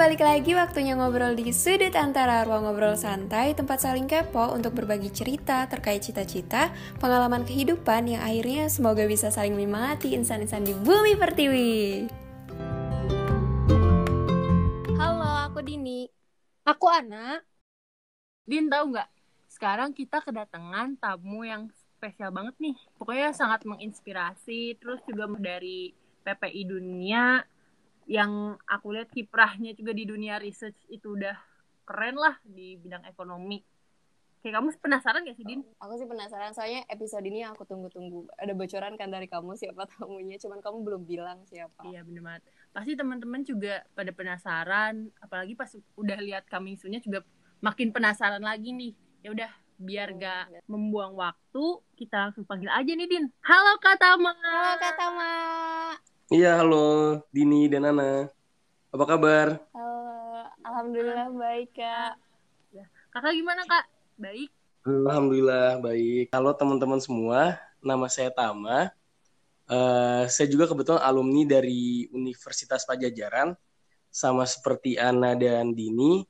[0.00, 5.12] balik lagi waktunya ngobrol di sudut antara ruang ngobrol santai, tempat saling kepo untuk berbagi
[5.12, 11.72] cerita terkait cita-cita, pengalaman kehidupan yang akhirnya semoga bisa saling menyemangati insan-insan di bumi pertiwi.
[14.96, 16.08] Halo, aku Dini.
[16.64, 17.44] Aku Ana.
[18.48, 19.08] Din tahu nggak?
[19.52, 21.68] Sekarang kita kedatangan tamu yang
[22.00, 22.76] spesial banget nih.
[22.96, 24.80] Pokoknya sangat menginspirasi.
[24.80, 25.92] Terus juga dari
[26.24, 27.44] PPI Dunia
[28.08, 31.36] yang aku lihat kiprahnya juga di dunia research itu udah
[31.84, 33.60] keren lah di bidang ekonomi.
[34.40, 35.60] Kayak kamu penasaran gak sih, Din?
[35.84, 38.24] Aku sih penasaran, soalnya episode ini yang aku tunggu-tunggu.
[38.40, 41.84] Ada bocoran kan dari kamu siapa tamunya, cuman kamu belum bilang siapa.
[41.84, 42.42] Iya, bener banget.
[42.72, 47.20] Pasti teman-teman juga pada penasaran, apalagi pas udah lihat coming soon-nya juga
[47.60, 48.96] makin penasaran lagi nih.
[49.20, 51.64] Ya udah, biar gak membuang waktu,
[52.00, 53.28] kita langsung panggil aja nih, Din.
[53.44, 54.32] Halo, Kak Tama.
[54.40, 55.30] Halo Kak Tama.
[56.30, 58.30] Iya, halo Dini dan Ana.
[58.94, 59.66] Apa kabar?
[59.74, 62.14] Halo, Alhamdulillah baik Kak.
[63.10, 63.90] Kakak gimana, Kak?
[64.14, 64.46] Baik?
[64.86, 66.30] Alhamdulillah baik.
[66.30, 68.94] Halo teman-teman semua, nama saya Tama.
[69.66, 73.50] Eh, saya juga kebetulan alumni dari Universitas Pajajaran,
[74.06, 76.22] sama seperti Ana dan Dini.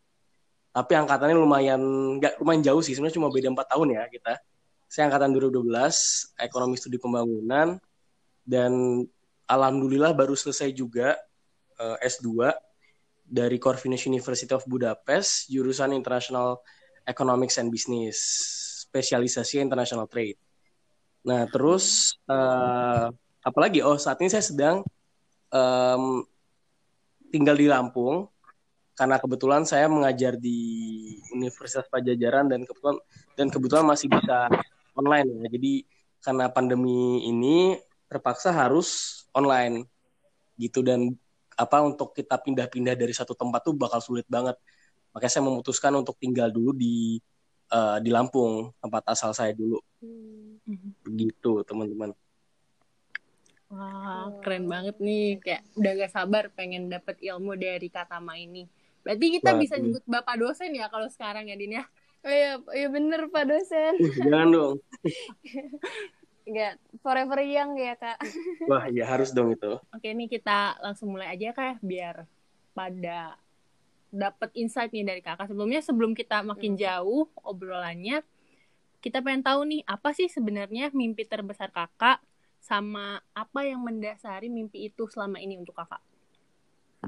[0.73, 1.81] Tapi angkatannya lumayan
[2.17, 4.41] nggak lumayan jauh sih, sebenarnya cuma beda 4 tahun ya kita.
[4.89, 7.77] Saya angkatan 2012, Ekonomi Studi Pembangunan,
[8.48, 9.05] dan
[9.51, 11.19] alhamdulillah baru selesai juga
[11.83, 12.55] uh, S2
[13.27, 16.62] dari Corvinus University of Budapest, jurusan International
[17.06, 18.19] Economics and Business,
[18.87, 20.39] spesialisasi International Trade.
[21.27, 23.11] Nah, terus uh,
[23.43, 23.83] apalagi?
[23.83, 24.83] Oh, saat ini saya sedang
[25.51, 26.23] um,
[27.31, 28.27] tinggal di Lampung
[28.98, 30.59] karena kebetulan saya mengajar di
[31.33, 32.98] Universitas Pajajaran dan kebetulan
[33.39, 34.51] dan kebetulan masih bisa
[34.98, 35.48] online ya.
[35.55, 35.73] Jadi
[36.21, 37.78] karena pandemi ini
[38.11, 39.86] terpaksa harus online
[40.58, 41.14] gitu dan
[41.55, 44.58] apa untuk kita pindah-pindah dari satu tempat tuh bakal sulit banget.
[45.14, 47.22] Makanya saya memutuskan untuk tinggal dulu di
[47.70, 49.78] uh, di Lampung tempat asal saya dulu.
[50.03, 50.59] Hmm.
[51.06, 52.10] Begitu teman-teman.
[53.70, 58.66] Wah keren banget nih kayak udah gak sabar pengen dapet ilmu dari Katama ini.
[59.06, 61.84] Berarti kita bisa nyebut bapak dosen ya kalau sekarang ya Din ya?
[62.20, 63.94] Oh iya, iya bener Pak dosen.
[63.97, 64.75] Uh, jangan dong.
[66.49, 68.19] Enggak, forever young ya kak.
[68.71, 69.77] Wah ya harus dong itu.
[69.93, 72.25] Oke nih kita langsung mulai aja kak biar
[72.73, 73.37] pada
[74.11, 75.49] dapat insight nih dari kakak.
[75.49, 76.81] Sebelumnya sebelum kita makin hmm.
[76.81, 78.27] jauh obrolannya,
[79.00, 82.21] kita pengen tahu nih apa sih sebenarnya mimpi terbesar kakak
[82.61, 86.03] sama apa yang mendasari mimpi itu selama ini untuk kakak?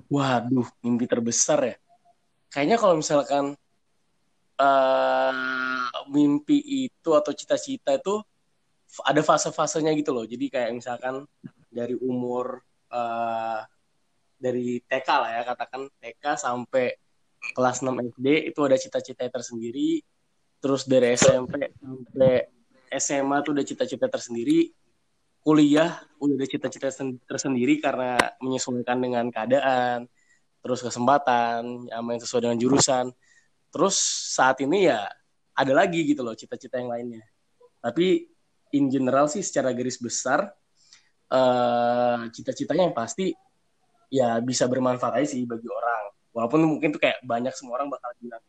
[0.09, 1.77] Waduh, mimpi terbesar ya.
[2.49, 3.45] Kayaknya kalau misalkan
[4.57, 8.25] uh, mimpi itu atau cita-cita itu
[9.01, 10.29] ada fase-fasenya gitu loh.
[10.29, 11.25] Jadi kayak misalkan
[11.73, 12.61] dari umur
[12.93, 13.65] uh,
[14.37, 16.93] dari TK lah ya katakan TK sampai
[17.57, 20.05] kelas 6 SD itu ada cita-cita tersendiri.
[20.63, 22.35] Terus dari SMP sampai
[22.93, 24.71] SMA tuh udah cita-cita tersendiri.
[25.43, 26.87] Kuliah udah ada cita-cita
[27.27, 30.07] tersendiri karena menyesuaikan dengan keadaan,
[30.63, 33.11] terus kesempatan, sama yang sesuai dengan jurusan.
[33.75, 33.99] Terus
[34.39, 35.11] saat ini ya
[35.59, 37.27] ada lagi gitu loh cita-cita yang lainnya.
[37.83, 38.32] Tapi
[38.73, 40.49] in general sih secara garis besar
[41.33, 43.33] uh, cita-citanya yang pasti
[44.13, 46.13] ya bisa bermanfaat aja sih bagi orang.
[46.33, 48.43] Walaupun mungkin tuh kayak banyak semua orang bakal bilang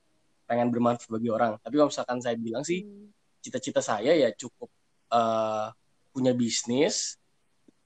[0.48, 1.52] pengen bermanfaat bagi orang.
[1.60, 3.40] Tapi kalau misalkan saya bilang sih hmm.
[3.40, 4.72] cita-cita saya ya cukup
[5.12, 5.72] uh,
[6.12, 7.16] punya bisnis.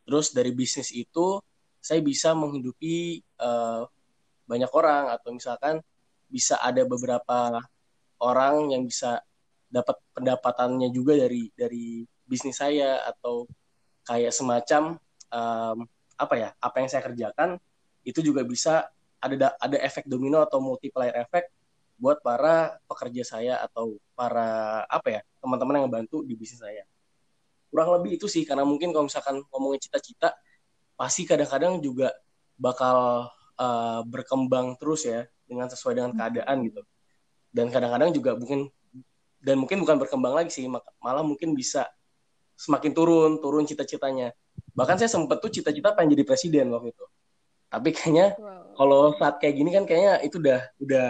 [0.08, 1.42] Terus dari bisnis itu
[1.82, 3.86] saya bisa menghidupi uh,
[4.48, 5.84] banyak orang atau misalkan
[6.28, 7.62] bisa ada beberapa
[8.20, 9.22] orang yang bisa
[9.68, 13.48] dapat pendapatannya juga dari dari bisnis saya atau
[14.04, 15.00] kayak semacam
[15.32, 15.78] um,
[16.18, 17.60] apa ya apa yang saya kerjakan
[18.08, 18.88] itu juga bisa
[19.20, 21.50] ada ada efek domino atau multiplier efek
[21.98, 26.86] buat para pekerja saya atau para apa ya teman-teman yang membantu di bisnis saya.
[27.74, 30.38] Kurang lebih itu sih karena mungkin kalau misalkan ngomongin cita-cita
[30.94, 32.14] pasti kadang-kadang juga
[32.58, 36.82] bakal uh, berkembang terus ya dengan sesuai dengan keadaan gitu.
[37.50, 38.70] Dan kadang-kadang juga mungkin
[39.42, 40.66] dan mungkin bukan berkembang lagi sih
[41.02, 41.90] malah mungkin bisa
[42.58, 44.34] semakin turun turun cita-citanya.
[44.74, 47.06] Bahkan saya sempet tuh cita-cita pengen jadi presiden waktu itu.
[47.70, 48.74] Tapi kayaknya wow.
[48.74, 51.10] kalau saat kayak gini kan kayaknya itu udah udah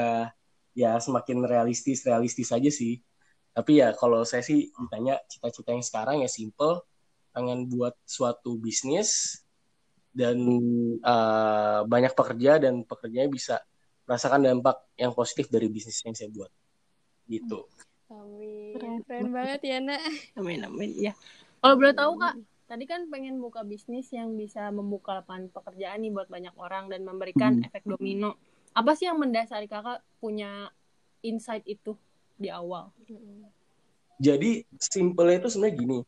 [0.76, 3.00] ya semakin realistis realistis aja sih.
[3.56, 6.84] Tapi ya kalau saya sih ditanya cita-cita yang sekarang ya simple.
[7.32, 9.42] Pengen buat suatu bisnis
[10.10, 10.42] dan
[11.06, 13.56] uh, banyak pekerja dan pekerjanya bisa
[14.10, 16.50] merasakan dampak yang positif dari bisnis yang saya buat.
[17.30, 17.60] Gitu.
[18.08, 18.72] Amin.
[18.76, 20.02] Keren, keren banget ya, Nak.
[20.40, 20.92] Amin, amin.
[20.96, 21.14] Ya.
[21.60, 22.36] Kalau boleh tahu, Kak,
[22.68, 27.04] tadi kan pengen buka bisnis yang bisa membuka lapangan pekerjaan nih buat banyak orang dan
[27.04, 27.68] memberikan hmm.
[27.68, 28.36] efek domino.
[28.78, 30.70] apa sih yang mendasari kakak punya
[31.26, 31.98] insight itu
[32.38, 32.94] di awal
[34.22, 36.00] Jadi simpelnya itu sebenarnya gini.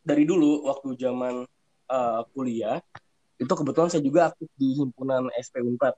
[0.00, 1.44] Dari dulu waktu zaman
[1.92, 2.80] uh, kuliah
[3.36, 5.92] itu kebetulan saya juga aktif di himpunan SP Unpad.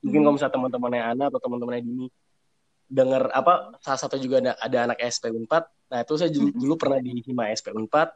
[0.00, 0.24] Mungkin Hmm.
[0.24, 2.06] kalau misalnya teman-temannya Ana atau teman-temannya Dini
[2.92, 5.64] dengar apa salah satu juga ada, ada anak SP Unpad.
[5.88, 6.60] Nah, itu saya dulu, Mhm.
[6.60, 8.12] dulu pernah di Hima SP Unpad.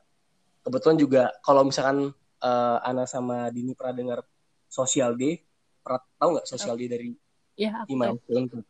[0.69, 2.13] Kebetulan juga kalau misalkan
[2.45, 4.19] uh, Ana sama Dini pernah dengar
[4.69, 5.41] Sosial D,
[5.81, 7.09] pernah tahu nggak Sosial D dari
[7.57, 8.13] ya aku Hima.
[8.13, 8.65] SP Unpad?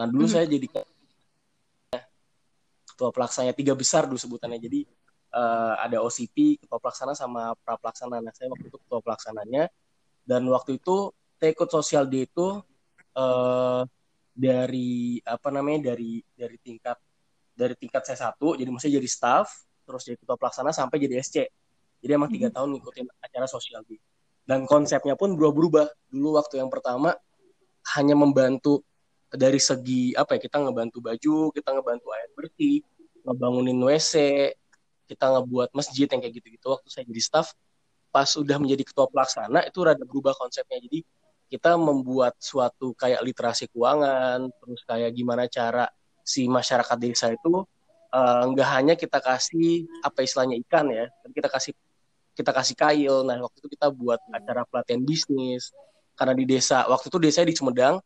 [0.00, 0.32] Nah, dulu Mhm.
[0.32, 0.66] saya jadi
[2.88, 4.56] ketua pelaksana tiga besar dulu sebutannya.
[4.56, 4.80] Jadi
[5.30, 8.18] eh, ada OCP, ketua pelaksana sama pra pelaksana.
[8.18, 9.70] Nah, saya waktu itu ketua pelaksananya.
[10.26, 12.58] Dan waktu itu saya ikut sosial D itu
[13.14, 13.82] eh,
[14.40, 16.96] dari apa namanya dari dari tingkat
[17.52, 21.44] dari tingkat saya satu, jadi maksudnya jadi staff, terus jadi ketua pelaksana sampai jadi SC.
[22.00, 22.54] Jadi emang tiga Mhm.
[22.56, 24.00] tahun ngikutin acara sosial D.
[24.48, 25.92] Dan konsepnya pun berubah-berubah.
[26.08, 27.12] Dulu waktu yang pertama
[27.92, 28.80] hanya membantu
[29.28, 32.80] dari segi apa ya kita ngebantu baju, kita ngebantu air bersih,
[33.28, 34.14] ngebangunin WC,
[35.04, 36.66] kita ngebuat masjid yang kayak gitu-gitu.
[36.72, 37.52] Waktu saya jadi staff,
[38.08, 40.80] pas udah menjadi ketua pelaksana itu rada berubah konsepnya.
[40.80, 41.04] Jadi
[41.50, 45.90] kita membuat suatu kayak literasi keuangan, terus kayak gimana cara
[46.22, 47.66] si masyarakat desa itu
[48.14, 51.72] eh, nggak hanya kita kasih apa istilahnya ikan ya, tapi kita kasih
[52.38, 53.26] kita kasih kail.
[53.26, 55.74] Nah waktu itu kita buat acara pelatihan bisnis
[56.14, 57.98] karena di desa waktu itu desa di Sumedang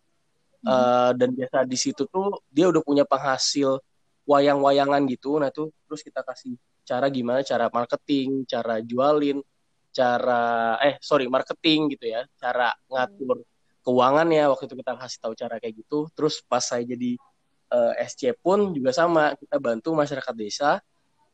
[0.64, 3.76] eh, dan biasa di situ tuh dia udah punya penghasil
[4.24, 5.36] wayang-wayangan gitu.
[5.36, 9.40] Nah itu terus kita kasih cara gimana cara marketing, cara jualin,
[9.94, 13.46] cara eh sorry marketing gitu ya, cara ngatur
[13.84, 16.10] keuangan ya waktu itu kita kasih tahu cara kayak gitu.
[16.16, 17.14] Terus pas saya jadi
[17.70, 20.82] eh, SC pun juga sama, kita bantu masyarakat desa.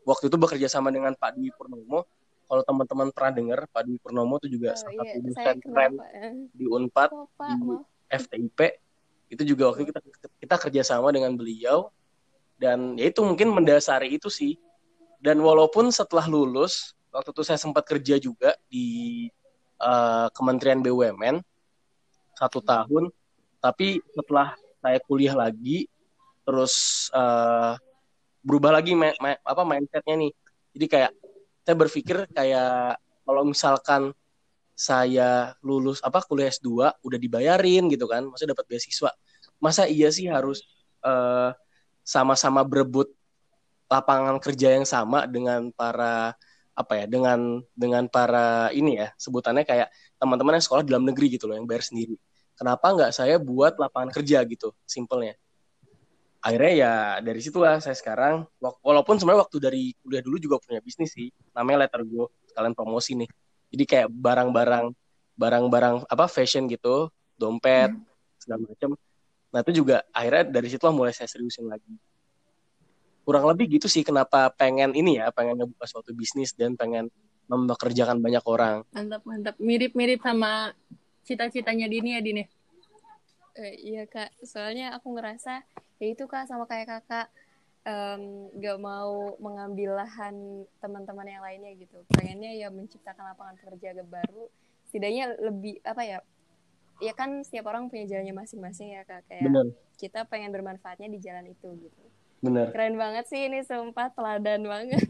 [0.05, 2.05] Waktu itu bekerja sama dengan Pak Dwi Purnomo.
[2.51, 5.57] Kalau teman-teman pernah dengar, Pak Dwi Purnomo itu juga Oh, salah iya, satu saya dosen
[5.63, 7.47] keren eh, di Unpad Pak?
[7.47, 7.87] di Maaf.
[8.11, 8.59] FTIP
[9.31, 10.01] itu juga waktu kita
[10.43, 11.95] kita kerjasama dengan beliau
[12.59, 14.59] dan ya itu mungkin mendasari itu sih
[15.23, 19.27] dan walaupun setelah lulus waktu itu saya sempat kerja juga di
[19.79, 21.43] eh, Kementerian BUMN
[22.39, 23.11] satu tahun
[23.61, 25.87] tapi setelah saya kuliah lagi
[26.47, 27.75] terus eh,
[28.41, 30.33] berubah lagi ma- ma- apa mindsetnya nih
[30.75, 31.13] jadi kayak
[31.67, 34.11] saya berpikir kayak kalau misalkan
[34.81, 39.13] saya lulus apa kuliah S2 udah dibayarin gitu kan, maksudnya dapat beasiswa.
[39.61, 40.65] Masa iya sih harus
[41.05, 41.53] eh,
[42.01, 43.13] sama-sama berebut
[43.93, 46.33] lapangan kerja yang sama dengan para
[46.81, 51.37] apa ya, dengan dengan para ini ya, sebutannya kayak teman-teman yang sekolah di dalam negeri
[51.37, 52.17] gitu loh yang bayar sendiri.
[52.57, 55.37] Kenapa nggak saya buat lapangan kerja gitu, simpelnya.
[56.41, 58.49] Akhirnya ya dari situlah saya sekarang,
[58.81, 63.13] walaupun sebenarnya waktu dari kuliah dulu juga punya bisnis sih, namanya Letter Go, sekalian promosi
[63.17, 63.31] nih.
[63.71, 64.93] Jadi kayak barang-barang
[65.41, 67.09] barang-barang apa fashion gitu,
[67.41, 67.93] dompet
[68.37, 68.97] segala macam.
[69.51, 71.97] Nah itu juga akhirnya dari situlah mulai saya seriusin lagi.
[73.31, 77.15] Kurang lebih gitu sih kenapa pengen ini ya, pengen ngebuka suatu bisnis dan pengen
[77.47, 78.83] mempekerjakan banyak orang.
[78.91, 80.75] mantap mantap mirip-mirip sama
[81.23, 82.43] cita-citanya Dini ya Dini
[83.55, 85.63] Eh, iya kak, soalnya aku ngerasa
[86.03, 87.31] ya itu kak sama kayak kakak
[87.87, 92.03] em, gak mau mengambil lahan teman-teman yang lainnya gitu.
[92.11, 94.51] Pengennya ya menciptakan lapangan kerja baru.
[94.91, 96.19] Setidaknya lebih apa ya?
[96.99, 99.23] Ya kan setiap orang punya jalannya masing-masing ya kak.
[99.31, 99.67] Kayak Bener,
[100.03, 102.10] kita pengen bermanfaatnya di jalan itu gitu.
[102.41, 102.73] Bener.
[102.73, 105.05] Keren banget sih ini sumpah teladan banget.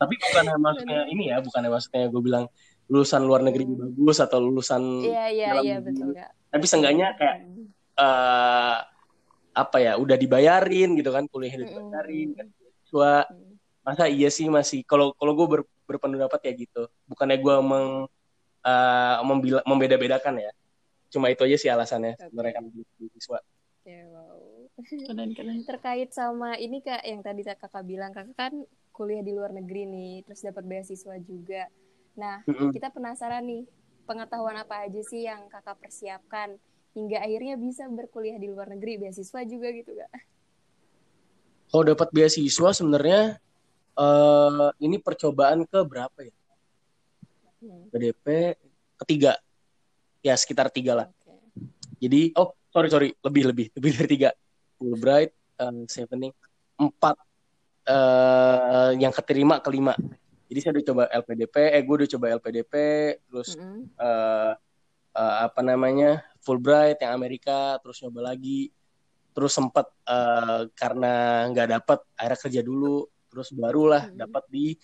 [0.00, 2.44] Tapi bukan maksudnya ini ya, bukan maksudnya gue bilang
[2.90, 6.32] lulusan luar negeri bagus atau lulusan Iya iya iya betul kak.
[6.50, 7.68] Tapi seenggaknya kayak Hmm.
[7.92, 8.76] eh
[9.52, 11.76] apa ya udah dibayarin gitu kan kuliahnya udah Mm-mm.
[11.92, 12.46] dibayarin kan
[12.80, 13.52] siswa Hmm.
[13.84, 18.08] masa iya sih masih kalau kalau gue ber, berpendapat ya gitu bukannya gue meng
[19.26, 20.50] membila- membeda-bedakan ya
[21.12, 22.32] cuma itu aja sih alasannya Oke.
[22.32, 22.64] sebenarnya kan
[23.82, 24.11] Ya, wow.
[24.86, 28.54] Keren keren terkait sama ini kak yang tadi kakak bilang kakak kan
[28.92, 31.66] kuliah di luar negeri nih terus dapat beasiswa juga.
[32.18, 32.70] Nah Mm-mm.
[32.76, 33.64] kita penasaran nih
[34.04, 36.60] pengetahuan apa aja sih yang kakak persiapkan
[36.92, 39.00] hingga akhirnya bisa berkuliah di luar negeri?
[39.00, 40.12] Beasiswa juga gitu kak.
[41.72, 43.40] Kalau dapat beasiswa sebenarnya
[43.92, 46.34] eh ini percobaan ke berapa ya?
[47.62, 48.58] Hmm, BDP
[49.06, 49.38] ketiga.
[50.22, 51.06] Ya sekitar tiga lah.
[51.10, 51.34] Oke.
[52.02, 53.66] Jadi, oh sorry sorry, lebih lebih.
[53.78, 54.30] Lebih dari tiga.
[54.82, 55.30] Fulbright,
[55.62, 56.34] um, Sevening,
[56.74, 57.14] empat
[57.82, 59.94] eh yang keterima kelima.
[60.50, 62.74] Jadi saya udah coba LPDP, eh gue udah coba LPDP,
[63.30, 63.86] terus Mm-mm.
[63.94, 64.52] eh
[65.14, 68.74] eh, apa namanya Fulbright yang Amerika, terus nyoba lagi,
[69.30, 74.18] terus sempat eh, karena nggak dapat, akhirnya kerja dulu, terus barulah Mhm.
[74.18, 74.74] dapat di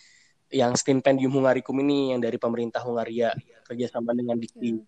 [0.48, 3.36] yang stipendium Hungarikum ini yang dari pemerintah Hungaria
[3.68, 4.80] kerjasama dengan Dikti.
[4.80, 4.86] Hmm.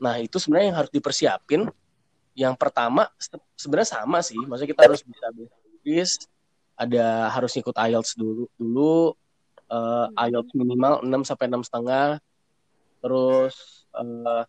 [0.00, 1.68] Nah, itu sebenarnya yang harus dipersiapin
[2.38, 4.38] yang pertama se- sebenarnya sama sih.
[4.38, 6.10] Maksudnya kita harus bisa bahasa Inggris
[6.78, 9.18] ada harus ikut IELTS dulu dulu.
[9.68, 12.22] Eh, IELTS minimal 6 sampai enam setengah.
[13.02, 13.54] Terus
[13.98, 14.42] eh,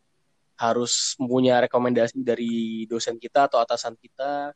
[0.62, 4.54] harus punya rekomendasi dari dosen kita atau atasan kita.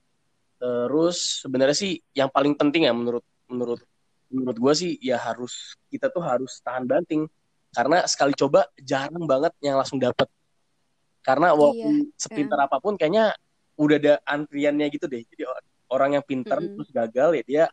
[0.62, 3.82] Terus sebenarnya sih yang paling penting ya menurut menurut
[4.30, 7.26] menurut gue sih ya harus kita tuh harus tahan banting.
[7.74, 10.30] Karena sekali coba jarang banget yang langsung dapet
[11.24, 13.32] karena walaupun sepintar apa pun kayaknya
[13.80, 15.24] udah ada antriannya gitu deh.
[15.24, 16.76] Jadi or- orang yang pintar Mm-mm.
[16.78, 17.64] terus gagal ya dia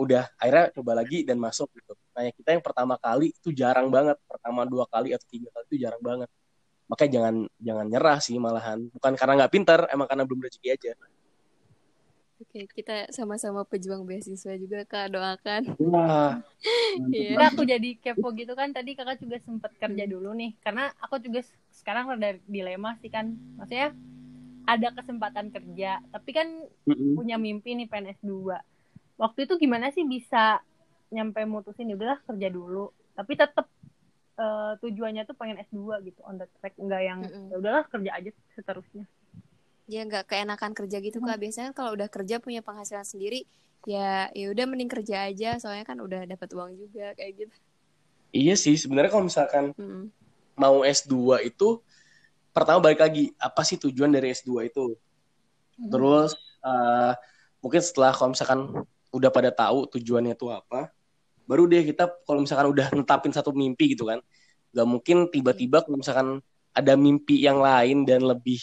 [0.00, 1.92] udah akhirnya coba lagi dan masuk gitu.
[2.16, 4.16] Nah yang kita yang pertama kali itu jarang banget.
[4.24, 6.28] Pertama dua kali atau tiga kali itu jarang banget.
[6.88, 8.78] Makanya jangan jangan nyerah sih malahan.
[8.90, 10.92] Bukan karena nggak pintar emang karena belum rezeki aja
[12.40, 15.62] Oke, kita sama-sama pejuang beasiswa juga kak doakan.
[15.76, 16.40] wah
[17.12, 17.36] Iya.
[17.36, 21.20] Enggak, aku jadi kepo gitu kan tadi kakak juga sempet kerja dulu nih karena aku
[21.20, 21.40] juga
[21.72, 23.92] sekarang rada dilema sih kan maksudnya
[24.68, 26.48] ada kesempatan kerja tapi kan
[26.88, 27.16] Mm-mm.
[27.16, 28.60] punya mimpi nih PNS 2
[29.16, 30.60] waktu itu gimana sih bisa
[31.12, 33.66] nyampe mutusin ya udahlah kerja dulu tapi tetap
[34.80, 37.52] tujuannya tuh pengen S2 gitu on the track enggak yang Mm-mm.
[37.52, 39.04] ya udahlah kerja aja seterusnya
[39.92, 41.36] Ya nggak keenakan kerja gitu kak.
[41.42, 43.38] Biasanya kalau udah kerja punya penghasilan sendiri,
[43.92, 44.00] ya
[44.38, 45.46] ya udah mending kerja aja.
[45.62, 47.56] Soalnya kan udah dapat uang juga kayak gitu.
[48.38, 50.12] iya sih sebenarnya kalau misalkan Mm-mm.
[50.58, 51.64] mau S2 itu
[52.56, 54.96] pertama balik lagi apa sih tujuan dari S2 itu
[55.90, 56.30] terus
[56.64, 57.12] eh,
[57.62, 58.60] mungkin setelah kalau misalkan
[59.16, 60.90] udah pada tahu tujuannya itu apa
[61.48, 64.20] baru deh kita kalau misalkan udah netapin satu mimpi gitu kan
[64.74, 66.28] nggak mungkin tiba-tiba kalau misalkan
[66.76, 68.60] ada mimpi yang lain dan lebih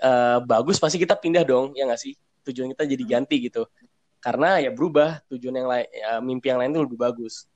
[0.00, 2.14] eh, bagus pasti kita pindah dong ya nggak sih?
[2.48, 3.68] Tujuan kita jadi ganti gitu.
[4.20, 7.48] Karena ya berubah tujuan yang lain ya, mimpi yang lain itu lebih bagus.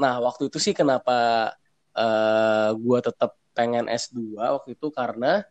[0.00, 1.50] Nah waktu itu sih kenapa
[1.98, 5.42] eh gue tetap pengen S2 waktu itu karena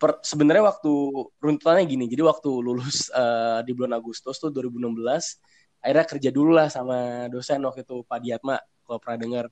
[0.00, 0.92] per- sebenarnya waktu
[1.40, 2.04] runtutannya gini.
[2.12, 5.40] Jadi waktu lulus eh, di bulan Agustus tuh 2016
[5.84, 8.56] akhirnya kerja dulu lah sama dosen waktu itu Pak Diatma
[8.88, 9.44] kalau pernah dengar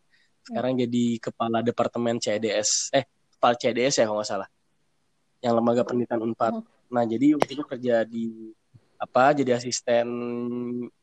[0.48, 3.04] sekarang jadi kepala departemen CDS eh
[3.36, 4.48] kepala CDS ya kalau nggak salah
[5.42, 6.62] yang lembaga penelitian Unpad.
[6.88, 8.54] Nah jadi waktu itu kerja di
[8.96, 10.06] apa jadi asisten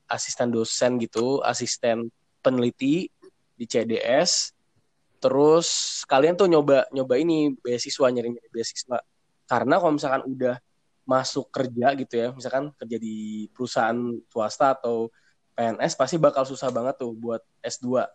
[0.08, 2.08] asisten dosen gitu asisten
[2.40, 3.12] peneliti
[3.60, 4.56] di CDS
[5.20, 5.68] terus
[6.08, 9.04] kalian tuh nyoba nyoba ini beasiswa nyari nyari beasiswa.
[9.44, 10.56] Karena kalau misalkan udah
[11.04, 13.98] masuk kerja gitu ya misalkan kerja di perusahaan
[14.32, 15.12] swasta atau
[15.58, 18.08] PNS pasti bakal susah banget tuh buat S2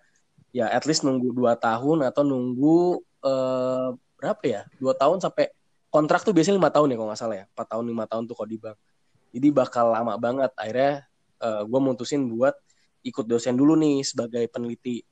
[0.54, 3.88] ya at least nunggu dua tahun atau nunggu eh,
[4.24, 4.62] berapa ya?
[4.80, 5.52] Dua tahun sampai
[5.94, 7.44] kontrak tuh biasanya lima tahun ya kalau nggak salah ya.
[7.54, 8.74] Empat tahun lima tahun tuh kalau di bank.
[9.30, 10.50] Jadi bakal lama banget.
[10.58, 11.06] Akhirnya
[11.38, 12.58] gue mutusin buat
[13.06, 15.06] ikut dosen dulu nih sebagai peneliti.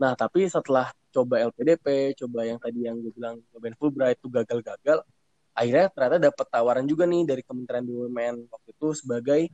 [0.00, 5.02] Nah tapi setelah coba LPDP coba yang tadi yang gue bilang cobain Fulbright itu gagal-gagal
[5.50, 8.48] akhirnya ternyata dapat tawaran juga nih dari Kementerian BUMN.
[8.48, 9.50] Waktu itu sebagai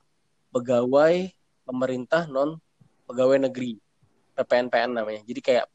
[0.54, 1.32] pegawai
[1.66, 2.60] pemerintah non
[3.08, 3.80] pegawai negeri
[4.36, 5.24] PPNPN namanya.
[5.26, 5.66] Jadi kayak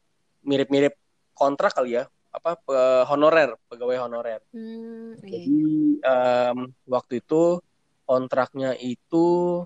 [0.46, 0.94] mirip-mirip
[1.36, 5.44] kontrak kali ya apa pe- honorer pegawai honorer Hmm, iya.
[5.44, 5.60] jadi
[6.04, 6.58] em,
[6.88, 7.60] waktu itu
[8.04, 9.60] kontraknya itu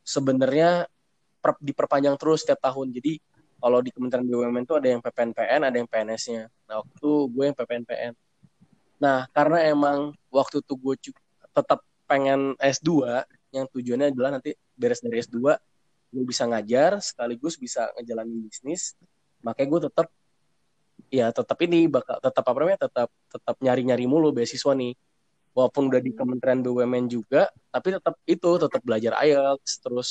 [0.00, 0.88] sebenarnya
[1.40, 2.92] per- diperpanjang terus setiap tahun.
[2.92, 3.20] Jadi
[3.60, 6.48] kalau di Kementerian BUMN itu ada yang PPNPN, ada yang PNS-nya.
[6.68, 8.12] Nah, waktu itu gue yang PPNPN.
[9.00, 10.94] Nah, karena emang waktu itu gue
[11.52, 15.56] tetap pengen S2, yang tujuannya adalah nanti beres dari S2,
[16.10, 18.96] gue bisa ngajar, sekaligus bisa ngejalanin bisnis.
[19.44, 20.06] Makanya gue tetap
[21.10, 24.94] ya tetap ini bakal tetap apa namanya tetap tetap nyari-nyari mulu beasiswa nih.
[25.50, 30.08] Walaupun udah di Kementerian BUMN juga tapi tetap itu tetap belajar IELTS terus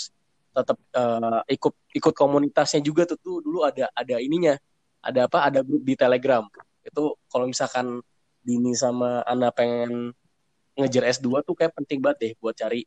[0.51, 4.60] tetap eh, ikut ikut komunitasnya juga tuh, tuh dulu ada ada ininya
[5.00, 6.44] ada apa ada grup di Telegram.
[6.84, 8.03] Itu kalau misalkan
[8.44, 10.12] Dini sama Ana pengen
[10.75, 12.84] ngejar S2 tuh kayak penting banget deh buat cari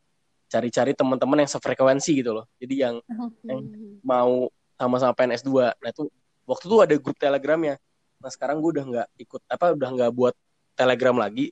[0.52, 2.45] cari-cari teman-teman yang sefrekuensi gitu loh.
[2.61, 3.00] Jadi yang
[3.49, 3.97] yang Hmm.
[4.04, 6.04] mau sama-sama pengen S2 nah itu
[6.45, 7.81] waktu itu ada grup Telegramnya
[8.22, 10.34] nah sekarang gue udah nggak ikut apa udah nggak buat
[10.78, 11.50] Telegram lagi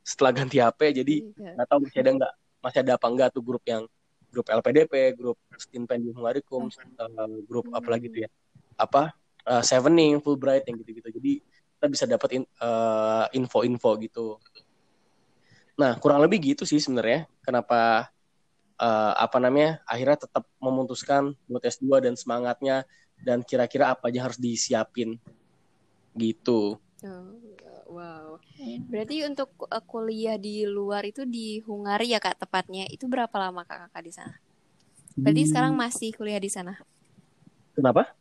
[0.00, 1.52] setelah ganti HP jadi Iya.
[1.60, 2.32] nggak tahu masih ada nggak
[2.64, 3.84] masih ada apa enggak tuh grup yang
[4.32, 8.30] grup LPDP grup Stipendium Hungarikum eh, grup apa lagi tuh ya?
[8.80, 9.12] Apa
[9.44, 11.08] eh, Sevening Fulbright yang gitu-gitu.
[11.12, 11.32] Jadi
[11.76, 12.42] kita bisa dapat
[13.36, 14.26] info-info gitu.
[15.76, 18.08] Nah kurang lebih gitu sih sebenarnya kenapa
[18.80, 22.84] eh, apa namanya akhirnya tetap memutuskan buat S2 dan semangatnya
[23.20, 25.16] dan kira-kira apa aja harus disiapin
[26.18, 27.28] gitu Oh,
[27.92, 28.40] wow.
[28.88, 32.88] Berarti untuk uh, kuliah di luar itu di Hungari ya kak tepatnya.
[32.88, 34.34] Itu berapa lama kak kakak di sana?
[35.20, 36.72] Berarti sekarang masih kuliah di sana.
[37.76, 38.16] kenapa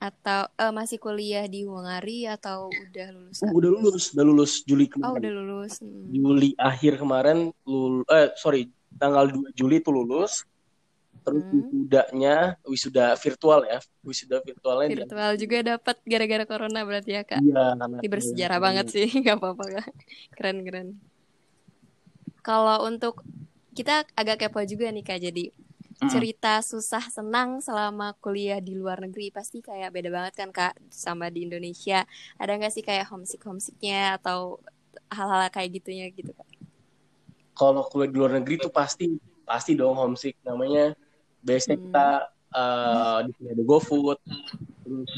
[0.00, 3.40] Atau eh, masih kuliah di Hungari atau udah lulus?
[3.40, 3.52] Uh, Kak?
[3.56, 5.20] udah lulus, udah lulus Juli Oh, kemarin.
[5.20, 5.72] udah lulus.
[5.80, 6.04] Hmm.
[6.12, 8.68] Juli akhir kemarin lul eh sorry,
[9.00, 10.44] tanggal 2 Juli itu lulus.
[11.20, 11.60] Terus Hmm.
[11.60, 12.34] wisudanya
[12.64, 13.78] wisuda virtual ya.
[14.02, 17.40] Wisuda virtualnya Virtual juga dapat gara-gara corona berarti ya, Kak?
[17.44, 19.88] Iya, Ini bersejarah banget sih, nggak apa-apa Kak.
[20.36, 20.88] Keren-keren.
[22.40, 23.20] Kalau untuk
[23.76, 25.44] kita agak kepo juga nih Kak, jadi
[26.00, 26.08] Mm-mm.
[26.08, 31.28] cerita susah senang selama kuliah di luar negeri pasti kayak beda banget kan Kak sama
[31.28, 32.08] di Indonesia.
[32.40, 34.56] Ada nggak sih kayak homesick homesicknya atau
[35.12, 36.48] hal-hal kayak gitunya gitu Kak?
[37.58, 39.04] Kalau kuliah di luar negeri tuh pasti
[39.44, 40.96] pasti dong homesick namanya.
[41.40, 41.84] Biasanya Hmm.
[41.88, 42.08] kita
[42.50, 44.18] eh, di sini ada GoFood,
[44.82, 45.10] terus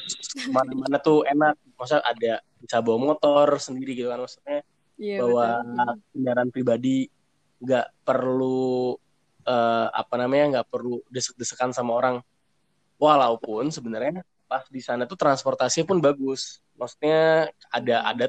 [0.48, 1.56] mana-mana tuh enak.
[1.74, 4.62] Masa ada bisa bawa motor sendiri gitu kan maksudnya
[4.94, 5.94] Iya bawa betul.
[6.14, 7.10] kendaraan pribadi
[7.58, 8.94] nggak perlu
[9.42, 12.16] eh, apa namanya nggak perlu desek-desekan sama orang
[12.94, 18.10] walaupun sebenarnya pas di sana tuh transportasinya pun bagus maksudnya ada Hmm.
[18.14, 18.26] ada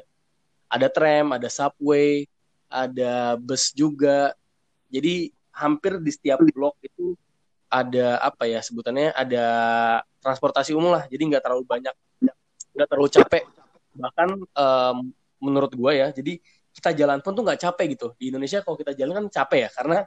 [0.66, 2.26] ada tram ada subway
[2.66, 4.34] ada bus juga
[4.90, 7.14] jadi hampir di setiap blok itu
[7.74, 9.46] ada apa ya sebutannya ada
[10.22, 11.10] transportasi umum lah.
[11.10, 11.94] Jadi nggak terlalu banyak
[12.74, 13.42] nggak terlalu capek.
[13.98, 14.96] Bahkan em,
[15.42, 16.38] menurut gue ya jadi
[16.74, 18.06] kita jalan pun tuh nggak capek gitu.
[18.14, 19.98] Di Indonesia kalau kita jalan kan capek ya karena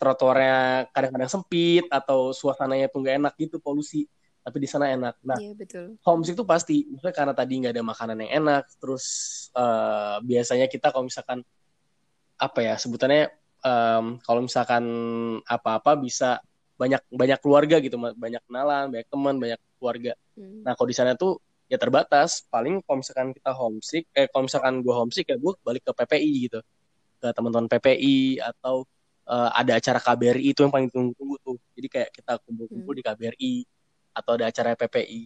[0.00, 4.08] trotoarnya kadang-kadang sempit atau suasananya tuh nggak enak gitu polusi.
[4.40, 5.20] Tapi di sana enak.
[5.20, 6.00] Nah Iya betul.
[6.00, 6.88] homesick tuh pasti.
[6.88, 9.04] Maksudnya karena tadi nggak ada makanan yang enak terus
[9.52, 11.44] eh, biasanya kita kalau misalkan
[12.40, 13.28] apa ya sebutannya
[13.60, 14.84] em, kalau misalkan
[15.44, 16.40] apa-apa bisa
[16.80, 20.64] banyak banyak keluarga gitu banyak kenalan banyak teman banyak keluarga Hmm.
[20.64, 21.36] Nah, kalau di sana tuh
[21.68, 22.48] ya terbatas.
[22.48, 26.32] Paling kalau misalkan kita homesick, eh kalau misalkan gue homesick ya gue balik ke PPI
[26.48, 26.60] gitu.
[27.20, 28.88] Ke teman-teman PPI atau
[29.28, 31.56] eh, ada acara KBRI itu yang paling tunggu-tunggu tuh.
[31.76, 32.98] Jadi kayak kita kumpul-kumpul Hmm.
[32.98, 33.52] di KBRI
[34.16, 35.22] atau ada acara PPI.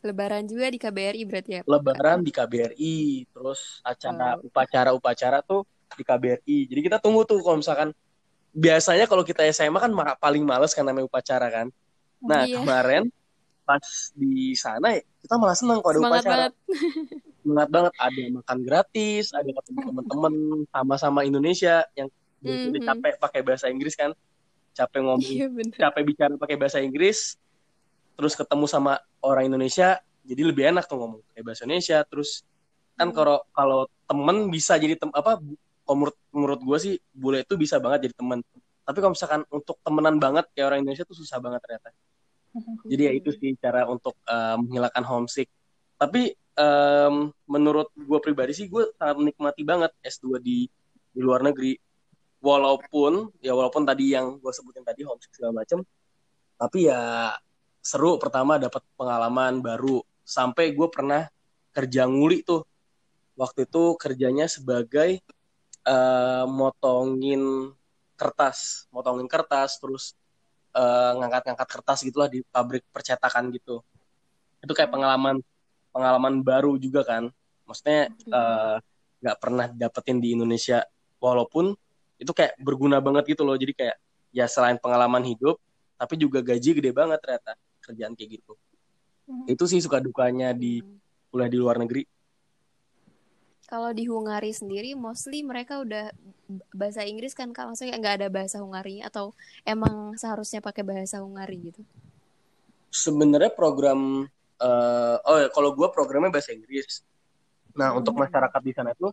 [0.00, 1.60] Lebaran juga di KBRI berarti ya?
[1.62, 2.96] Lebaran di KBRI,
[3.30, 4.48] terus acara Oh.
[4.48, 6.56] upacara-upacara tuh di KBRI.
[6.66, 7.92] Jadi kita tunggu tuh kalau misalkan
[8.56, 11.66] biasanya kalau kita SMA kan paling males kan namanya upacara kan.
[12.18, 12.56] Nah, Iya.
[12.56, 13.02] kemarin
[13.62, 16.32] pas di sana ya, kita malah senang kalau ada Semangat upacara.
[16.32, 16.52] banget.
[17.36, 20.34] Semangat banget ada makan gratis, ada ketemu teman-teman
[20.66, 22.88] sama-sama Indonesia yang biasanya Mhm.
[22.88, 24.10] capek pakai bahasa Inggris kan.
[24.72, 25.76] Capek ngomong, Iya bener.
[25.76, 27.36] capek bicara pakai bahasa Inggris.
[28.14, 32.00] Terus ketemu sama orang Indonesia, jadi lebih enak tuh ngomong pakai bahasa Indonesia.
[32.02, 32.40] Terus
[32.94, 33.16] kan Hmm.
[33.16, 35.36] kalau kalau temen bisa jadi tem apa
[35.86, 38.42] kalau menurut menurut gue sih bule itu bisa banget jadi teman.
[38.82, 41.94] Tapi kalau misalkan untuk temenan banget kayak orang Indonesia tuh susah banget ternyata.
[42.90, 45.46] Jadi ya itu sih cara untuk eh, menghilangkan homesick.
[45.94, 47.14] Tapi em,
[47.48, 50.66] menurut gue pribadi sih gue sangat menikmati banget S2 di
[51.14, 51.78] di luar negeri.
[52.42, 55.82] Walaupun ya walaupun tadi yang gue sebutin tadi homesick segala macem,
[56.60, 57.32] tapi ya
[57.80, 60.02] seru pertama dapat pengalaman baru.
[60.26, 61.30] Sampai gue pernah
[61.70, 62.66] kerja nguli tuh.
[63.36, 65.20] Waktu itu kerjanya sebagai
[65.86, 67.72] eh, motongin
[68.18, 70.04] kertas, motongin kertas terus
[70.74, 73.80] eh, ngangkat-ngangkat kertas gitulah di pabrik percetakan gitu.
[74.60, 75.40] Itu kayak pengalaman
[75.94, 77.30] pengalaman baru juga kan.
[77.64, 78.76] Maksudnya eh,
[79.22, 80.84] nggak pernah dapetin di Indonesia
[81.22, 81.72] walaupun
[82.16, 83.56] itu kayak berguna banget gitu loh.
[83.56, 83.96] Jadi kayak
[84.34, 85.56] ya selain pengalaman hidup
[85.96, 88.52] tapi juga gaji gede banget ternyata kerjaan kayak gitu.
[89.48, 90.98] Itu sih suka dukanya di Hmm.
[91.32, 92.02] kuliah di luar negeri.
[93.66, 96.04] Kalau di Hungari sendiri, mostly mereka udah
[96.80, 99.34] bahasa Inggris kan kak, maksudnya nggak ada bahasa Hungari atau
[99.66, 101.82] emang seharusnya pakai bahasa Hungari gitu?
[102.90, 104.24] Sebenarnya program
[104.56, 107.04] eh, oh ya kalau gue programnya bahasa Inggris.
[107.78, 108.22] Nah untuk Hmm.
[108.24, 109.12] masyarakat di sana tuh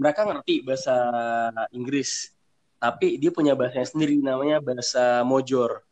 [0.00, 0.94] mereka ngerti bahasa
[1.76, 2.10] Inggris,
[2.82, 5.84] tapi dia punya bahasanya sendiri namanya bahasa Mojor.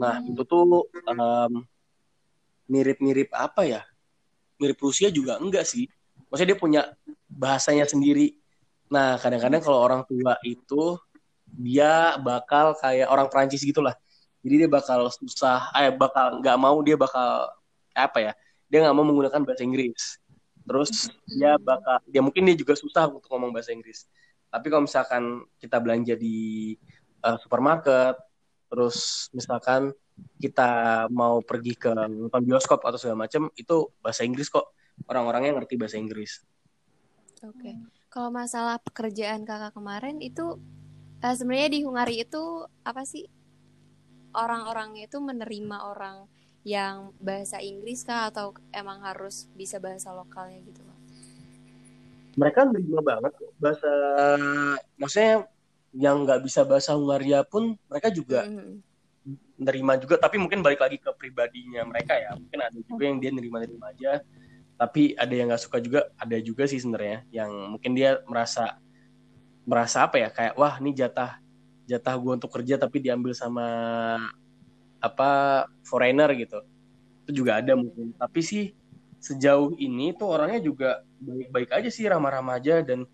[0.00, 0.28] Nah Hmm.
[0.30, 0.62] itu tuh
[1.10, 1.52] em,
[2.70, 3.80] mirip-mirip apa ya?
[4.60, 5.86] Mirip Rusia juga enggak sih.
[6.32, 6.82] Maksudnya dia punya
[7.28, 8.32] bahasanya sendiri.
[8.88, 10.96] Nah kadang-kadang kalau orang tua itu
[11.44, 13.92] dia bakal kayak orang Prancis gitulah.
[14.40, 17.52] Jadi dia bakal susah, eh bakal nggak mau dia bakal
[17.92, 18.32] apa ya?
[18.72, 20.16] Dia nggak mau menggunakan bahasa Inggris.
[20.64, 24.08] Terus dia bakal, dia mungkin dia juga susah untuk ngomong bahasa Inggris.
[24.48, 26.72] Tapi kalau misalkan kita belanja di
[27.22, 28.16] eh, supermarket,
[28.72, 29.92] terus misalkan
[30.40, 34.72] kita mau pergi ke nonton bioskop atau segala macam, itu bahasa Inggris kok.
[35.06, 36.42] Orang-orangnya ngerti bahasa Inggris.
[37.42, 37.74] Oke.
[38.12, 40.60] Kalau masalah pekerjaan kakak kemarin itu
[41.22, 43.26] eh, sebenarnya di Hungari itu apa sih
[44.32, 46.28] orang-orangnya itu menerima orang
[46.62, 50.98] yang bahasa Inggris kah atau emang harus bisa bahasa lokalnya gitu Kak?
[52.32, 53.92] Mereka nerima banget bahasa,
[54.96, 55.44] maksudnya
[55.92, 58.80] yang nggak bisa bahasa Hungaria pun mereka juga Mhm.
[59.60, 63.30] nerima juga tapi mungkin balik lagi ke pribadinya mereka ya mungkin ada juga yang dia
[63.30, 64.24] nerima-nerima aja
[64.82, 68.82] tapi ada yang nggak suka juga ada juga sih sebenarnya yang mungkin dia merasa
[69.62, 71.38] merasa apa ya kayak wah ini jatah
[71.86, 73.66] jatah gue untuk kerja tapi diambil sama
[75.02, 75.30] apa
[75.82, 76.62] foreigner gitu.
[77.26, 78.14] Itu juga ada mungkin.
[78.14, 78.64] Tapi sih
[79.22, 80.90] sejauh ini tuh orangnya juga
[81.22, 82.82] baik-baik aja sih ramah-ramah aja.
[82.82, 83.06] Dan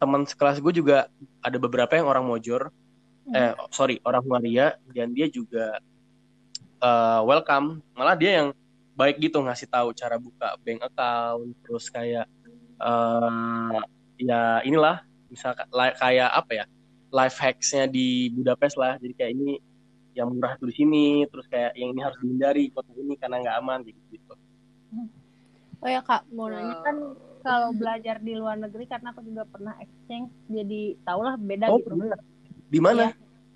[0.00, 1.08] teman sekelas gue juga
[1.44, 2.72] ada beberapa yang orang Mojor.
[3.30, 5.78] Eh sorry orang Hungaria dan dia juga
[6.80, 7.84] uh, welcome.
[7.92, 8.48] Malah dia yang
[9.00, 12.28] baik gitu ngasih tahu cara buka bank account terus kayak
[12.76, 13.80] uh,
[14.20, 15.00] ya inilah
[15.32, 16.64] misalkan kayak apa ya
[17.10, 18.94] life hacksnya di Budapest lah.
[19.00, 19.58] Jadi kayak ini
[20.14, 23.56] yang murah tuh di sini terus kayak yang ini harus dihindari kota ini karena nggak
[23.62, 24.34] aman gitu gitu
[25.80, 26.96] oh ya kak mau nanya kan
[27.40, 31.80] kalau belajar di luar negeri karena aku juga pernah exchange jadi tau lah beda oh,
[31.80, 31.96] gitu.
[31.96, 32.20] bener.
[32.68, 33.08] di mana?
[33.08, 33.10] Ya,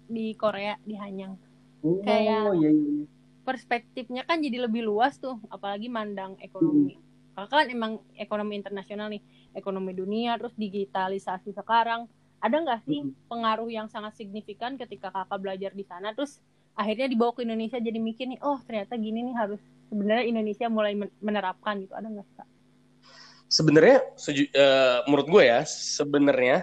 [0.09, 1.37] di Korea di Hanyang.
[1.85, 3.05] Oh, kayak iya, iya.
[3.45, 6.97] Perspektifnya kan jadi lebih luas tuh apalagi mandang ekonomi.
[7.37, 12.09] Kakak kan emang ekonomi internasional nih ekonomi dunia terus digitalisasi sekarang
[12.41, 16.41] ada nggak sih pengaruh yang sangat signifikan ketika kakak belajar di sana terus
[16.75, 20.93] akhirnya dibawa ke Indonesia jadi mikir nih oh ternyata gini nih harus sebenarnya Indonesia mulai
[21.23, 21.95] menerapkan gitu.
[21.95, 22.49] Ada nggak kak?
[23.47, 26.57] Sebenarnya uh, menurut gue ya sebenarnya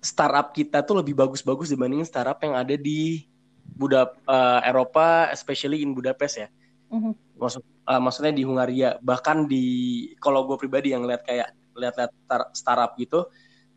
[0.00, 3.28] startup kita tuh lebih bagus-bagus dibanding startup yang ada di
[3.74, 6.48] Buda uh, Eropa, especially in Budapest ya.
[6.90, 7.12] Mm-hmm.
[7.38, 9.64] Maksud uh, maksudnya di Hungaria, bahkan di
[10.18, 12.12] kalau gue pribadi yang lihat kayak lihat-lihat
[12.52, 13.30] startup gitu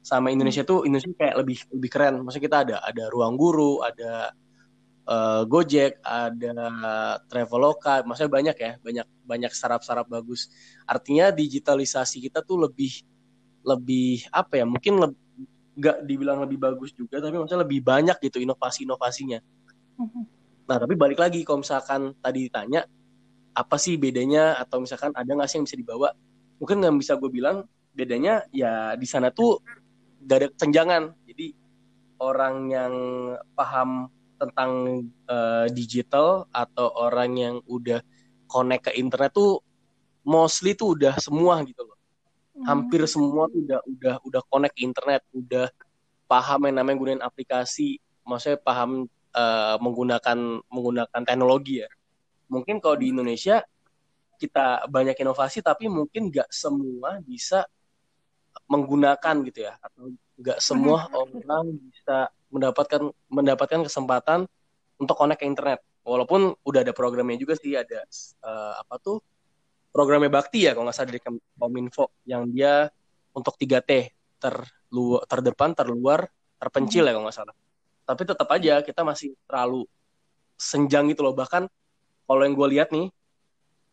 [0.04, 0.82] sama Indonesia mm-hmm.
[0.82, 2.16] tuh Indonesia kayak lebih lebih keren.
[2.26, 4.34] Maksudnya kita ada ada ruang guru, ada
[5.08, 6.52] uh, Gojek, ada
[7.32, 10.52] Traveloka, maksudnya banyak ya, banyak banyak startup-startup bagus.
[10.84, 13.04] Artinya digitalisasi kita tuh lebih
[13.64, 14.66] lebih apa ya?
[14.68, 15.22] Mungkin lebih
[15.74, 19.42] nggak dibilang lebih bagus juga tapi maksudnya lebih banyak gitu inovasi-inovasinya.
[20.64, 22.88] Nah, tapi balik lagi kalau misalkan tadi ditanya
[23.54, 26.10] apa sih bedanya atau misalkan ada nggak sih yang bisa dibawa?
[26.58, 29.62] Mungkin yang bisa gue bilang bedanya ya di sana tuh
[30.26, 31.04] gak ada kesenjangan.
[31.30, 31.54] Jadi
[32.24, 32.94] orang yang
[33.54, 34.72] paham tentang
[35.30, 38.02] uh, digital atau orang yang udah
[38.50, 39.62] connect ke internet tuh
[40.26, 42.00] mostly tuh udah semua gitu loh.
[42.54, 42.66] Hmm.
[42.68, 45.68] Hampir semua tuh udah udah udah connect internet, udah
[46.26, 50.38] paham yang namanya gunain aplikasi, maksudnya paham uh, menggunakan
[50.70, 51.90] menggunakan teknologi ya.
[52.50, 53.62] Mungkin kalau di Indonesia
[54.38, 57.66] kita banyak inovasi tapi mungkin nggak semua bisa
[58.70, 59.74] menggunakan gitu ya.
[59.82, 64.46] Atau nggak semua orang bisa mendapatkan mendapatkan kesempatan
[65.02, 65.80] untuk connect ke internet.
[66.04, 68.04] Walaupun udah ada programnya juga sih ada
[68.44, 69.24] uh, apa tuh
[69.94, 71.22] programnya Bakti ya kalau nggak salah dari
[71.56, 72.90] Kominfo yang dia
[73.38, 73.92] untuk 3T
[74.42, 76.26] terluar terdepan terluar
[76.58, 77.56] terpencil ya kalau nggak salah
[78.04, 79.88] tapi tetap aja kita masih terlalu
[80.60, 81.68] senjang gitu loh bahkan
[82.28, 83.08] kalau yang gue lihat nih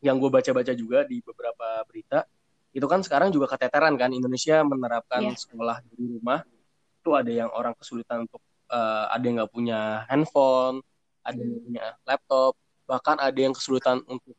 [0.00, 2.24] yang gue baca-baca juga di beberapa berita
[2.70, 5.36] itu kan sekarang juga keteteran kan Indonesia menerapkan yeah.
[5.36, 6.46] sekolah di rumah
[7.00, 10.78] itu ada yang orang kesulitan untuk uh, ada yang nggak punya handphone
[11.26, 11.64] ada yang hmm.
[11.66, 12.52] punya laptop
[12.86, 14.34] bahkan ada yang kesulitan untuk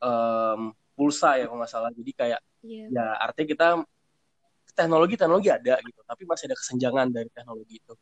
[0.00, 2.86] um, pulsa ya kalau nggak salah jadi kayak yeah.
[2.92, 3.68] ya artinya kita
[4.76, 7.94] teknologi teknologi ada gitu tapi masih ada kesenjangan dari teknologi itu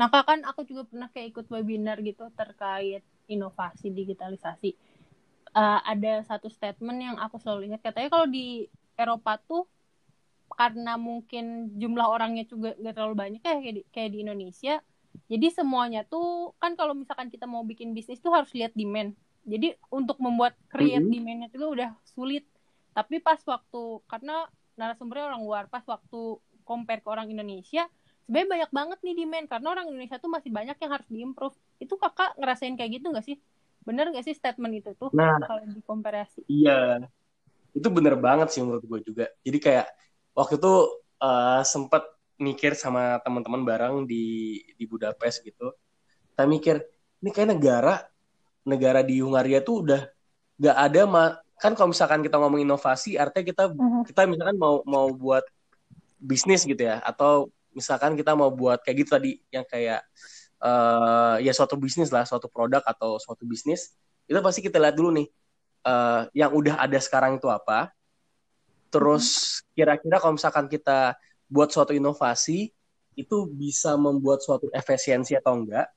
[0.00, 4.72] Nah, kak kan aku juga pernah kayak ikut webinar gitu terkait inovasi digitalisasi.
[5.50, 9.66] Uh, ada satu statement yang aku selalu ingat katanya kalau di Eropa tuh
[10.54, 14.74] karena mungkin jumlah orangnya juga gak terlalu banyak kayak di, kayak di Indonesia.
[15.26, 19.14] Jadi semuanya tuh kan kalau misalkan kita mau bikin bisnis tuh harus lihat demand.
[19.44, 21.14] Jadi untuk membuat create mm -hmm.
[21.16, 22.46] demandnya juga udah sulit.
[22.94, 24.46] Tapi pas waktu karena
[24.78, 27.90] narasumbernya orang luar, pas waktu compare ke orang Indonesia,
[28.30, 31.56] sebenarnya banyak banget nih demand karena orang Indonesia tuh masih banyak yang harus diimprove.
[31.82, 33.36] Itu kakak ngerasain kayak gitu nggak sih?
[33.82, 36.46] Bener nggak sih statement itu tuh nah, kalau dikomparasi?
[36.46, 37.02] iya.
[37.74, 39.26] Itu bener banget sih menurut gue juga.
[39.42, 39.90] Jadi kayak
[40.38, 40.74] waktu itu
[41.18, 42.06] uh, sempet
[42.38, 45.74] mikir sama teman-teman bareng di di Budapest gitu.
[46.30, 46.78] Kita mikir
[47.26, 47.98] ini kayak negara
[48.62, 50.06] negara di Hungaria tuh udah
[50.54, 51.24] nggak ada ma
[51.58, 53.90] kan kalau misalkan kita ngomong inovasi artinya kita mm-hmm.
[53.90, 54.04] -huh.
[54.06, 55.42] kita misalkan mau mau buat
[56.22, 60.02] bisnis gitu ya atau misalkan kita mau buat kayak gitu tadi yang kayak
[60.62, 63.94] uh, ya suatu bisnis lah suatu produk atau suatu bisnis
[64.30, 65.26] itu pasti kita lihat dulu nih
[65.86, 67.90] uh, yang udah ada sekarang itu apa.
[68.90, 71.14] Terus kira-kira kalau misalkan kita
[71.50, 72.70] buat suatu inovasi
[73.18, 75.90] itu bisa membuat suatu efisiensi atau enggak.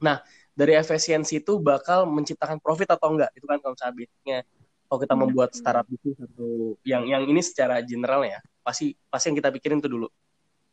[0.00, 0.20] Nah
[0.54, 4.40] dari efisiensi itu bakal menciptakan profit atau enggak itu kan kalau misalnya
[4.86, 9.36] kalau kita membuat startup bisnis atau yang yang ini secara general ya pasti pasti yang
[9.42, 10.06] kita pikirin itu dulu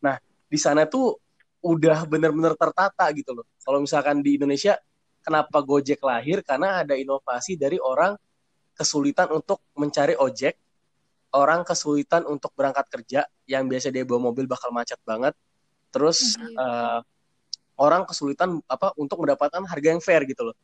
[0.02, 0.18] Nah,
[0.50, 1.16] di sana tuh
[1.62, 3.46] udah bener-bener tertata gitu loh.
[3.62, 4.76] Kalau misalkan di Indonesia,
[5.22, 6.42] kenapa Gojek lahir?
[6.42, 8.18] Karena ada inovasi dari orang
[8.74, 10.58] kesulitan untuk mencari ojek,
[11.32, 15.38] orang kesulitan untuk berangkat kerja, yang biasa dia bawa mobil bakal macet banget.
[15.94, 17.04] Terus uh,
[17.78, 20.56] orang kesulitan apa untuk mendapatkan harga yang fair gitu loh.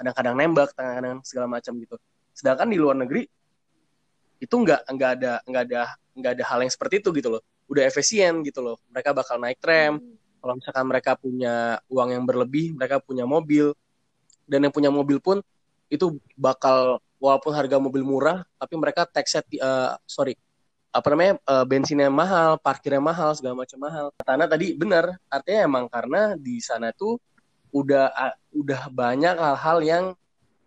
[0.00, 1.96] Kadang-kadang nembak, kadang-kadang segala macam gitu.
[2.32, 3.28] Sedangkan di luar negeri
[4.40, 5.82] itu nggak nggak ada nggak ada
[6.16, 7.42] nggak ada hal yang seperti itu gitu loh.
[7.70, 8.76] Udah efisien gitu loh.
[8.90, 13.76] Mereka bakal naik tram, hmm kalau misalkan mereka punya uang yang berlebih, mereka punya mobil,
[14.48, 15.44] dan yang punya mobil pun
[15.92, 20.32] itu bakal walaupun harga mobil murah, tapi mereka tax set, uh, sorry,
[20.90, 24.06] apa namanya uh, bensinnya mahal, parkirnya mahal, segala macam mahal.
[24.24, 27.20] Karena tadi benar, artinya emang karena di sana tuh
[27.70, 30.04] udah uh, udah banyak hal-hal yang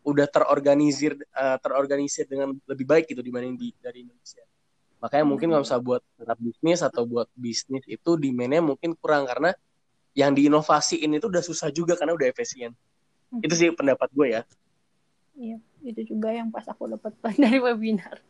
[0.06, 4.46] udah terorganisir uh, terorganisir dengan lebih baik gitu dibanding di dari Indonesia.
[5.04, 9.52] Makanya mungkin kalau misalnya buat startup bisnis atau buat bisnis itu demandnya mungkin kurang karena
[10.16, 12.72] yang diinovasiin itu udah susah juga karena udah efisien.
[13.28, 13.44] Hmm.
[13.44, 14.42] Itu sih pendapat gue ya.
[15.36, 17.12] Iya, itu juga yang pas aku dapat
[17.44, 18.24] dari webinar.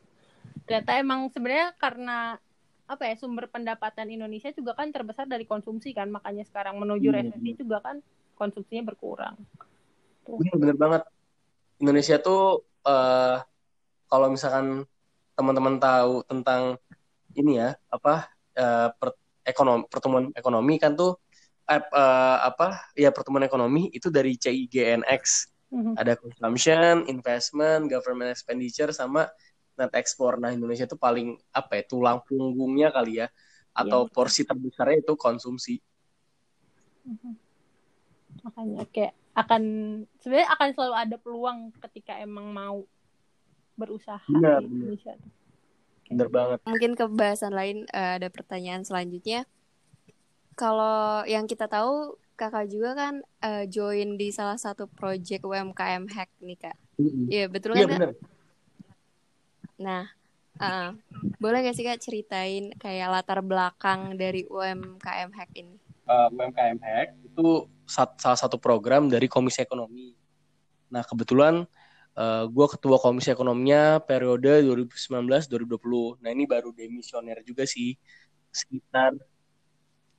[0.65, 2.41] Ternyata emang sebenarnya karena
[2.89, 7.15] apa ya sumber pendapatan Indonesia juga kan terbesar dari konsumsi kan makanya sekarang menuju hmm.
[7.21, 8.01] resesi juga kan
[8.33, 9.37] konsumsinya berkurang.
[10.25, 11.03] Bener, bener banget.
[11.77, 13.37] Indonesia tuh uh,
[14.09, 14.89] kalau misalkan
[15.33, 16.77] teman-teman tahu tentang
[17.33, 21.17] ini ya apa uh, per, ekonomi pertemuan ekonomi kan tuh
[21.67, 25.93] uh, uh, apa ya pertemuan ekonomi itu dari CIGNX mm-hmm.
[25.97, 29.27] ada consumption, investment, government expenditure sama
[29.73, 30.37] net export.
[30.37, 33.27] Nah Indonesia itu paling apa ya tulang punggungnya kali ya
[33.73, 34.11] atau yeah.
[34.13, 35.81] porsi terbesarnya itu konsumsi.
[37.09, 37.33] Mm-hmm.
[38.45, 39.63] Makanya kayak akan
[40.21, 42.85] sebenarnya akan selalu ada peluang ketika emang mau
[43.73, 45.13] berusaha benar, di Indonesia.
[46.09, 46.59] Bener banget.
[46.67, 49.49] Mungkin ke bahasan lain uh, ada pertanyaan selanjutnya.
[50.53, 56.29] Kalau yang kita tahu kakak juga kan uh, join di salah satu project UMKM Hack
[56.41, 56.77] nih kak.
[56.97, 57.49] Iya mm -hmm.
[57.49, 57.79] betul kan?
[57.79, 58.11] Iya benar.
[59.81, 60.03] Nah,
[60.61, 60.89] uh,
[61.41, 65.77] boleh gak sih kak ceritain kayak latar belakang dari UMKM Hack ini?
[66.05, 70.13] Uh, UMKM Hack itu salah satu program dari Komisi Ekonomi.
[70.93, 71.65] Nah kebetulan
[72.13, 76.21] Uh, eh, gue ketua komisi ekonominya periode 2019-2020.
[76.21, 77.97] Nah ini baru demisioner juga sih,
[78.53, 79.17] sekitar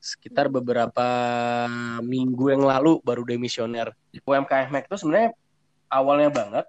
[0.04, 1.09] sekitar beberapa
[2.04, 3.94] minggu yang lalu baru demisioner.
[4.12, 5.33] UMKM Mac itu sebenarnya
[5.88, 6.66] awalnya banget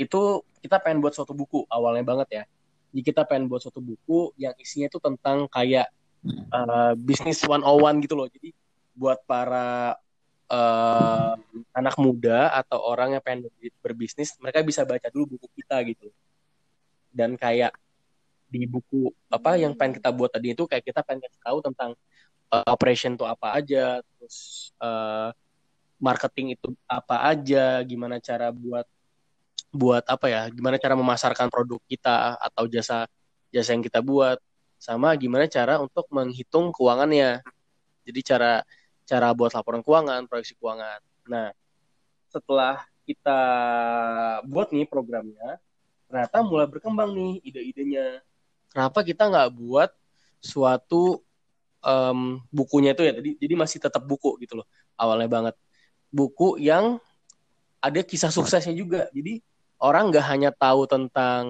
[0.00, 2.44] itu kita pengen buat suatu buku awalnya banget ya.
[2.90, 5.88] Jadi kita pengen buat suatu buku yang isinya itu tentang kayak
[6.52, 8.26] uh, bisnis one on one gitu loh.
[8.26, 8.50] Jadi
[8.98, 9.96] buat para
[10.52, 11.32] uh,
[11.72, 13.48] anak muda atau orang yang pengen
[13.80, 16.12] berbisnis mereka bisa baca dulu buku kita gitu.
[17.08, 17.72] Dan kayak
[18.52, 21.96] di buku apa yang pengen kita buat tadi itu kayak kita pengen kasih tahu tentang
[22.52, 25.32] uh, operation itu apa aja terus uh,
[25.96, 28.84] marketing itu apa aja gimana cara buat
[29.72, 33.08] buat apa ya gimana cara memasarkan produk kita atau jasa
[33.48, 34.36] jasa yang kita buat
[34.82, 37.38] sama gimana cara untuk menghitung keuangannya.
[38.02, 38.66] Jadi cara
[39.06, 41.00] cara buat laporan keuangan, proyeksi keuangan.
[41.28, 41.50] Nah,
[42.30, 43.40] setelah kita
[44.46, 45.58] buat nih programnya,
[46.06, 48.22] ternyata mulai berkembang nih ide-idenya.
[48.72, 49.90] Kenapa kita nggak buat
[50.42, 51.20] suatu
[51.82, 55.54] um, bukunya itu ya tadi, jadi masih tetap buku gitu loh, awalnya banget.
[56.12, 57.02] Buku yang
[57.82, 59.10] ada kisah suksesnya juga.
[59.10, 59.42] Jadi
[59.82, 61.44] orang nggak hanya tahu tentang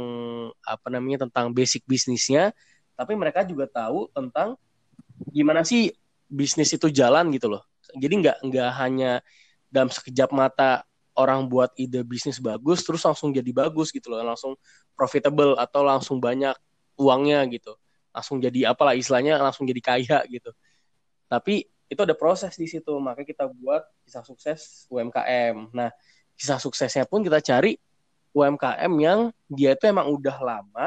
[0.64, 2.56] apa namanya tentang basic bisnisnya,
[2.96, 4.56] tapi mereka juga tahu tentang
[5.30, 5.92] gimana sih
[6.32, 7.62] bisnis itu jalan gitu loh.
[7.92, 9.20] Jadi nggak nggak hanya
[9.68, 14.56] dalam sekejap mata orang buat ide bisnis bagus terus langsung jadi bagus gitu loh, langsung
[14.96, 16.56] profitable atau langsung banyak
[16.96, 17.76] uangnya gitu.
[18.12, 20.52] Langsung jadi apalah istilahnya langsung jadi kaya gitu.
[21.28, 25.68] Tapi itu ada proses di situ, makanya kita buat kisah sukses UMKM.
[25.76, 25.92] Nah,
[26.36, 27.76] kisah suksesnya pun kita cari
[28.32, 30.86] UMKM yang dia itu emang udah lama,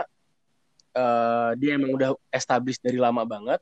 [0.97, 3.62] uh, dia emang udah established dari lama banget,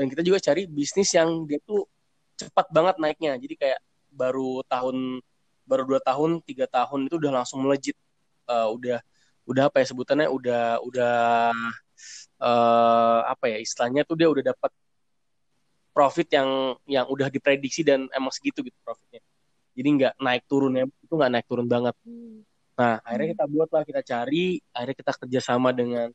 [0.00, 1.84] dan kita juga cari bisnis yang dia tuh
[2.40, 3.36] cepat banget naiknya.
[3.36, 5.20] Jadi kayak baru tahun
[5.68, 7.92] baru dua tahun tiga tahun itu udah langsung melejit.
[8.48, 9.04] Uh, udah
[9.44, 10.32] udah apa ya sebutannya?
[10.32, 11.52] Udah udah
[12.40, 14.72] uh, apa ya istilahnya tuh dia udah dapat
[15.92, 19.20] profit yang yang udah diprediksi dan emang segitu gitu profitnya.
[19.76, 21.92] Jadi nggak naik turun ya itu nggak naik turun banget.
[22.72, 26.08] Nah akhirnya kita buat lah kita cari akhirnya kita kerjasama dengan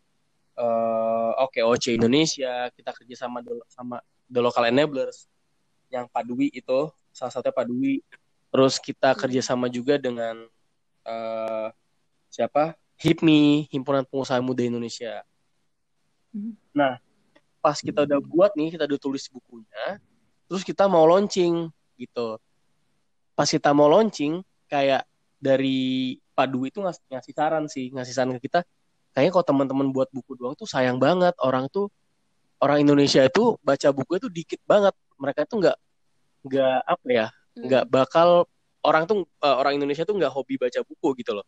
[0.59, 3.39] uh, oke okay, OC Indonesia kita kerja sama
[3.69, 5.27] sama the local enablers
[5.91, 7.93] yang Padui itu salah satunya Padui
[8.49, 10.47] terus kita kerja sama juga dengan
[11.03, 11.67] uh,
[12.31, 12.75] siapa?
[12.95, 15.23] HIPMI Himpunan Pengusaha Muda Indonesia.
[16.35, 16.51] Hmm.
[16.75, 16.99] nah
[17.63, 20.03] pas kita udah buat nih kita udah tulis bukunya
[20.51, 22.37] terus kita mau launching gitu.
[23.33, 25.07] Pas kita mau launching kayak
[25.39, 28.67] dari Pak Dwi itu ngasih, ngasih saran sih ngasih saran ke kita
[29.15, 31.87] kayaknya kalau teman-teman buat buku doang tuh sayang banget orang tuh
[32.59, 35.77] orang Indonesia itu baca buku itu dikit banget mereka itu nggak
[36.45, 38.43] nggak apa ya nggak bakal
[38.83, 41.47] orang tuh uh, orang Indonesia tuh nggak hobi baca buku gitu loh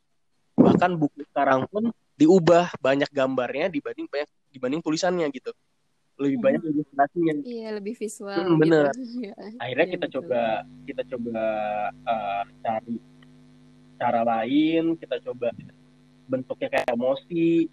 [0.56, 5.52] bahkan buku sekarang pun diubah banyak gambarnya dibanding banyak dibanding tulisannya gitu
[6.18, 8.34] lebih banyak ilustrasinya Iya, lebih visual.
[8.34, 8.90] Hmm, bener.
[8.90, 9.06] Gitu.
[9.22, 9.34] Iya.
[9.62, 10.16] akhirnya Iya, kita betul.
[10.18, 10.42] coba
[10.90, 11.42] kita coba
[12.10, 12.96] uh, cari
[14.02, 15.54] cara lain kita coba
[16.28, 17.68] bentuknya kayak emosi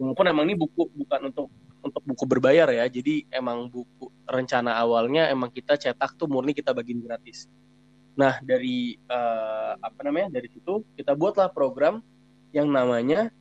[0.00, 1.48] walaupun emang ini buku bukan untuk
[1.82, 2.86] untuk buku berbayar ya.
[2.86, 7.50] Jadi emang buku rencana awalnya emang kita cetak tuh murni kita bagiin gratis.
[8.16, 12.00] Nah dari uh, apa namanya dari situ kita buatlah program
[12.54, 13.32] yang namanya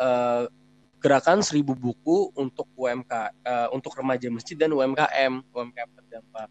[0.00, 0.48] uh,
[1.02, 3.12] gerakan seribu buku untuk UMK
[3.42, 6.48] uh, untuk remaja masjid dan UMKM UMKM terdampak.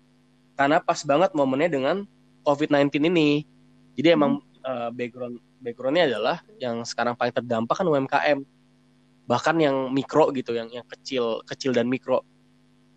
[0.60, 1.98] Karena pas banget momennya dengan
[2.46, 3.48] COVID-19 ini.
[3.96, 8.40] Jadi emang uh, background backgroundnya adalah yang sekarang paling terdampak kan UMKM
[9.30, 12.26] bahkan yang mikro gitu yang yang kecil kecil dan mikro.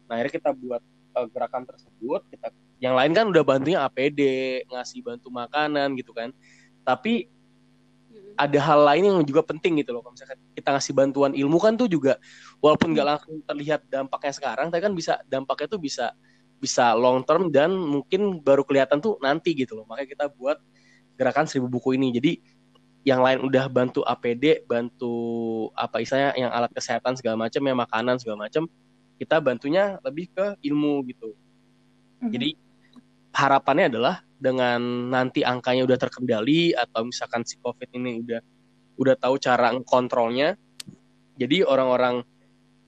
[0.09, 0.83] Nah akhirnya kita buat
[1.15, 2.51] uh, gerakan tersebut kita
[2.83, 4.21] yang lain kan udah bantunya APD
[4.67, 6.35] ngasih bantu makanan gitu kan.
[6.83, 7.31] Tapi
[8.11, 8.35] Mm-mm.
[8.35, 10.03] ada hal lain yang juga penting gitu loh.
[10.03, 12.19] Kalau misalkan kita ngasih bantuan ilmu kan tuh juga
[12.59, 16.17] walaupun nggak langsung terlihat dampaknya sekarang tapi kan bisa dampaknya tuh bisa
[16.59, 19.85] bisa long term dan mungkin baru kelihatan tuh nanti gitu loh.
[19.87, 20.59] Makanya kita buat
[21.15, 22.11] gerakan seribu buku ini.
[22.11, 22.33] Jadi
[23.05, 25.15] yang lain udah bantu APD bantu
[25.77, 28.65] apa istilahnya yang alat kesehatan segala macam ya makanan segala macam
[29.21, 31.37] kita bantunya lebih ke ilmu gitu
[32.25, 32.57] jadi
[33.35, 38.41] harapannya adalah dengan nanti angkanya udah terkendali atau misalkan si COVID ini udah
[38.95, 40.55] udah tahu cara kontrolnya.
[41.35, 42.23] Jadi orang-orang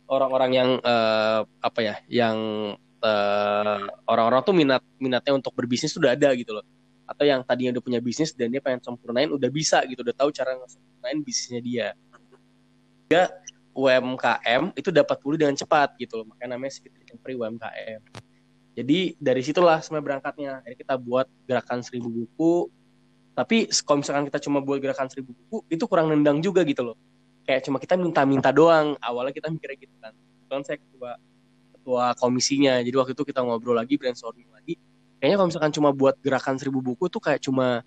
[0.06, 2.38] orang-orang yang eh, apa ya, yang
[3.02, 6.64] eh, orang-orang tuh minat minatnya untuk berbisnis sudah ada gitu loh.
[7.06, 10.34] Atau yang tadinya udah punya bisnis dan dia pengen sempurnain udah bisa gitu, udah tahu
[10.34, 11.88] cara sempurnain bisnisnya dia.
[13.06, 13.30] Dia
[13.76, 16.26] UMKM itu dapat pulih dengan cepat gitu loh.
[16.32, 18.00] Makanya namanya Secret Free UMKM.
[18.76, 20.52] Jadi dari situlah sebenarnya berangkatnya.
[20.64, 22.72] Jadi kita buat gerakan seribu buku.
[23.36, 26.96] Tapi kalau misalkan kita cuma buat gerakan seribu buku, itu kurang nendang juga gitu loh.
[27.44, 28.96] Kayak cuma kita minta-minta doang.
[29.00, 30.12] Awalnya kita mikirnya gitu kan.
[30.48, 31.20] Kan saya ketua
[31.76, 32.80] ketua komisinya.
[32.80, 34.80] Jadi waktu itu kita ngobrol lagi, brainstorming lagi.
[35.26, 37.82] Kayaknya kalau misalkan cuma buat gerakan seribu buku tuh kayak cuma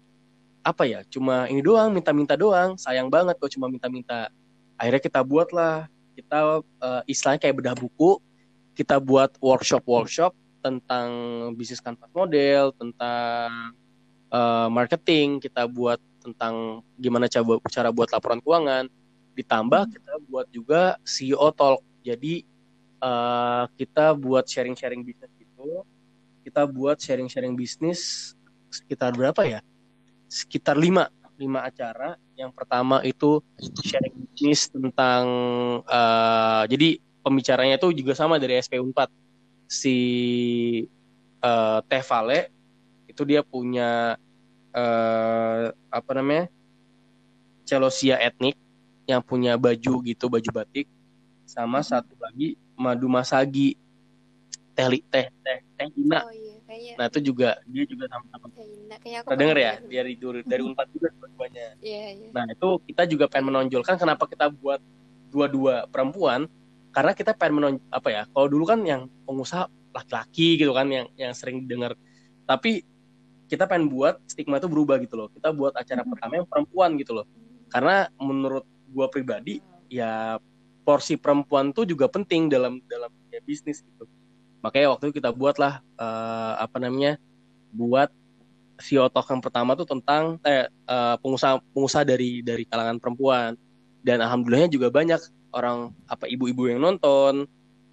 [0.59, 1.07] apa ya?
[1.07, 2.75] Cuma ini doang, minta-minta doang.
[2.75, 4.27] Sayang banget kalau cuma minta-minta.
[4.75, 5.87] Akhirnya kita buatlah.
[6.19, 8.19] Kita uh, istilahnya kayak bedah buku.
[8.75, 11.07] Kita buat workshop-workshop tentang
[11.55, 13.71] bisnis kanvas model, tentang
[14.35, 18.91] uh, marketing, kita buat tentang gimana cara cara buat laporan keuangan,
[19.39, 21.79] ditambah kita buat juga CEO talk.
[22.03, 22.43] Jadi
[22.99, 25.87] uh, kita buat sharing-sharing bisnis itu,
[26.43, 28.33] kita buat sharing-sharing bisnis
[28.69, 29.59] sekitar berapa ya?
[30.29, 32.19] Sekitar lima lima acara.
[32.35, 33.39] Yang pertama itu
[33.83, 35.23] sharing bisnis tentang
[35.87, 39.11] uh, jadi pembicaranya itu juga sama dari SP4
[39.69, 39.97] si
[41.43, 42.49] uh, Teh Vale
[43.05, 44.15] itu dia punya
[44.73, 46.47] uh, apa namanya
[47.67, 48.57] celosia etnik
[49.05, 50.85] yang punya baju gitu baju batik
[51.49, 53.77] sama satu lagi madu masagi
[54.79, 56.19] teh teh teh teh Ina.
[56.23, 56.93] Oh iya, kayaknya.
[56.95, 60.87] Nah itu juga dia juga sama-sama kayaknya kayaknya aku denger ya dari dari dari unpad
[60.95, 61.67] juga dua-duanya.
[61.79, 62.29] Iya, iya.
[62.35, 64.79] Nah itu kita juga pengen menonjolkan kenapa kita buat
[65.31, 66.47] dua-dua perempuan.
[66.89, 71.05] Karena kita pengen menonjol apa ya kalau dulu kan yang pengusaha laki-laki gitu kan yang
[71.17, 71.97] yang sering dengar
[72.45, 72.85] tapi
[73.49, 75.27] kita pengen buat stigma itu berubah gitu loh.
[75.33, 77.25] Kita buat acara pertama yang perempuan gitu loh.
[77.69, 80.37] Karena menurut gua pribadi ya
[80.85, 84.09] porsi perempuan tuh juga penting dalam dalam dunia bisnis gitu
[84.59, 87.15] makanya waktu itu kita buatlah eh, apa namanya
[87.71, 88.09] buat
[88.79, 93.53] CEO Talk yang pertama tuh tentang eh, eh, pengusaha pengusaha dari dari kalangan perempuan.
[93.99, 95.19] Dan alhamdulillahnya juga banyak
[95.51, 97.45] orang apa ibu-ibu yang nonton.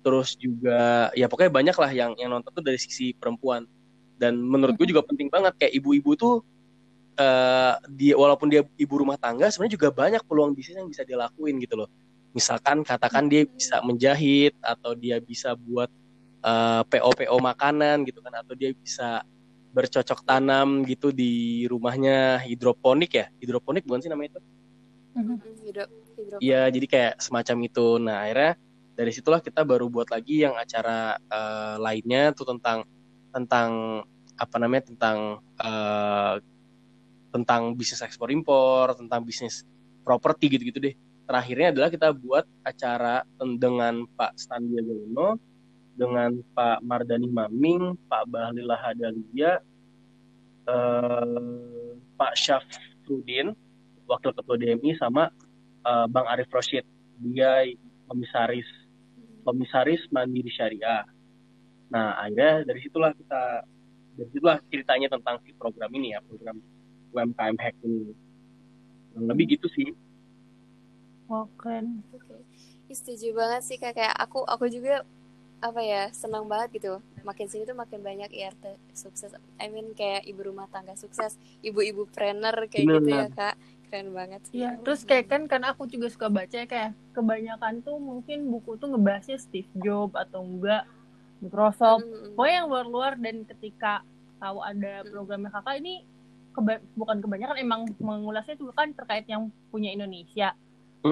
[0.06, 3.66] Terus juga ya pokoknya banyak lah yang yang nonton tuh dari sisi perempuan.
[4.16, 6.34] Dan menurut gue juga penting banget kayak ibu-ibu tuh
[7.16, 11.18] eh dia walaupun dia ibu rumah tangga sebenarnya juga banyak peluang bisnis yang bisa dia
[11.18, 11.90] lakuin gitu loh.
[12.30, 15.90] Misalkan katakan dia bisa menjahit atau dia bisa buat
[16.46, 19.26] eh, PO PO makanan gitu kan atau dia bisa
[19.74, 24.42] bercocok tanam gitu di rumahnya hidroponik ya hidroponik bukan sih namanya itu
[25.16, 25.84] Hmm, hidro
[26.20, 27.86] hidro Iya, jadi kayak semacam itu.
[27.96, 28.52] Nah, akhirnya
[28.92, 32.84] dari situlah kita baru buat lagi yang acara eh, lainnya tuh tentang
[33.32, 33.70] tentang
[34.36, 36.34] apa namanya tentang eh,
[37.32, 39.64] tentang bisnis ekspor impor, tentang bisnis
[40.04, 40.94] properti gitu-gitu deh.
[41.24, 43.24] Terakhirnya adalah kita buat acara
[43.56, 45.40] dengan Pak Standia Uno
[45.96, 49.64] dengan Pak Mardani Maming, Pak Bahlil Lahadalia,
[50.68, 51.56] eh,
[52.16, 53.56] Pak Syafrudin,
[54.06, 55.32] Wakil Ketua DMI, sama
[55.82, 56.84] eh, Bang Arif Roshid.
[57.16, 57.64] Dia
[58.06, 58.68] komisaris
[59.42, 61.08] komisaris Mandiri Syariah.
[61.88, 63.42] Nah, akhirnya dari situlah kita
[64.18, 66.58] dari situlah ceritanya tentang si program ini ya, program
[67.14, 68.12] UMKM Hack ini.
[69.14, 69.94] Kurang lebih gitu sih.
[71.30, 72.02] Wah, keren.
[72.12, 72.36] Oke.
[72.86, 75.02] Ih, Setuju banget sih kak kayak aku aku juga
[75.56, 76.92] apa ya senang banget gitu
[77.24, 82.06] makin sini tuh makin banyak IRT sukses I mean kayak ibu rumah tangga sukses ibu-ibu
[82.12, 83.34] trainer kayak gitu ya Bener.
[83.34, 83.54] kak
[83.86, 87.96] keren banget Iya, terus kayak kan karena aku juga suka baca ya, kayak kebanyakan tuh
[87.96, 90.84] mungkin buku tuh ngebahasnya Steve Jobs atau enggak
[91.38, 92.02] Microsoft.
[92.02, 92.34] Mm-mm.
[92.34, 94.02] Pokoknya yang luar-luar dan ketika
[94.42, 96.02] tahu ada programnya kakak ini
[96.50, 100.50] keba- bukan kebanyakan emang mengulasnya juga kan terkait yang punya Indonesia.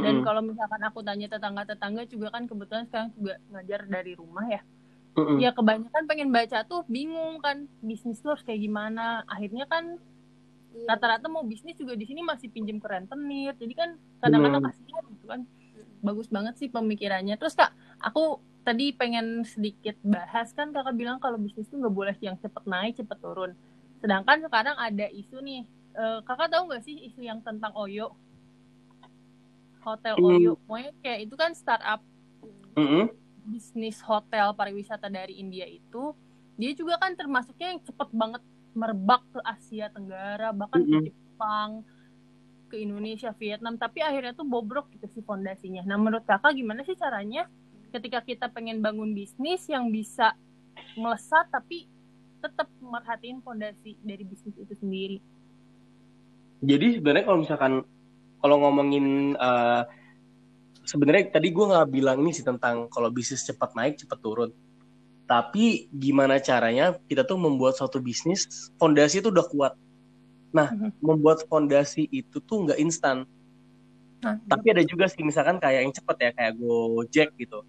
[0.02, 4.62] Dan kalau misalkan aku tanya tetangga-tetangga juga kan kebetulan sekarang juga ngajar dari rumah ya.
[5.14, 5.38] Mm-mm.
[5.38, 9.22] Ya kebanyakan pengen baca tuh bingung kan bisnis tuh harus kayak gimana.
[9.30, 10.00] Akhirnya kan
[10.74, 10.90] Iya.
[10.90, 13.54] rata-rata mau bisnis juga di sini masih pinjem ke rentenir.
[13.54, 15.40] Jadi kan kadang-kadang kasihan gitu kan.
[16.02, 17.38] Bagus banget sih pemikirannya.
[17.38, 17.70] Terus kak,
[18.02, 22.64] aku tadi pengen sedikit bahas kan kakak bilang kalau bisnis tuh nggak boleh yang cepet
[22.66, 23.54] naik cepet turun.
[24.02, 25.62] Sedangkan sekarang ada isu nih.
[25.94, 28.18] Eh, kakak tahu nggak sih isu yang tentang Oyo?
[29.84, 30.26] Hotel Hmm.
[30.32, 30.52] Oyo.
[30.64, 32.00] Pokoknya kayak itu kan startup
[32.74, 33.06] Mm-mm.
[33.44, 36.16] bisnis hotel pariwisata dari India itu
[36.56, 41.04] dia juga kan termasuknya yang cepet banget merebak ke Asia Tenggara bahkan Mm-mm.
[41.04, 41.70] ke Jepang
[42.66, 46.96] ke Indonesia Vietnam tapi akhirnya tuh bobrok gitu sih fondasinya nah menurut kakak gimana sih
[46.96, 47.46] caranya
[47.92, 50.34] ketika kita pengen bangun bisnis yang bisa
[50.98, 51.86] melesat tapi
[52.42, 55.18] tetap merhatiin fondasi dari bisnis itu sendiri
[56.64, 57.72] Jadi sebenarnya kalau misalkan
[58.44, 59.82] kalau ngomongin eh,
[60.84, 64.52] sebenarnya tadi gue nggak bilang ini sih tentang kalau bisnis cepat naik cepat turun.
[65.24, 69.72] Tapi gimana caranya kita tuh membuat suatu bisnis fondasi itu udah kuat.
[70.52, 71.00] Nah, Mhm.
[71.00, 73.24] membuat fondasi itu tuh nggak instan.
[74.20, 77.64] nah, Tapi ada juga sih misalkan kayak yang cepet ya kayak Gojek gitu.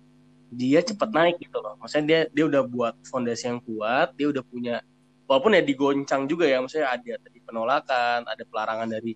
[0.52, 1.80] Dia cepet naik gitu loh.
[1.80, 4.84] Maksudnya dia dia udah buat fondasi yang kuat, dia udah punya
[5.28, 9.16] walaupun ya digoncang juga ya, maksudnya ada tadi penolakan, ada pelarangan dari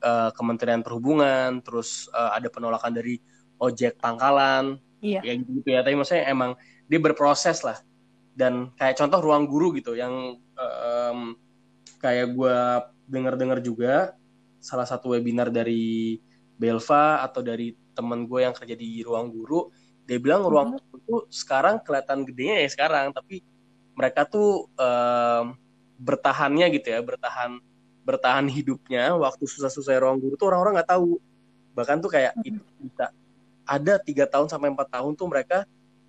[0.00, 3.20] eh, Kementerian Perhubungan, terus eh, ada penolakan dari
[3.60, 5.80] ojek pangkalan, iya ya gitu ya.
[5.84, 6.56] Tapi maksudnya emang
[6.88, 7.78] dia berproses lah.
[8.30, 11.36] Dan kayak contoh ruang guru gitu yang em,
[12.00, 12.56] kayak gue
[13.04, 14.16] denger-dengar juga
[14.62, 16.16] salah satu webinar dari
[16.56, 19.68] Belva atau dari temen gue yang kerja di ruang guru,
[20.08, 23.44] dia bilang ruang guru itu sekarang kelihatan gedenya ya sekarang, tapi
[23.92, 25.58] mereka tuh em,
[26.00, 27.60] bertahannya gitu ya, bertahan
[28.04, 31.20] bertahan hidupnya waktu susah-susah ruang guru tuh orang-orang nggak tahu.
[31.76, 33.12] Bahkan tuh kayak itu bisa.
[33.64, 35.58] Ada tiga tahun sampai empat tahun tuh mereka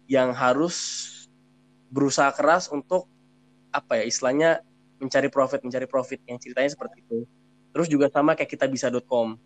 [0.10, 1.08] yang harus
[1.92, 3.06] berusaha keras untuk
[3.72, 4.64] apa ya istilahnya
[4.98, 6.20] mencari profit mencari profit.
[6.26, 7.28] Yang ceritanya seperti itu.
[7.72, 9.40] Terus juga sama kayak kita bisa.com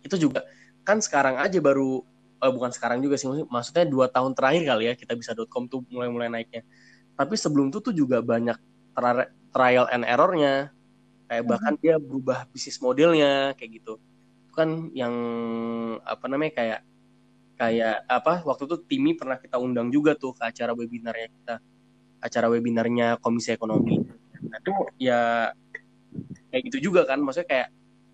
[0.00, 0.44] itu juga
[0.82, 2.00] kan sekarang aja baru
[2.40, 6.32] eh, bukan sekarang juga sih maksudnya dua tahun terakhir kali ya kita bisa.com tuh mulai-mulai
[6.32, 6.64] naiknya.
[7.14, 8.56] Tapi sebelum itu tuh juga banyak
[9.52, 10.72] trial and errornya
[11.30, 14.02] kayak bahkan dia berubah bisnis modelnya kayak gitu.
[14.42, 15.14] Itu kan yang
[16.02, 16.80] apa namanya kayak
[17.54, 21.54] kayak apa waktu itu Timi pernah kita undang juga tuh ke acara webinarnya kita.
[22.18, 24.02] Acara webinarnya Komisi Ekonomi.
[24.42, 25.54] Nah itu ya
[26.50, 27.22] kayak gitu juga kan.
[27.22, 27.68] Maksudnya kayak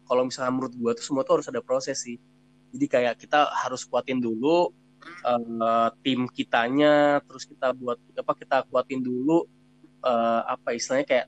[0.04, 2.20] kalau misalnya menurut gua tuh semua tuh harus ada proses sih.
[2.76, 4.76] Jadi kayak kita harus kuatin dulu
[5.24, 9.48] eh, tim kitanya terus kita buat apa kita kuatin dulu
[10.04, 11.26] eh, apa istilahnya kayak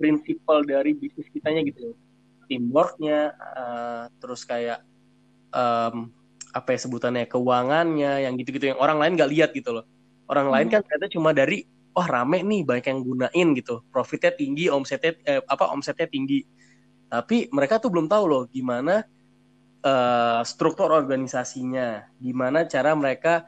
[0.00, 1.96] prinsipal dari bisnis kitanya gitu loh.
[2.48, 4.80] Teamworknya eh, terus kayak
[5.52, 6.08] em,
[6.50, 9.84] apa ya sebutannya keuangannya yang gitu-gitu yang orang lain nggak lihat gitu loh.
[10.24, 13.84] Orang lain kan ternyata cuma dari wah rame nih banyak yang gunain gitu.
[13.92, 16.42] Profitnya tinggi omsetnya eh, apa omsetnya tinggi.
[17.10, 19.04] Tapi mereka tuh belum tahu loh gimana
[19.84, 23.46] eh, struktur organisasinya gimana cara mereka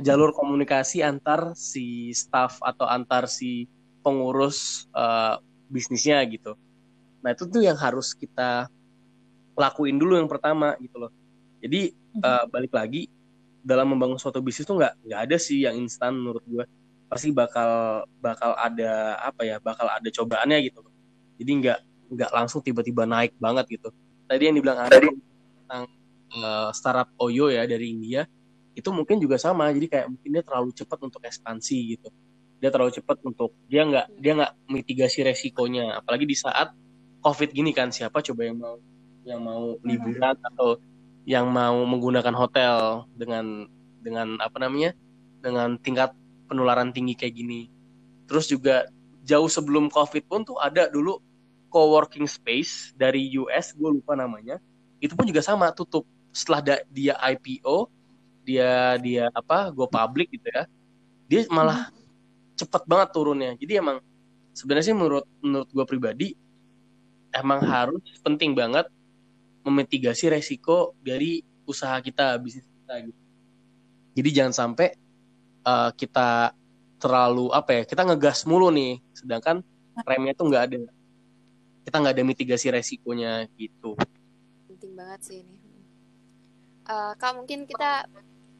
[0.00, 3.68] jalur komunikasi antar si staff atau antar si
[4.02, 5.36] pengurus eh,
[5.70, 6.58] bisnisnya gitu.
[7.22, 8.66] Nah itu tuh yang harus kita
[9.54, 11.12] lakuin dulu yang pertama gitu loh.
[11.62, 13.06] Jadi eh, balik lagi
[13.62, 16.64] dalam membangun suatu bisnis tuh nggak nggak ada sih yang instan menurut gue
[17.12, 20.80] pasti bakal bakal ada apa ya bakal ada cobaannya gitu
[21.40, 21.78] jadi nggak
[22.10, 23.88] nggak langsung tiba-tiba naik banget gitu.
[24.28, 25.84] Tadi yang dibilang ada tentang
[26.36, 28.28] eh, startup Oyo ya dari India
[28.76, 29.72] itu mungkin juga sama.
[29.72, 32.08] Jadi kayak mungkin dia terlalu cepat untuk ekspansi gitu
[32.60, 36.76] dia terlalu cepat untuk dia nggak dia nggak mitigasi resikonya apalagi di saat
[37.24, 38.76] covid gini kan siapa coba yang mau
[39.24, 40.80] yang mau liburan atau
[41.28, 43.68] yang mau menggunakan hotel dengan
[44.00, 44.96] dengan apa namanya
[45.40, 46.12] dengan tingkat
[46.48, 47.70] penularan tinggi kayak gini.
[48.26, 48.88] Terus juga
[49.22, 51.22] jauh sebelum COVID pun tuh ada dulu
[51.70, 54.58] co-working space dari US, gue lupa namanya.
[54.98, 56.02] Itu pun juga sama tutup
[56.34, 57.86] setelah dia IPO,
[58.42, 60.66] dia dia apa, go public gitu ya.
[61.30, 61.94] Dia malah
[62.60, 63.52] cepet banget turunnya.
[63.56, 63.98] Jadi emang
[64.52, 66.28] sebenarnya sih menurut menurut gue pribadi
[67.32, 68.90] emang harus penting banget
[69.62, 73.20] memitigasi resiko dari usaha kita bisnis kita gitu.
[74.18, 74.88] Jadi jangan sampai
[75.62, 76.52] uh, kita
[77.00, 79.62] terlalu apa ya kita ngegas mulu nih, sedangkan
[80.02, 80.78] remnya tuh nggak ada.
[81.86, 83.96] Kita nggak ada mitigasi resikonya gitu.
[84.68, 85.56] Penting banget sih ini.
[86.90, 88.10] Uh, kak mungkin kita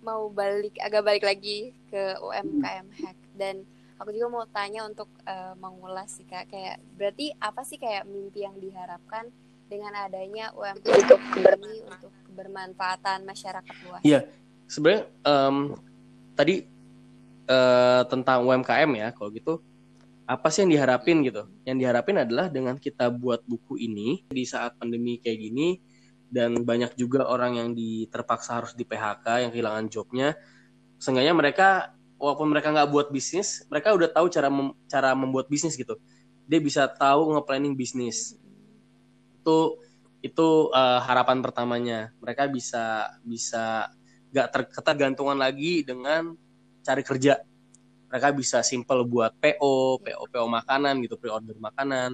[0.01, 3.67] mau balik agak balik lagi ke UMKM Hack dan
[4.01, 8.49] aku juga mau tanya untuk uh, mengulas sih kak kayak berarti apa sih kayak mimpi
[8.49, 9.29] yang diharapkan
[9.69, 14.03] dengan adanya UMKM ini untuk kebermanfaatan masyarakat luas?
[14.03, 14.27] Iya,
[14.67, 15.79] sebenarnya um,
[16.35, 16.67] tadi
[17.47, 19.63] uh, tentang UMKM ya, kalau gitu
[20.27, 21.47] apa sih yang diharapin gitu?
[21.63, 25.79] Yang diharapin adalah dengan kita buat buku ini di saat pandemi kayak gini
[26.31, 30.39] dan banyak juga orang yang di, terpaksa harus di PHK yang kehilangan jobnya,
[31.03, 31.69] seenggaknya mereka
[32.21, 35.97] walaupun mereka nggak buat bisnis, mereka udah tahu cara mem cara membuat bisnis gitu.
[36.45, 38.37] Dia bisa tahu nge-planning bisnis.
[39.41, 39.81] Itu
[40.21, 42.13] itu uh, harapan pertamanya.
[42.21, 43.89] Mereka bisa bisa
[44.31, 46.37] nggak tergantungan lagi dengan
[46.85, 47.41] cari kerja.
[48.13, 52.13] Mereka bisa simple buat PO, PO PO makanan gitu, pre-order makanan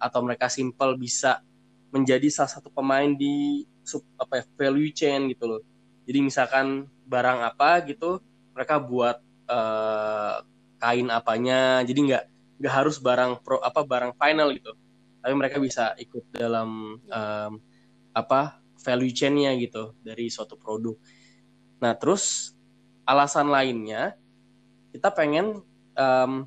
[0.00, 1.44] atau mereka simple bisa
[1.92, 5.62] menjadi salah satu pemain di sub apa ya, value chain gitu loh.
[6.08, 8.18] Jadi misalkan barang apa gitu,
[8.54, 10.42] mereka buat uh,
[10.82, 11.82] kain apanya.
[11.86, 12.24] Jadi nggak
[12.62, 14.74] nggak harus barang pro apa barang final gitu.
[15.22, 17.52] Tapi mereka bisa ikut dalam um,
[18.12, 20.98] apa value chainnya gitu dari suatu produk.
[21.78, 22.54] Nah terus
[23.06, 24.18] alasan lainnya
[24.90, 25.62] kita pengen
[25.94, 26.46] um,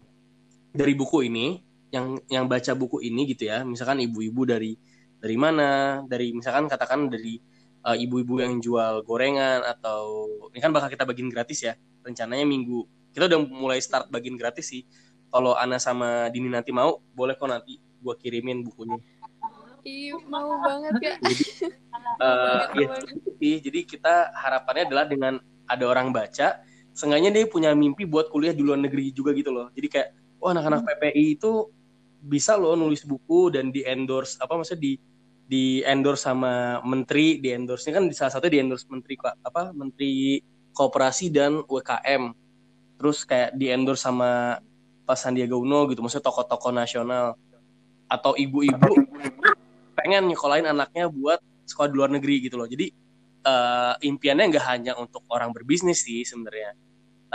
[0.76, 3.64] dari buku ini yang yang baca buku ini gitu ya.
[3.64, 4.76] Misalkan ibu-ibu dari
[5.24, 6.04] dari mana?
[6.04, 7.39] Dari misalkan katakan dari
[7.88, 11.74] uh, ibu-ibu yang jual gorengan atau ini kan bakal kita bagiin gratis ya
[12.06, 14.86] rencananya minggu kita udah mulai start bagian gratis sih
[15.34, 19.01] kalau Ana sama Dini nanti mau boleh kok nanti gue kirimin bukunya
[19.86, 21.14] Iya mau banget ya.
[21.22, 21.45] Jadi,
[22.18, 22.62] uh,
[23.38, 25.38] ya, jadi kita harapannya adalah dengan
[25.70, 29.70] ada orang baca, seenggaknya dia punya mimpi buat kuliah di luar negeri juga gitu loh.
[29.78, 30.10] Jadi kayak,
[30.41, 30.89] wah oh, anak-anak hmm.
[30.89, 31.70] PPI itu
[32.18, 34.93] bisa loh nulis buku dan di endorse apa maksudnya di
[35.45, 40.41] di endorse sama menteri, di endorse ini kan salah satu di endorse menteri apa menteri
[40.76, 42.36] kooperasi dan UKM
[42.99, 44.59] terus kayak di endorse sama
[45.07, 47.39] Pak Sandiaga Uno gitu maksudnya tokoh-tokoh nasional.
[48.05, 48.91] Atau ibu-ibu
[49.97, 52.69] pengen nyekolahin anaknya buat sekolah di luar negeri gitu loh.
[52.69, 52.93] Jadi
[53.47, 56.78] uh, impiannya nggak hanya untuk orang berbisnis sih sebenarnya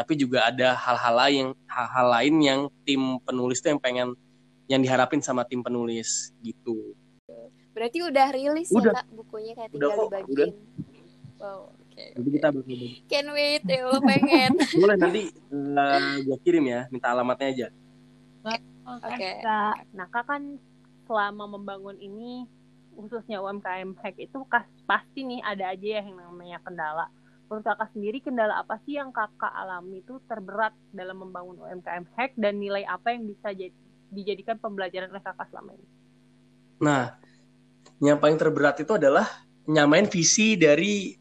[0.00, 4.08] tapi juga ada hal-hal lain hal-hal lain yang tim penulis tuh yang pengen
[4.64, 6.96] yang diharapin sama tim penulis gitu.
[7.76, 8.92] Berarti udah rilis ya, udah.
[8.96, 10.32] ya kak bukunya kayak tinggal udah dibagiin.
[10.32, 10.48] udah.
[11.36, 11.60] wow
[12.00, 12.86] okay, Jadi kita berbeda.
[13.12, 14.50] Can wait, ya lo pengen.
[14.80, 15.22] Boleh nanti
[15.52, 17.68] uh, eh, gue kirim ya, minta alamatnya aja.
[18.90, 19.14] Oke.
[19.14, 19.44] Okay.
[19.94, 20.58] Nah, kak kan
[21.06, 22.46] selama membangun ini
[22.94, 24.38] khususnya UMKM hack itu
[24.84, 27.06] pasti nih ada aja ya yang namanya kendala.
[27.46, 32.34] Menurut kakak sendiri kendala apa sih yang kakak alami itu terberat dalam membangun UMKM hack
[32.38, 33.74] dan nilai apa yang bisa jadi,
[34.10, 35.88] dijadikan pembelajaran oleh kakak selama ini?
[36.82, 37.14] Nah,
[38.02, 39.26] yang paling terberat itu adalah
[39.66, 41.14] nyamain visi dari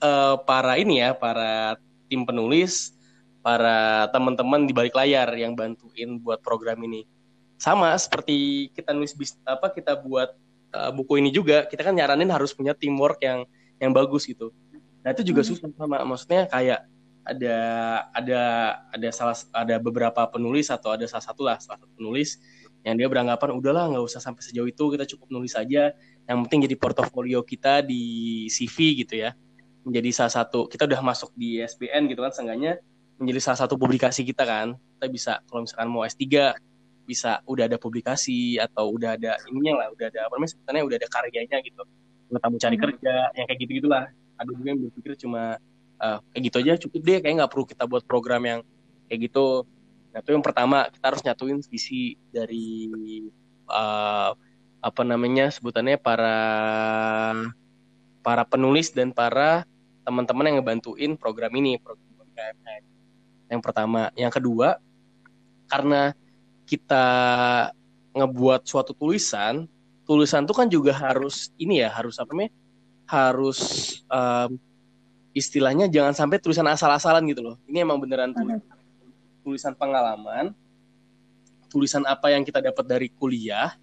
[0.00, 1.76] uh, para ini ya, para
[2.06, 2.96] tim penulis,
[3.40, 7.06] para teman-teman di balik layar yang bantuin buat program ini.
[7.56, 10.36] Sama seperti kita nulis bis, apa kita buat
[10.76, 13.48] uh, buku ini juga, kita kan nyaranin harus punya teamwork yang
[13.80, 14.52] yang bagus gitu.
[15.06, 15.48] Nah, itu juga hmm.
[15.54, 16.80] susah sama maksudnya kayak
[17.26, 17.56] ada
[18.14, 18.42] ada
[18.94, 22.38] ada salah ada beberapa penulis atau ada salah satu lah salah satu penulis
[22.86, 25.90] yang dia beranggapan udahlah nggak usah sampai sejauh itu kita cukup nulis aja
[26.30, 29.34] yang penting jadi portofolio kita di CV gitu ya
[29.86, 32.82] menjadi salah satu kita udah masuk di SBN gitu kan seenggaknya
[33.22, 34.74] menjadi salah satu publikasi kita kan.
[34.98, 36.26] Kita bisa kalau misalkan mau S3
[37.06, 40.96] bisa udah ada publikasi atau udah ada ininya lah udah ada apa namanya sebenarnya udah
[40.98, 41.82] ada karyanya gitu.
[42.28, 42.84] Nggak tamu cari hmm.
[42.84, 44.04] kerja yang kayak gitu gitulah
[44.36, 45.42] ada juga yang berpikir cuma
[46.02, 48.60] uh, kayak gitu aja cukup deh kayak nggak perlu kita buat program yang
[49.06, 49.64] kayak gitu.
[50.10, 52.90] Nah itu yang pertama kita harus nyatuin visi dari
[53.70, 54.34] uh,
[54.82, 56.38] apa namanya sebutannya para
[58.20, 59.62] para penulis dan para
[60.06, 62.56] teman-teman yang ngebantuin program ini program UMKM
[63.50, 64.78] yang pertama yang kedua
[65.66, 66.14] karena
[66.66, 67.06] kita
[68.14, 69.66] ngebuat suatu tulisan
[70.06, 72.54] tulisan itu kan juga harus ini ya harus apa namanya
[73.06, 73.60] harus
[74.06, 74.54] um,
[75.34, 78.62] istilahnya jangan sampai tulisan asal-asalan gitu loh ini emang beneran tulis
[79.46, 80.50] tulisan pengalaman,
[81.70, 83.78] tulisan apa yang kita dapat dari kuliah,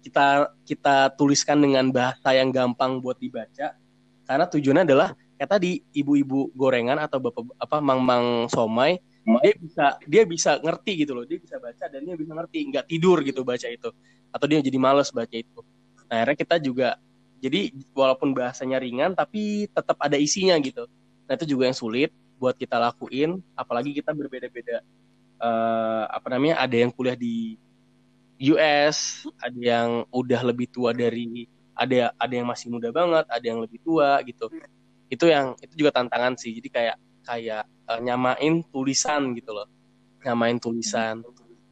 [0.00, 3.76] kita kita tuliskan dengan bahasa yang gampang buat dibaca.
[4.24, 5.12] Karena tujuannya adalah
[5.42, 11.18] kayak tadi ibu-ibu gorengan atau bapak apa mang-mang somai dia bisa dia bisa ngerti gitu
[11.18, 11.26] loh.
[11.26, 12.70] Dia bisa baca dan dia bisa ngerti.
[12.70, 13.90] Nggak tidur gitu baca itu.
[14.30, 15.66] Atau dia jadi males baca itu.
[16.06, 16.94] Nah akhirnya kita juga
[17.42, 20.86] jadi walaupun bahasanya ringan tapi tetap ada isinya gitu.
[21.26, 23.42] Nah itu juga yang sulit buat kita lakuin.
[23.58, 24.78] Apalagi kita berbeda-beda
[25.42, 27.58] uh, apa namanya ada yang kuliah di
[28.46, 33.58] US ada yang udah lebih tua dari ada ada yang masih muda banget ada yang
[33.58, 34.50] lebih tua gitu
[35.12, 36.56] itu yang itu juga tantangan sih.
[36.56, 36.96] Jadi kayak
[37.28, 39.68] kayak uh, nyamain tulisan gitu loh.
[40.24, 41.20] Nyamain tulisan.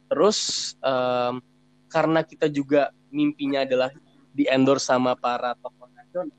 [0.05, 1.41] Terus um,
[1.89, 3.89] karena kita juga mimpinya adalah
[4.31, 6.37] di endorse sama para tokoh nasional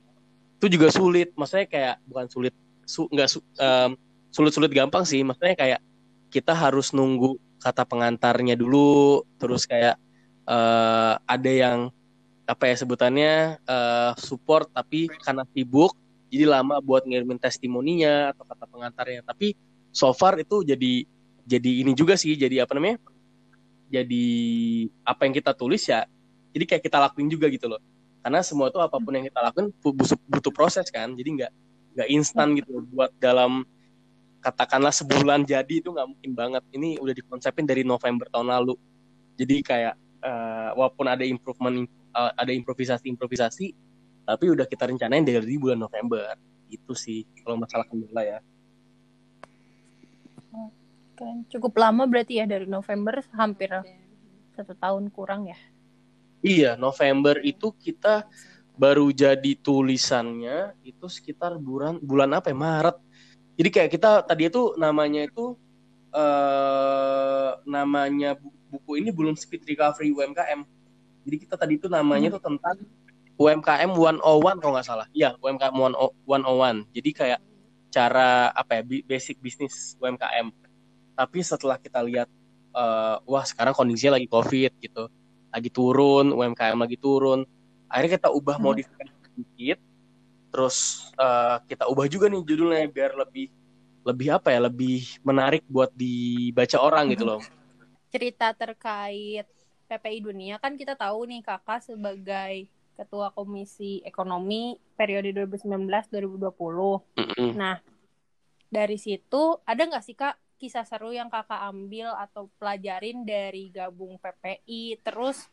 [0.62, 1.34] itu juga sulit.
[1.34, 2.54] Maksudnya kayak bukan sulit
[2.86, 3.98] su, nggak su, um,
[4.30, 5.26] sulit-sulit gampang sih.
[5.26, 5.80] Maksudnya kayak
[6.30, 9.26] kita harus nunggu kata pengantarnya dulu.
[9.42, 9.98] Terus kayak
[10.46, 11.90] uh, ada yang
[12.46, 15.98] apa ya sebutannya uh, support tapi karena sibuk
[16.32, 19.20] jadi lama buat ngirimin testimoninya atau kata pengantarnya.
[19.20, 19.52] Tapi
[19.92, 21.04] so far itu jadi
[21.44, 22.96] jadi ini juga sih jadi apa namanya
[23.92, 24.24] jadi
[25.04, 26.08] apa yang kita tulis ya
[26.56, 27.80] jadi kayak kita lakuin juga gitu loh.
[28.24, 31.52] Karena semua itu apa pun yang kita lakuin butuh, butuh proses kan jadi nggak
[31.92, 33.68] nggak instan gitu buat dalam
[34.40, 36.62] katakanlah sebulan jadi itu nggak mungkin banget.
[36.72, 38.74] Ini udah dikonsepin dari November tahun lalu.
[39.36, 41.84] Jadi kayak uh, walaupun ada improvement
[42.16, 43.76] uh, ada improvisasi improvisasi
[44.22, 46.38] tapi udah kita rencanain dari bulan November.
[46.70, 48.38] Itu sih kalau masalah kendala ya.
[51.12, 51.44] Keren.
[51.46, 53.68] cukup lama berarti ya dari November hampir
[54.56, 55.58] satu tahun kurang ya?
[56.42, 58.26] Iya November itu kita
[58.74, 62.56] baru jadi tulisannya itu sekitar bulan bulan apa ya?
[62.56, 62.96] Maret.
[63.60, 65.54] Jadi kayak kita tadi itu namanya itu
[66.12, 68.36] eh namanya
[68.72, 70.64] buku ini belum speed recovery UMKM
[71.22, 72.48] jadi kita tadi itu namanya itu hmm.
[72.52, 72.76] tentang
[73.42, 75.06] UMKM 101 kalau nggak salah.
[75.10, 76.86] Iya, UMKM 101.
[76.94, 77.40] Jadi kayak
[77.92, 80.54] cara apa ya basic bisnis UMKM.
[81.12, 82.30] Tapi setelah kita lihat
[82.72, 85.10] uh, wah sekarang kondisinya lagi Covid gitu.
[85.52, 87.44] Lagi turun, UMKM lagi turun.
[87.90, 88.64] Akhirnya kita ubah hmm.
[88.64, 89.78] modifikasi sedikit.
[90.52, 93.52] Terus uh, kita ubah juga nih judulnya biar lebih
[94.02, 97.40] lebih apa ya, lebih menarik buat dibaca orang gitu loh.
[98.12, 99.46] Cerita terkait
[99.88, 107.18] PPI Dunia kan kita tahu nih Kakak sebagai Ketua Komisi Ekonomi periode 2019-2020.
[107.18, 107.50] Mm-hmm.
[107.56, 107.80] Nah,
[108.68, 114.16] dari situ ada nggak sih kak kisah seru yang kakak ambil atau pelajarin dari gabung
[114.22, 115.02] PPI?
[115.02, 115.50] Terus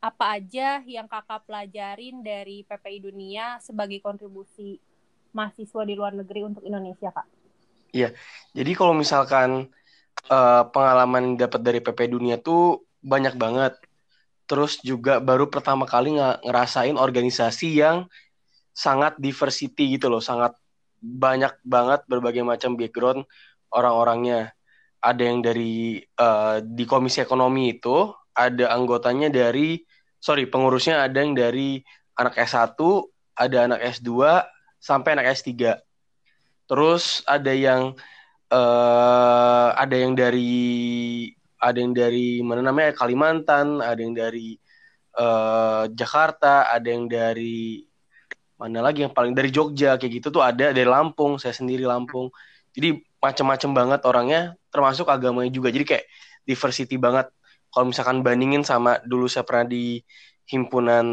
[0.00, 4.80] apa aja yang kakak pelajarin dari PPI Dunia sebagai kontribusi
[5.32, 7.28] mahasiswa di luar negeri untuk Indonesia kak?
[7.90, 8.14] Iya,
[8.54, 9.68] jadi kalau misalkan
[10.30, 13.80] uh, pengalaman dapat dari PPI Dunia tuh banyak banget
[14.50, 18.10] terus juga baru pertama kali ng ngerasain organisasi yang
[18.74, 20.58] sangat diversity gitu loh, sangat
[20.98, 23.22] banyak banget berbagai macam background
[23.70, 24.50] orang-orangnya.
[24.98, 29.80] Ada yang dari uh, di komisi ekonomi itu ada anggotanya dari
[30.18, 31.78] sorry pengurusnya ada yang dari
[32.18, 32.74] anak S1,
[33.38, 34.10] ada anak S2
[34.82, 35.78] sampai anak S3.
[36.66, 37.94] Terus ada yang
[38.50, 44.56] uh, ada yang dari ada yang dari mana namanya Kalimantan, ada yang dari
[45.20, 47.84] uh, Jakarta, ada yang dari
[48.56, 52.32] mana lagi yang paling dari Jogja kayak gitu tuh ada dari Lampung, saya sendiri Lampung.
[52.72, 54.42] Jadi macam-macam banget orangnya,
[54.72, 55.68] termasuk agamanya juga.
[55.68, 56.04] Jadi kayak
[56.48, 57.28] diversity banget.
[57.70, 60.02] Kalau misalkan bandingin sama dulu saya pernah di
[60.50, 61.06] himpunan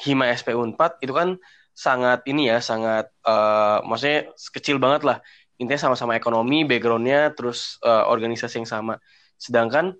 [0.00, 1.36] Hima SP Unpad itu kan
[1.76, 5.18] sangat ini ya, sangat uh, maksudnya kecil banget lah.
[5.60, 8.96] Intinya sama-sama ekonomi, backgroundnya, terus uh, organisasi yang sama
[9.40, 9.96] Sedangkan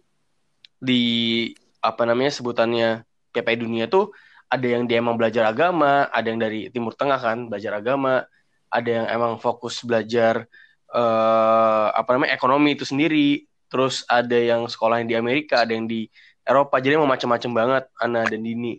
[0.76, 1.48] di
[1.80, 4.12] apa namanya sebutannya PPI dunia tuh
[4.50, 8.26] ada yang dia emang belajar agama, ada yang dari Timur Tengah kan belajar agama,
[8.68, 10.44] ada yang emang fokus belajar
[10.90, 15.86] uh, apa namanya ekonomi itu sendiri, terus ada yang sekolah yang di Amerika, ada yang
[15.86, 16.10] di
[16.42, 18.74] Eropa, jadi emang macam-macam banget Ana dan Dini.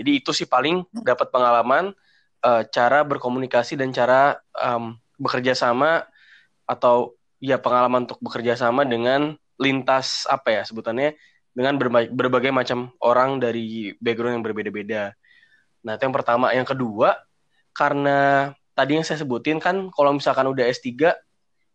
[0.00, 1.92] Jadi itu sih paling dapat pengalaman
[2.40, 6.08] uh, cara berkomunikasi dan cara um, bekerja sama
[6.64, 11.16] atau ya pengalaman untuk bekerja sama dengan lintas apa ya sebutannya
[11.52, 15.12] dengan berbagai, berbagai macam orang dari background yang berbeda-beda.
[15.84, 16.46] Nah, itu yang pertama.
[16.56, 17.20] Yang kedua,
[17.76, 21.12] karena tadi yang saya sebutin kan kalau misalkan udah S3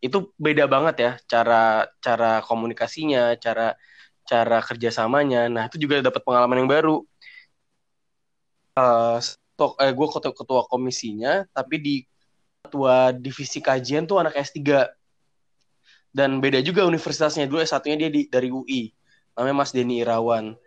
[0.02, 3.78] itu beda banget ya cara cara komunikasinya, cara
[4.28, 5.48] cara kerjasamanya.
[5.50, 6.96] Nah, itu juga dapat pengalaman yang baru.
[8.78, 11.96] Uh, stok, eh, gue ketua, ketua komisinya, tapi di
[12.62, 14.86] ketua divisi kajian tuh anak S3
[16.18, 17.46] dan beda juga universitasnya.
[17.46, 18.90] Dulu S1-nya dia di, dari UI
[19.38, 20.58] namanya Mas Denny Irawan.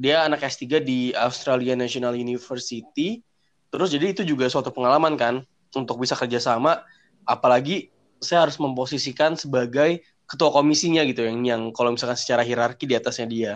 [0.00, 3.20] Dia anak S3 di Australia National University.
[3.68, 5.44] Terus jadi itu juga suatu pengalaman kan
[5.76, 6.80] untuk bisa kerjasama
[7.28, 12.96] apalagi saya harus memposisikan sebagai ketua komisinya gitu yang yang kalau misalkan secara hierarki di
[12.96, 13.52] atasnya dia.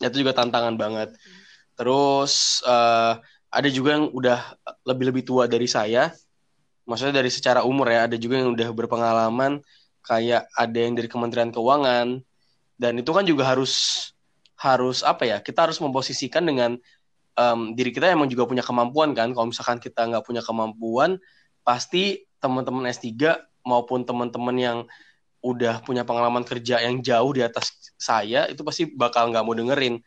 [0.00, 1.12] Itu juga tantangan banget.
[1.76, 3.20] Terus uh,
[3.52, 4.56] ada juga yang udah
[4.88, 6.08] lebih-lebih tua dari saya.
[6.88, 9.60] Maksudnya dari secara umur ya ada juga yang udah berpengalaman
[10.06, 12.22] kayak ada yang dari Kementerian Keuangan.
[12.78, 13.74] Dan itu kan juga harus
[14.56, 16.80] harus apa ya kita harus memposisikan dengan
[17.36, 19.34] um, diri kita emang juga punya kemampuan kan.
[19.34, 21.20] Kalau misalkan kita nggak punya kemampuan
[21.66, 23.12] pasti teman-teman S3
[23.66, 24.78] maupun teman-teman yang
[25.44, 30.00] udah punya pengalaman kerja yang jauh di atas saya itu pasti bakal nggak mau dengerin.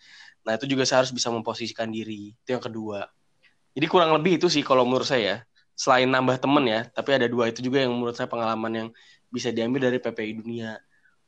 [0.43, 2.34] Nah itu juga saya harus bisa memposisikan diri.
[2.34, 3.08] Itu yang kedua.
[3.76, 5.45] Jadi kurang lebih itu sih kalau menurut saya.
[5.80, 8.89] Selain nambah temen ya tapi ada dua itu juga yang menurut saya pengalaman yang
[9.30, 10.78] bisa diambil dari PPI Dunia.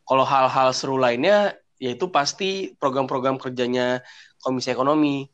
[0.05, 4.05] Kalau hal-hal seru lainnya, yaitu pasti program-program kerjanya
[4.41, 5.25] Komisi Ekonomi.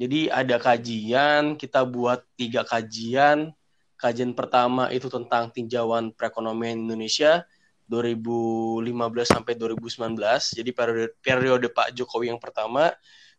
[0.00, 3.52] Jadi ada kajian, kita buat tiga kajian.
[4.00, 7.44] Kajian pertama itu tentang tinjauan perekonomian Indonesia
[7.92, 8.88] 2015
[9.28, 10.58] sampai 2019.
[10.58, 12.90] Jadi periode, periode Pak Jokowi yang pertama.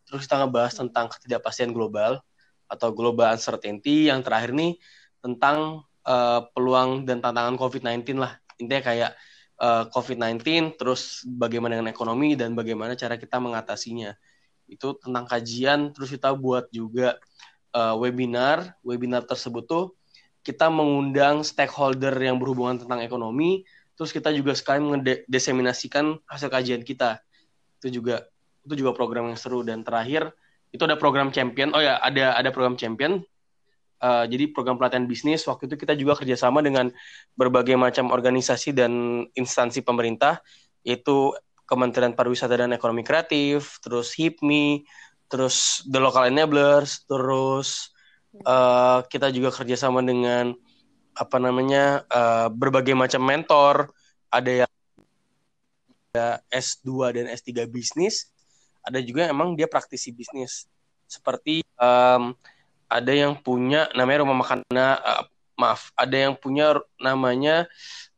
[0.06, 2.22] Terus kita ngebahas tentang ketidakpastian global
[2.70, 4.14] atau global uncertainty.
[4.14, 4.78] Yang terakhir nih
[5.26, 9.12] tentang uh, peluang dan tantangan COVID-19 lah intinya kayak
[9.60, 14.16] uh, eh, COVID-19 terus bagaimana dengan ekonomi dan bagaimana cara kita mengatasinya.
[14.66, 17.20] Itu tentang kajian terus kita buat juga
[17.76, 18.80] uh, webinar.
[18.82, 19.86] Webinar tersebut tuh
[20.44, 27.22] kita mengundang stakeholder yang berhubungan tentang ekonomi terus kita juga sekali mendeseminasikan hasil kajian kita.
[27.80, 28.26] Itu juga
[28.64, 29.62] itu juga program yang seru.
[29.62, 30.32] Dan terakhir
[30.74, 31.72] itu ada program champion.
[31.76, 33.22] Oh ya ada ada program champion
[34.04, 36.92] Uh, jadi program pelatihan bisnis waktu itu kita juga kerjasama dengan
[37.40, 40.44] berbagai macam organisasi dan instansi pemerintah
[40.84, 41.32] yaitu
[41.64, 44.84] Kementerian Pariwisata dan Ekonomi Kreatif, terus HIPMI,
[45.32, 47.96] terus The Local Enablers, terus
[48.44, 50.52] uh, kita juga kerjasama dengan
[51.16, 53.96] apa namanya uh, berbagai macam mentor,
[54.28, 54.72] ada yang
[56.14, 58.30] ada S2 dan S3 bisnis,
[58.84, 60.70] ada juga yang emang dia praktisi bisnis.
[61.10, 62.36] Seperti um,
[62.94, 65.26] ada yang punya namanya rumah makan uh,
[65.58, 67.66] maaf ada yang punya namanya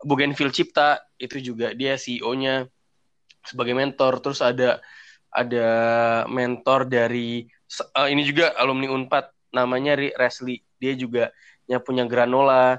[0.03, 2.67] Bougainville Cipta itu juga dia CEO-nya
[3.47, 4.19] sebagai mentor.
[4.19, 4.84] Terus ada
[5.32, 5.67] ada
[6.28, 7.47] mentor dari
[7.95, 10.59] uh, ini juga alumni Unpad namanya Resli.
[10.76, 11.32] Dia juga
[11.65, 12.78] yang punya granola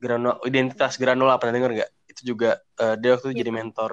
[0.00, 1.90] granola identitas granola pernah dengar nggak?
[2.10, 3.40] Itu juga uh, dia waktu itu yeah.
[3.46, 3.90] jadi mentor.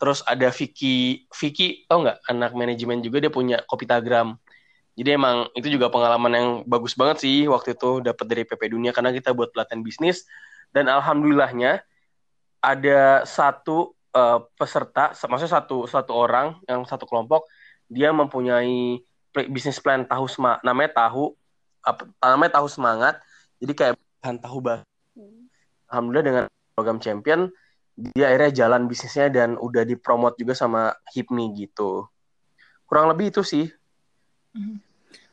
[0.00, 2.26] Terus ada Vicky Vicky tau nggak?
[2.26, 4.34] Anak manajemen juga dia punya Kopitagram
[4.92, 8.92] jadi emang itu juga pengalaman yang bagus banget sih waktu itu dapat dari PP Dunia
[8.92, 10.28] karena kita buat pelatihan bisnis
[10.72, 11.84] dan alhamdulillahnya
[12.62, 17.48] ada satu uh, peserta, maksudnya satu satu orang yang satu kelompok
[17.90, 19.02] dia mempunyai
[19.50, 21.34] bisnis plan tahu sema, namanya tahu
[21.82, 23.18] apa namanya tahu semangat.
[23.58, 24.80] Jadi kayak bahan tahu bah.
[25.18, 25.50] Hmm.
[25.90, 27.50] Alhamdulillah dengan program champion
[27.92, 32.08] dia akhirnya jalan bisnisnya dan udah dipromot juga sama HIPMI gitu.
[32.88, 33.68] Kurang lebih itu sih.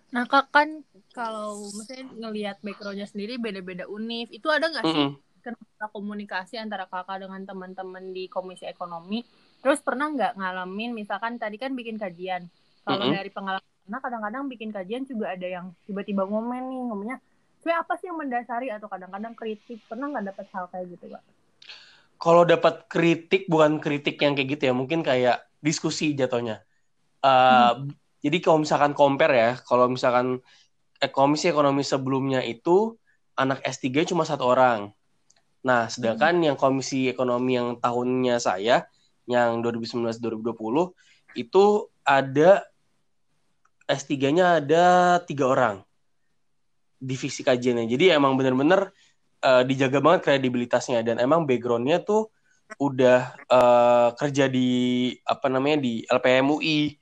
[0.10, 0.82] Nah kak kan
[1.14, 5.42] kalau misalnya ngelihat backgroundnya sendiri beda-beda univ, itu ada nggak sih mm-hmm.
[5.44, 9.22] kenapa komunikasi antara kakak dengan teman-teman di komisi ekonomi?
[9.60, 12.48] Terus pernah nggak ngalamin misalkan tadi kan bikin kajian,
[12.88, 13.18] kalau mm-hmm.
[13.20, 17.18] dari pengalaman kadang-kadang bikin kajian juga ada yang tiba-tiba ngomen nih ngomongnya,
[17.62, 21.24] saya apa sih yang mendasari atau kadang-kadang kritik pernah nggak dapat hal kayak gitu kak?
[22.20, 26.66] Kalau dapat kritik bukan kritik yang kayak gitu ya, mungkin kayak diskusi jatuhnya.
[27.20, 30.44] Uh, hmm jadi kalau misalkan compare ya, kalau misalkan
[31.00, 33.00] eh, komisi ekonomi sebelumnya itu
[33.40, 34.92] anak S3 cuma satu orang.
[35.64, 36.46] Nah, sedangkan hmm.
[36.52, 38.88] yang komisi ekonomi yang tahunnya saya,
[39.28, 41.64] yang 2019-2020, itu
[42.04, 42.68] ada
[43.88, 44.86] S3-nya ada
[45.24, 45.76] tiga orang
[47.00, 47.88] divisi kajiannya.
[47.88, 48.92] Jadi emang bener-bener
[49.44, 52.28] uh, dijaga banget kredibilitasnya dan emang backgroundnya tuh
[52.78, 56.99] udah uh, kerja di apa namanya di LPMUI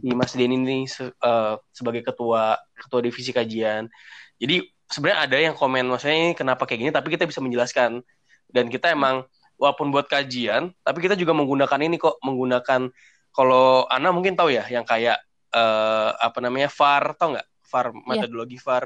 [0.00, 3.88] di Mas Denny ini se uh, sebagai ketua ketua divisi kajian.
[4.36, 8.02] Jadi sebenarnya ada yang komen maksudnya ini kenapa kayak gini tapi kita bisa menjelaskan
[8.50, 9.22] dan kita emang
[9.54, 12.90] walaupun buat kajian tapi kita juga menggunakan ini kok menggunakan
[13.30, 15.22] kalau Ana mungkin tahu ya yang kayak
[15.54, 18.02] uh, apa namanya VAR tau nggak VAR iya.
[18.02, 18.64] metodologi yeah.
[18.66, 18.84] VAR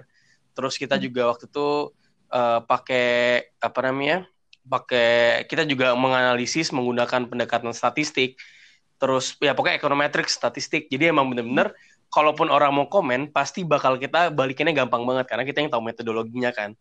[0.53, 1.03] terus kita hmm.
[1.09, 1.69] juga waktu itu
[2.31, 3.09] uh, pakai
[3.59, 4.29] apa namanya
[4.65, 8.37] pakai kita juga menganalisis menggunakan pendekatan statistik
[9.05, 10.89] terus ya pokoknya ekonometrik statistik.
[10.89, 11.77] Jadi emang bener-bener
[12.09, 16.57] kalaupun orang mau komen pasti bakal kita balikinnya gampang banget karena kita yang tahu metodologinya
[16.57, 16.73] kan.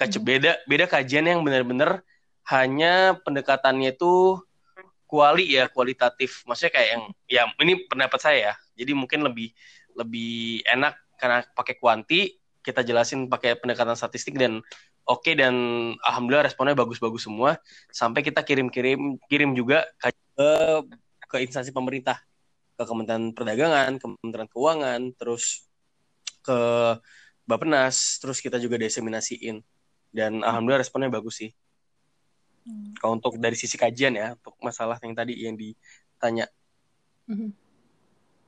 [0.00, 0.24] Kece hmm.
[0.24, 2.00] beda beda kajian yang bener-bener
[2.48, 4.40] hanya pendekatannya itu
[5.04, 6.40] kuali ya kualitatif.
[6.48, 8.54] Maksudnya kayak yang ya ini pendapat saya ya.
[8.80, 9.52] Jadi mungkin lebih
[9.92, 14.64] lebih enak karena pakai kuanti kita jelasin pakai pendekatan statistik dan
[15.04, 15.52] oke okay, dan
[16.00, 17.60] alhamdulillah responnya bagus-bagus semua.
[17.92, 20.08] Sampai kita kirim-kirim kirim juga ke
[21.28, 22.18] ke instansi pemerintah
[22.78, 25.68] ke Kementerian Perdagangan, Kementerian Keuangan, terus
[26.46, 26.58] ke
[27.48, 29.60] Bapenas, terus kita juga diseminasiin
[30.12, 31.50] dan alhamdulillah responnya bagus sih.
[32.68, 32.92] Hmm.
[33.00, 36.46] Kalau untuk dari sisi kajian ya, untuk masalah yang tadi yang ditanya.
[37.26, 37.56] Hmm.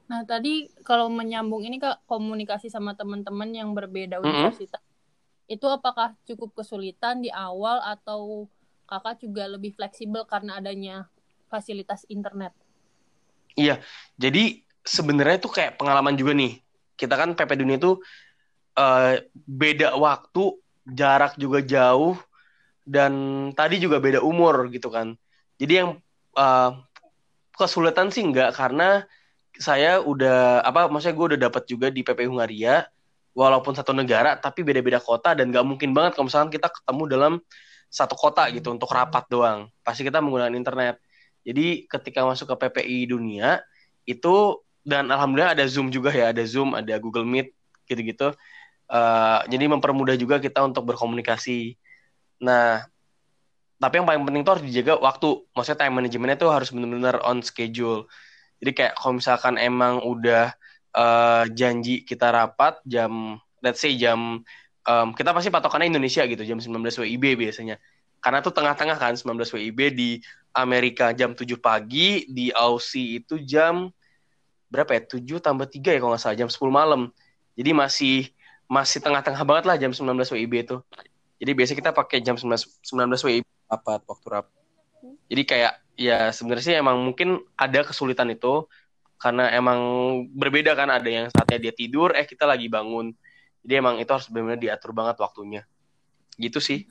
[0.06, 4.24] Nah tadi kalau menyambung ini kak komunikasi sama teman-teman yang berbeda hmm.
[4.28, 4.84] universitas,
[5.50, 8.46] itu apakah cukup kesulitan di awal atau
[8.84, 11.08] kakak juga lebih fleksibel karena adanya
[11.48, 12.54] fasilitas internet?
[13.58, 13.82] Iya,
[14.14, 16.60] jadi sebenarnya itu kayak pengalaman juga nih.
[16.94, 17.98] Kita kan PP Dunia itu
[18.76, 22.14] uh, beda waktu, jarak juga jauh,
[22.86, 23.12] dan
[23.54, 25.14] tadi juga beda umur gitu kan.
[25.60, 25.90] Jadi yang
[26.34, 26.70] uh,
[27.54, 29.04] kesulitan sih enggak karena
[29.60, 32.88] saya udah apa maksudnya gue udah dapat juga di PP Hungaria
[33.36, 37.32] walaupun satu negara tapi beda-beda kota dan nggak mungkin banget kalau misalkan kita ketemu dalam
[37.90, 39.68] satu kota gitu untuk rapat doang.
[39.82, 41.02] Pasti kita menggunakan internet.
[41.44, 43.64] Jadi ketika masuk ke PPI dunia
[44.04, 47.52] itu dan alhamdulillah ada Zoom juga ya, ada Zoom, ada Google Meet
[47.88, 48.32] gitu-gitu.
[48.90, 51.78] Uh, jadi mempermudah juga kita untuk berkomunikasi
[52.40, 52.82] Nah,
[53.76, 55.28] tapi yang paling penting tuh harus dijaga waktu.
[55.52, 58.08] Maksudnya time managementnya tuh harus benar-benar on schedule.
[58.60, 60.52] Jadi kayak kalau misalkan emang udah
[60.96, 64.44] uh, janji kita rapat jam, let's say jam,
[64.84, 67.80] um, kita pasti patokannya Indonesia gitu, jam 19 WIB biasanya.
[68.20, 70.20] Karena tuh tengah-tengah kan 19 WIB di
[70.50, 73.90] Amerika jam 7 pagi, di Aussie itu jam
[74.70, 75.02] berapa ya?
[75.06, 77.02] 7 tambah 3 ya kalau nggak salah, jam 10 malam.
[77.54, 78.16] Jadi masih
[78.70, 80.76] masih tengah-tengah banget lah jam 19 WIB itu.
[81.42, 84.54] Jadi biasa kita pakai jam 19 19 WIB rapat waktu rapat.
[85.26, 88.64] Jadi kayak ya sebenarnya sih emang mungkin ada kesulitan itu
[89.20, 89.80] karena emang
[90.32, 93.12] berbeda kan ada yang saatnya dia tidur eh kita lagi bangun.
[93.60, 95.62] Jadi emang itu harus benar-benar diatur banget waktunya.
[96.38, 96.88] Gitu sih.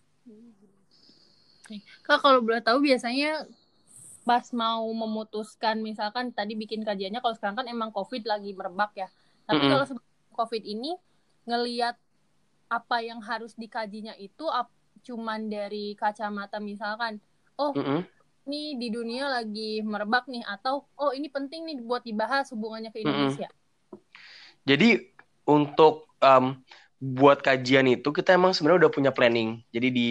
[2.05, 3.45] Kak kalau boleh tahu biasanya
[4.27, 9.07] pas mau memutuskan misalkan tadi bikin kajiannya kalau sekarang kan emang covid lagi merebak ya.
[9.49, 9.85] Tapi mm -hmm.
[9.85, 9.85] kalau
[10.37, 10.93] covid ini
[11.49, 11.97] ngelihat
[12.69, 14.69] apa yang harus dikajinya itu ap,
[15.01, 17.17] cuman dari kacamata misalkan
[17.57, 17.99] oh mm -hmm.
[18.45, 23.01] ini di dunia lagi merebak nih atau oh ini penting nih buat dibahas hubungannya ke
[23.01, 23.49] Indonesia.
[23.49, 23.67] Mm -hmm.
[24.69, 24.89] Jadi
[25.49, 26.61] untuk um,
[26.99, 29.63] buat kajian itu kita emang sebenarnya udah punya planning.
[29.73, 30.09] Jadi di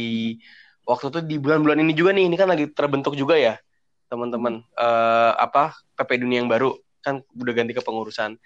[0.88, 3.60] waktu itu di bulan-bulan ini juga nih, ini kan lagi terbentuk juga ya
[4.08, 4.64] teman-teman.
[4.72, 6.72] Uh, apa PP Dunia yang baru
[7.04, 8.40] kan udah ganti ke pengurusan.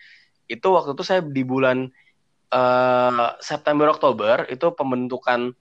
[0.50, 1.86] Itu waktu itu saya di bulan
[2.50, 5.54] uh, September Oktober itu pembentukan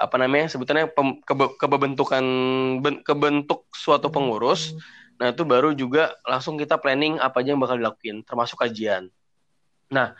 [0.00, 2.24] apa namanya sebetulnya pem, kebe, kebentukan
[2.80, 4.72] ben, kebentuk suatu pengurus.
[5.20, 9.12] Nah itu baru juga langsung kita planning apa aja yang bakal dilakuin termasuk kajian.
[9.92, 10.16] Nah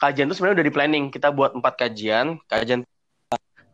[0.00, 1.04] kajian itu sebenarnya udah di planning.
[1.14, 2.42] Kita buat empat kajian.
[2.50, 2.82] Kajian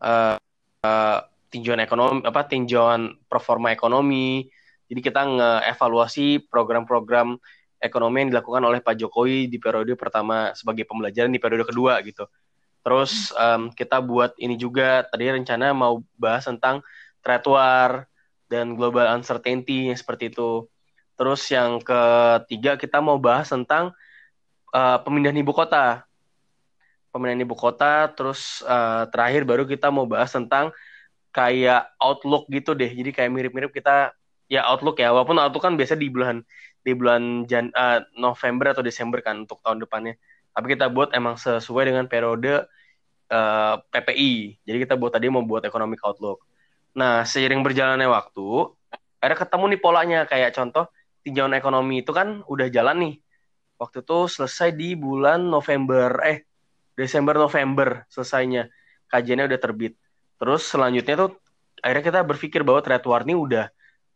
[0.05, 0.37] uh,
[0.85, 1.19] uh,
[1.49, 4.49] tinjauan ekonomi apa tinjauan performa ekonomi
[4.89, 7.37] jadi kita ngeevaluasi program-program
[7.79, 12.27] ekonomi yang dilakukan oleh Pak Jokowi di periode pertama sebagai pembelajaran di periode kedua gitu.
[12.83, 16.81] Terus um, kita buat ini juga tadi rencana mau bahas tentang
[17.21, 18.09] trade war
[18.49, 20.67] dan global uncertainty seperti itu.
[21.21, 23.93] Terus yang ketiga kita mau bahas tentang
[24.73, 26.09] uh, pemindahan ibu kota.
[27.13, 30.73] Pemindahan ibu kota, terus uh, terakhir baru kita mau bahas tentang
[31.33, 32.89] kayak outlook gitu deh.
[32.89, 34.13] Jadi kayak mirip-mirip kita
[34.49, 35.13] ya outlook ya.
[35.13, 36.43] Walaupun outlook kan biasa di bulan
[36.83, 40.17] di bulan Jan uh, November atau Desember kan untuk tahun depannya.
[40.57, 42.67] Tapi kita buat emang sesuai dengan periode
[43.31, 46.43] uh, eh, PPI jadi kita buat tadi mau buat economic outlook.
[46.97, 48.73] Nah seiring berjalannya waktu
[49.23, 50.21] ada ketemu nih polanya.
[50.27, 50.89] Kayak contoh
[51.23, 53.15] tinjauan ekonomi itu kan udah jalan nih.
[53.79, 56.49] Waktu itu selesai di bulan November eh
[56.99, 58.67] Desember November selesainya.
[59.09, 59.95] Kajiannya udah terbit
[60.39, 61.31] terus selanjutnya tuh
[61.83, 63.67] akhirnya kita berpikir bahwa trade war ini udah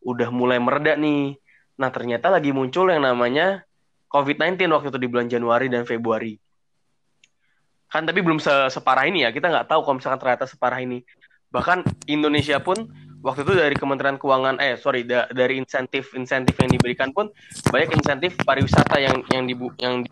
[0.03, 1.39] udah mulai mereda nih.
[1.79, 3.63] Nah, ternyata lagi muncul yang namanya
[4.11, 6.37] COVID-19 waktu itu di bulan Januari dan Februari.
[7.89, 11.01] Kan tapi belum se separah ini ya, kita nggak tahu kalau misalkan ternyata separah ini.
[11.53, 12.89] Bahkan Indonesia pun
[13.21, 17.29] waktu itu dari Kementerian Keuangan, eh sorry, da dari insentif-insentif yang diberikan pun
[17.69, 20.05] banyak insentif pariwisata yang yang dibu yang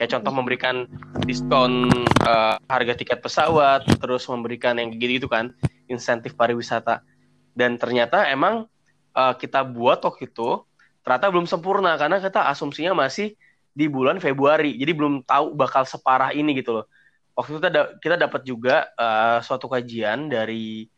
[0.00, 0.88] kayak contoh memberikan
[1.28, 1.92] diskon
[2.24, 5.52] uh, harga tiket pesawat, terus memberikan yang gitu-gitu kan,
[5.92, 7.04] insentif pariwisata.
[7.52, 8.64] Dan ternyata emang
[9.12, 10.64] uh, kita buat waktu itu
[11.04, 13.36] ternyata belum sempurna karena kita asumsinya masih
[13.76, 14.72] di bulan Februari.
[14.80, 16.88] Jadi belum tahu bakal separah ini gitu loh.
[17.36, 20.88] Waktu itu kita, da kita dapat juga uh, suatu kajian dari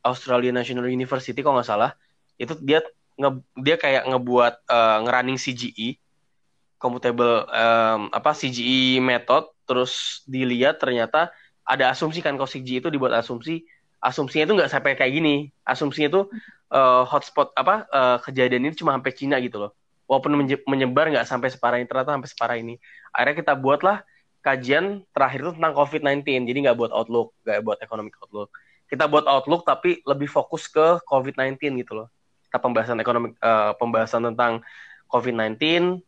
[0.00, 1.92] Australia National University kalau nggak salah.
[2.40, 2.80] Itu dia
[3.60, 6.00] dia kayak ngebuat uh, ngerunning CGE
[6.76, 11.32] computable um, apa CGE method terus dilihat ternyata
[11.66, 13.66] ada asumsi kan kalau CGE itu dibuat asumsi
[14.06, 15.50] asumsinya itu nggak sampai kayak gini.
[15.66, 16.22] Asumsinya itu
[16.70, 19.70] uh, hotspot apa uh, kejadian ini cuma sampai Cina gitu loh.
[20.06, 20.38] Walaupun
[20.70, 22.78] menyebar nggak sampai separah ini ternyata sampai separah ini.
[23.10, 24.06] Akhirnya kita buatlah
[24.46, 28.54] kajian terakhir itu tentang COVID-19 jadi nggak buat outlook nggak buat economic outlook.
[28.86, 32.08] Kita buat outlook tapi lebih fokus ke COVID-19 gitu loh.
[32.46, 34.62] Kita pembahasan ekonomi uh, pembahasan tentang
[35.10, 35.58] COVID-19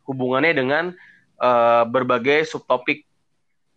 [0.07, 0.85] hubungannya dengan
[1.41, 3.05] uh, berbagai subtopik.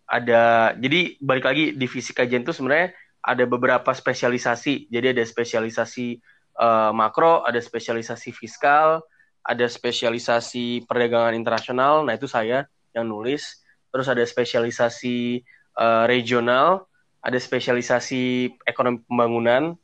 [0.06, 2.92] Ada jadi balik lagi divisi kajian itu sebenarnya
[3.24, 4.92] ada beberapa spesialisasi.
[4.92, 6.20] Jadi ada spesialisasi
[6.60, 9.00] uh, makro ada spesialisasi fiskal
[9.42, 12.06] ada spesialisasi perdagangan internasional.
[12.06, 13.64] Nah itu saya yang nulis.
[13.90, 15.42] Terus ada spesialisasi
[15.80, 16.86] uh, regional
[17.22, 19.78] ada spesialisasi ekonomi pembangunan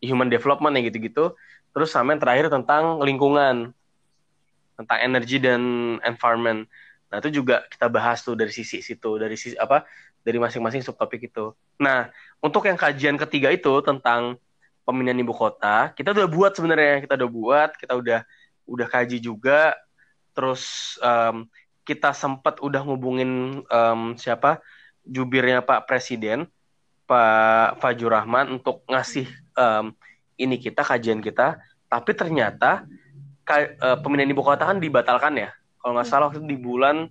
[0.00, 1.34] human development yang gitu-gitu.
[1.74, 3.74] Terus sama yang terakhir tentang lingkungan
[4.80, 5.60] tentang energi dan
[6.00, 6.64] environment.
[7.12, 9.84] Nah, itu juga kita bahas tuh dari sisi situ, dari sisi apa?
[10.24, 11.52] Dari masing-masing subtopik itu.
[11.76, 12.08] Nah,
[12.40, 14.40] untuk yang kajian ketiga itu tentang
[14.88, 18.20] pemindahan ibu kota, kita udah buat sebenarnya, kita udah buat, kita udah
[18.64, 19.76] udah kaji juga.
[20.32, 21.44] Terus um,
[21.84, 24.64] kita sempat udah ngubungin um, siapa?
[25.06, 26.46] jubirnya Pak Presiden,
[27.08, 29.26] Pak Fajur Rahman untuk ngasih
[29.56, 29.90] um,
[30.38, 31.58] ini kita kajian kita,
[31.90, 32.86] tapi ternyata
[33.52, 35.50] uh, pemindahan ibu kota kan dibatalkan ya.
[35.80, 37.08] Kalau nggak salah waktu itu di bulan,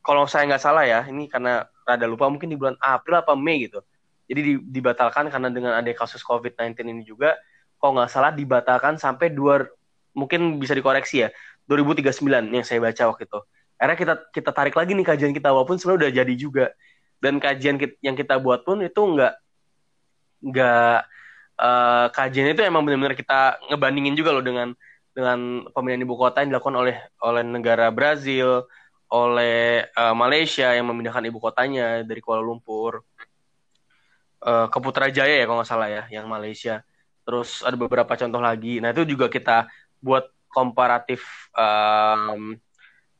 [0.00, 3.68] kalau saya nggak salah ya, ini karena rada lupa mungkin di bulan April apa Mei
[3.68, 3.84] gitu.
[4.30, 7.36] Jadi di, dibatalkan karena dengan ada kasus COVID-19 ini juga,
[7.76, 9.66] kalau nggak salah dibatalkan sampai dua,
[10.16, 11.28] mungkin bisa dikoreksi ya,
[11.68, 13.40] 2039 yang saya baca waktu itu.
[13.80, 16.66] Akhirnya kita kita tarik lagi nih kajian kita walaupun sebenarnya udah jadi juga.
[17.20, 19.34] Dan kajian kita, yang kita buat pun itu nggak
[20.40, 20.96] nggak
[21.60, 24.72] uh, kajian itu emang benar-benar kita ngebandingin juga loh dengan
[25.10, 28.66] dengan pemindahan ibu kota yang dilakukan oleh oleh negara Brazil,
[29.10, 33.02] oleh uh, Malaysia yang memindahkan ibu kotanya dari Kuala Lumpur
[34.46, 36.86] uh, ke Putrajaya ya kalau nggak salah ya, yang Malaysia.
[37.26, 38.78] Terus ada beberapa contoh lagi.
[38.78, 39.66] Nah itu juga kita
[40.00, 42.58] buat komparatif um,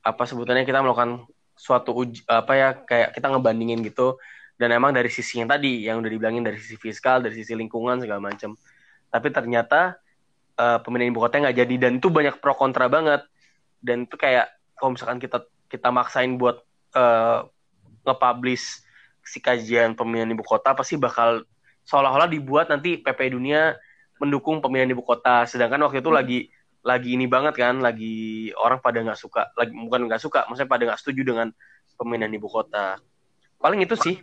[0.01, 4.17] apa sebutannya kita melakukan suatu uji, apa ya kayak kita ngebandingin gitu
[4.57, 8.01] dan emang dari sisi yang tadi yang udah dibilangin dari sisi fiskal dari sisi lingkungan
[8.01, 8.57] segala macam
[9.13, 10.01] tapi ternyata
[10.61, 11.75] uh, pemindahan ibu kota nggak jadi.
[11.89, 13.25] Dan itu banyak pro kontra banget.
[13.81, 16.61] Dan itu kayak kalau misalkan kita kita maksain buat
[16.93, 17.49] uh,
[18.05, 18.85] nge-publish
[19.25, 21.45] si kajian pemindahan ibu kota pasti bakal
[21.87, 23.77] seolah-olah dibuat nanti PP dunia
[24.21, 25.49] mendukung pemindahan ibu kota.
[25.49, 26.19] Sedangkan waktu itu hmm.
[26.19, 26.39] lagi
[26.81, 30.83] lagi ini banget kan lagi orang pada nggak suka lagi bukan nggak suka maksudnya pada
[30.89, 31.49] nggak setuju dengan
[31.97, 32.97] pemindahan ibu kota.
[33.61, 34.17] Paling itu sih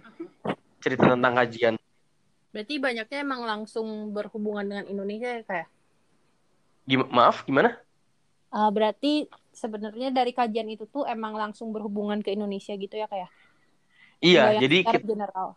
[0.82, 1.78] cerita tentang kajian.
[2.50, 5.68] Berarti banyaknya emang langsung berhubungan dengan Indonesia ya kayak
[6.88, 7.76] Gim maaf, gimana?
[8.48, 13.28] Uh, berarti sebenarnya dari kajian itu tuh emang langsung berhubungan ke Indonesia gitu ya kayak?
[13.28, 13.30] Ya?
[14.18, 15.54] Iya, jadi kita, general.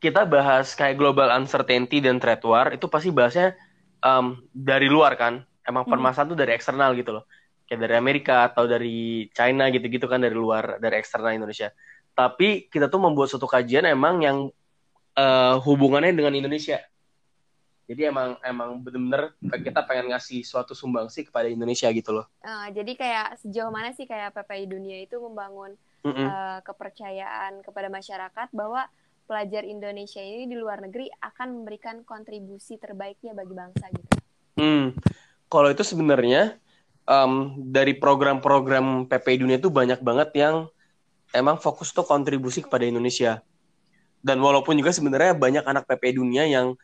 [0.00, 3.58] kita bahas kayak global uncertainty dan trade war itu pasti bahasnya
[4.00, 5.42] um, dari luar kan.
[5.66, 5.92] Emang hmm.
[5.92, 7.24] permasalahan tuh dari eksternal gitu loh.
[7.66, 11.74] Kayak dari Amerika atau dari China gitu-gitu kan dari luar, dari eksternal Indonesia.
[12.14, 14.38] Tapi kita tuh membuat suatu kajian emang yang
[15.18, 16.80] uh, hubungannya dengan Indonesia
[17.86, 19.30] jadi emang emang bener-bener
[19.62, 22.26] kita pengen ngasih suatu sumbangsi kepada Indonesia gitu loh.
[22.42, 26.26] Uh, jadi kayak sejauh mana sih kayak PPI Dunia itu membangun mm -hmm.
[26.26, 28.90] uh, kepercayaan kepada masyarakat bahwa
[29.26, 34.14] pelajar Indonesia ini di luar negeri akan memberikan kontribusi terbaiknya bagi bangsa gitu.
[34.56, 34.94] Hmm,
[35.46, 36.58] kalau itu sebenarnya
[37.06, 40.70] um, dari program-program PPI Dunia itu banyak banget yang
[41.34, 43.42] emang fokus tuh kontribusi kepada Indonesia.
[44.22, 46.74] Dan walaupun juga sebenarnya banyak anak PPI Dunia yang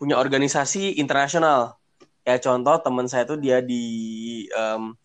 [0.00, 1.76] punya organisasi internasional.
[2.24, 3.84] Kayak contoh teman saya tuh dia di
[4.56, 4.96] um,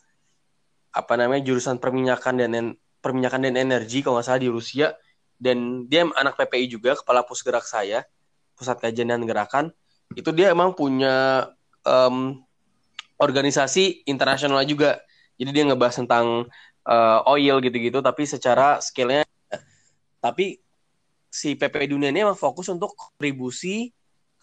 [0.95, 4.95] apa namanya jurusan perminyakan dan perminyakan dan energi kalau nggak salah di Rusia.
[5.35, 8.07] Dan dia anak PPI juga kepala pusgerak saya
[8.55, 9.75] pusat kajian dan gerakan.
[10.15, 11.51] Itu dia emang punya
[11.83, 12.39] um,
[13.19, 15.03] organisasi internasional juga.
[15.35, 16.47] Jadi dia ngebahas tentang
[16.87, 19.27] uh, oil gitu-gitu tapi secara skillnya
[20.23, 20.61] tapi
[21.27, 23.91] si PPI dunia ini emang fokus untuk kontribusi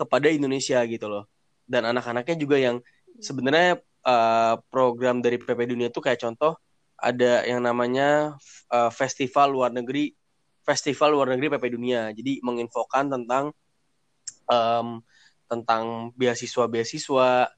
[0.03, 1.25] kepada Indonesia gitu loh.
[1.63, 2.83] Dan anak-anaknya juga yang
[3.23, 6.59] sebenarnya uh, program dari PP Dunia itu kayak contoh
[6.99, 8.35] ada yang namanya
[8.71, 10.15] uh, festival luar negeri
[10.63, 12.11] festival luar negeri PP Dunia.
[12.15, 13.55] Jadi menginfokan tentang
[14.47, 15.03] um,
[15.51, 17.51] tentang beasiswa-beasiswa,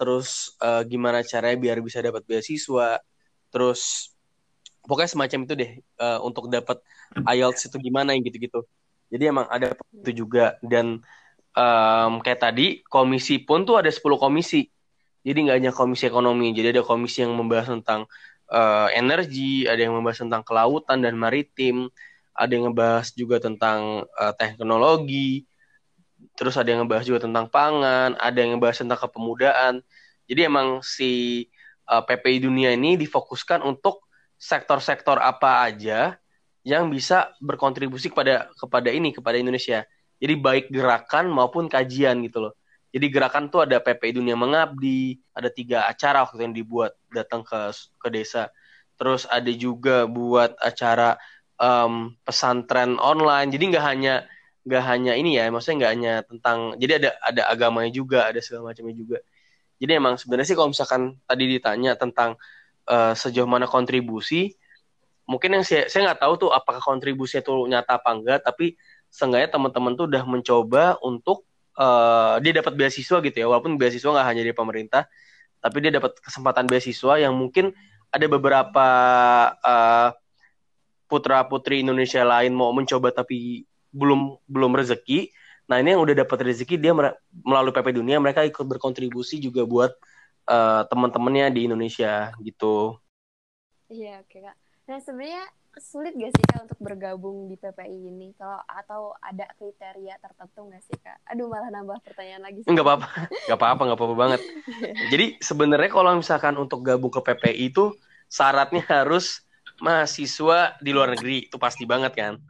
[0.00, 2.98] terus uh, gimana caranya biar bisa dapat beasiswa,
[3.52, 4.10] terus
[4.82, 6.80] pokoknya semacam itu deh uh, untuk dapat
[7.22, 8.66] IELTS itu gimana gitu-gitu.
[9.06, 10.98] Jadi emang ada itu juga dan
[11.56, 14.68] um, kayak tadi komisi pun tuh ada 10 komisi.
[15.26, 18.06] Jadi nggak hanya komisi ekonomi, jadi ada komisi yang membahas tentang
[18.46, 21.90] uh, energi, ada yang membahas tentang kelautan dan maritim,
[22.30, 25.42] ada yang ngebahas juga tentang uh, teknologi,
[26.38, 29.74] terus ada yang ngebahas juga tentang pangan, ada yang ngebahas tentang kepemudaan.
[30.30, 31.46] Jadi emang si
[31.90, 34.06] uh, PPI dunia ini difokuskan untuk
[34.38, 36.14] sektor-sektor apa aja
[36.66, 39.86] yang bisa berkontribusi kepada kepada ini kepada Indonesia.
[40.16, 42.54] Jadi baik gerakan maupun kajian gitu loh.
[42.96, 47.74] Jadi gerakan tuh ada PPI Dunia Mengabdi, ada tiga acara waktu yang dibuat datang ke
[48.00, 48.48] ke desa.
[48.96, 51.20] Terus ada juga buat acara
[51.60, 53.52] um, pesantren online.
[53.52, 54.24] Jadi nggak hanya
[54.64, 56.58] nggak hanya ini ya, maksudnya nggak hanya tentang.
[56.80, 59.18] Jadi ada ada agamanya juga, ada segala macamnya juga.
[59.76, 62.40] Jadi emang sebenarnya sih kalau misalkan tadi ditanya tentang
[62.88, 64.56] uh, sejauh mana kontribusi,
[65.28, 68.72] mungkin yang saya saya nggak tahu tuh apakah kontribusinya itu nyata apa enggak, tapi
[69.16, 71.48] seenggaknya teman-teman tuh udah mencoba untuk
[71.80, 75.08] uh, dia dapat beasiswa gitu ya, walaupun beasiswa nggak hanya dari pemerintah,
[75.64, 77.72] tapi dia dapat kesempatan beasiswa yang mungkin
[78.12, 78.86] ada beberapa
[79.64, 80.12] uh,
[81.08, 83.64] putra putri Indonesia lain mau mencoba tapi
[83.96, 85.32] belum belum rezeki
[85.66, 86.94] Nah ini yang udah dapat rezeki dia
[87.42, 89.92] melalui PP Dunia mereka ikut berkontribusi juga buat
[90.46, 92.94] uh, teman-temannya di Indonesia gitu.
[93.90, 94.56] Iya oke kak.
[94.86, 95.44] Nah sebenarnya
[95.76, 98.32] sulit gak sih kak untuk bergabung di PPI ini?
[98.36, 101.20] Kalau atau ada kriteria tertentu gak sih kak?
[101.28, 102.64] Aduh malah nambah pertanyaan lagi.
[102.64, 104.40] Enggak apa-apa, enggak apa-apa, enggak apa-apa banget.
[105.12, 107.92] Jadi sebenarnya kalau misalkan untuk gabung ke PPI itu
[108.32, 109.44] syaratnya harus
[109.84, 111.46] mahasiswa di luar negeri.
[111.48, 112.40] Itu pasti banget kan?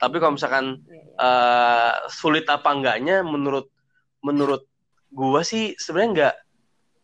[0.00, 0.80] Tapi kalau misalkan
[1.20, 3.68] uh, sulit apa enggaknya menurut
[4.24, 4.64] menurut
[5.12, 6.34] gua sih sebenarnya enggak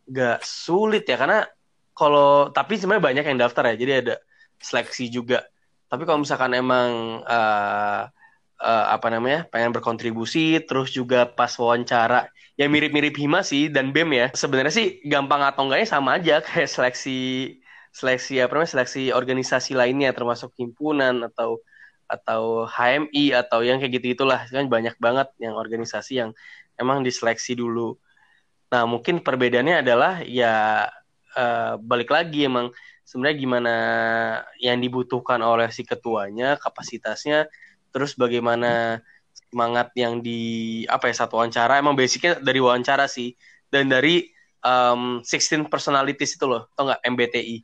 [0.09, 1.21] enggak sulit ya.
[1.21, 1.45] Karena
[1.93, 3.77] kalau tapi sebenarnya banyak yang daftar ya.
[3.77, 4.15] Jadi ada
[4.59, 5.45] seleksi juga
[5.89, 8.09] tapi kalau misalkan emang uh,
[8.61, 12.29] uh, apa namanya pengen berkontribusi terus juga pas wawancara
[12.59, 16.69] ya mirip-mirip Hima sih dan BEM ya sebenarnya sih gampang atau enggaknya sama aja kayak
[16.69, 17.19] seleksi
[17.95, 21.59] seleksi apa namanya seleksi organisasi lainnya termasuk himpunan atau
[22.09, 26.31] atau HMI atau yang kayak gitu itulah kan banyak banget yang organisasi yang
[26.81, 28.01] emang diseleksi dulu.
[28.73, 30.89] Nah mungkin perbedaannya adalah ya
[31.37, 32.73] uh, balik lagi emang
[33.09, 33.75] sebenarnya gimana
[34.61, 37.49] yang dibutuhkan oleh si ketuanya kapasitasnya
[37.89, 39.01] terus bagaimana
[39.33, 43.33] semangat yang di apa ya satu wawancara emang basicnya dari wawancara sih
[43.73, 44.29] dan dari
[44.61, 47.57] um, 16 personalities itu loh tau nggak MBTI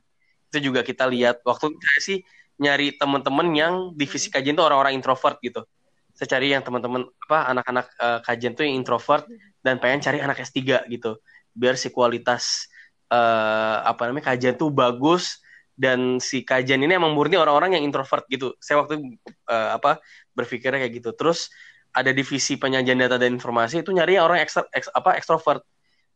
[0.49, 2.17] itu juga kita lihat waktu saya sih
[2.55, 4.35] nyari teman-teman yang divisi hmm.
[4.39, 5.67] kajian itu orang-orang introvert gitu.
[6.15, 9.27] Saya cari yang teman-teman apa anak-anak uh, kajian tuh yang introvert
[9.59, 11.19] dan pengen cari anak S3 gitu.
[11.51, 12.71] Biar si kualitas
[13.11, 15.41] uh, apa namanya kajian tuh bagus
[15.75, 18.55] dan si kajian ini emang murni orang-orang yang introvert gitu.
[18.63, 19.19] Saya waktu
[19.51, 19.99] uh, apa
[20.31, 21.11] berpikirnya kayak gitu.
[21.13, 21.51] Terus
[21.95, 25.63] ada divisi penyajian data dan informasi itu nyari orang ekstra, eks, apa ekstrovert.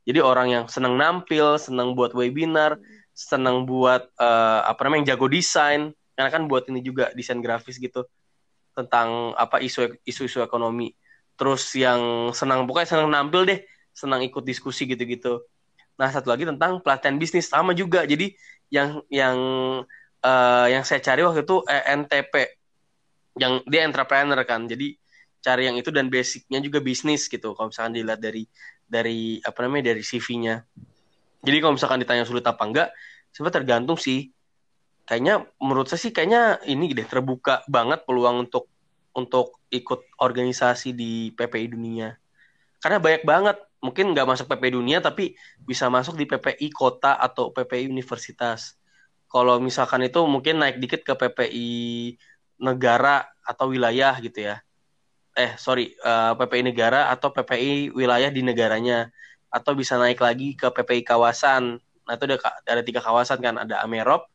[0.08, 2.80] Jadi orang yang senang nampil, senang buat webinar,
[3.12, 5.82] senang buat uh, apa namanya yang jago desain,
[6.16, 8.08] karena kan buat ini juga desain grafis gitu
[8.76, 10.96] tentang apa isu isu ekonomi
[11.40, 13.64] terus yang senang pokoknya senang nampil deh
[13.96, 15.40] senang ikut diskusi gitu-gitu
[16.00, 18.08] nah satu lagi tentang pelatihan bisnis sama juga.
[18.08, 18.32] Jadi
[18.72, 19.38] yang yang
[20.24, 22.34] uh, yang saya cari waktu itu ENTP
[23.36, 24.64] yang dia entrepreneur kan.
[24.64, 24.96] Jadi
[25.44, 27.52] cari yang itu dan basicnya juga bisnis gitu.
[27.52, 28.48] Kalau misalkan dilihat dari
[28.88, 30.64] dari apa namanya dari CV-nya
[31.40, 32.90] jadi kalau misalkan ditanya sulit apa enggak
[33.32, 34.32] sebenarnya tergantung sih.
[35.08, 38.70] Kayaknya menurut saya sih kayaknya ini deh terbuka banget peluang untuk
[39.16, 42.14] untuk ikut organisasi di PPI dunia.
[42.78, 47.52] Karena banyak banget mungkin nggak masuk PPI dunia tapi bisa masuk di PPI kota atau
[47.56, 48.76] PPI universitas.
[49.30, 51.70] Kalau misalkan itu mungkin naik dikit ke PPI
[52.60, 54.60] negara atau wilayah gitu ya.
[55.38, 59.10] Eh sorry uh, eh, PPI negara atau PPI wilayah di negaranya.
[59.50, 61.80] Atau bisa naik lagi ke PPI kawasan.
[61.80, 62.38] Nah itu ada
[62.68, 63.56] ada tiga kawasan kan.
[63.58, 64.30] Ada Amerop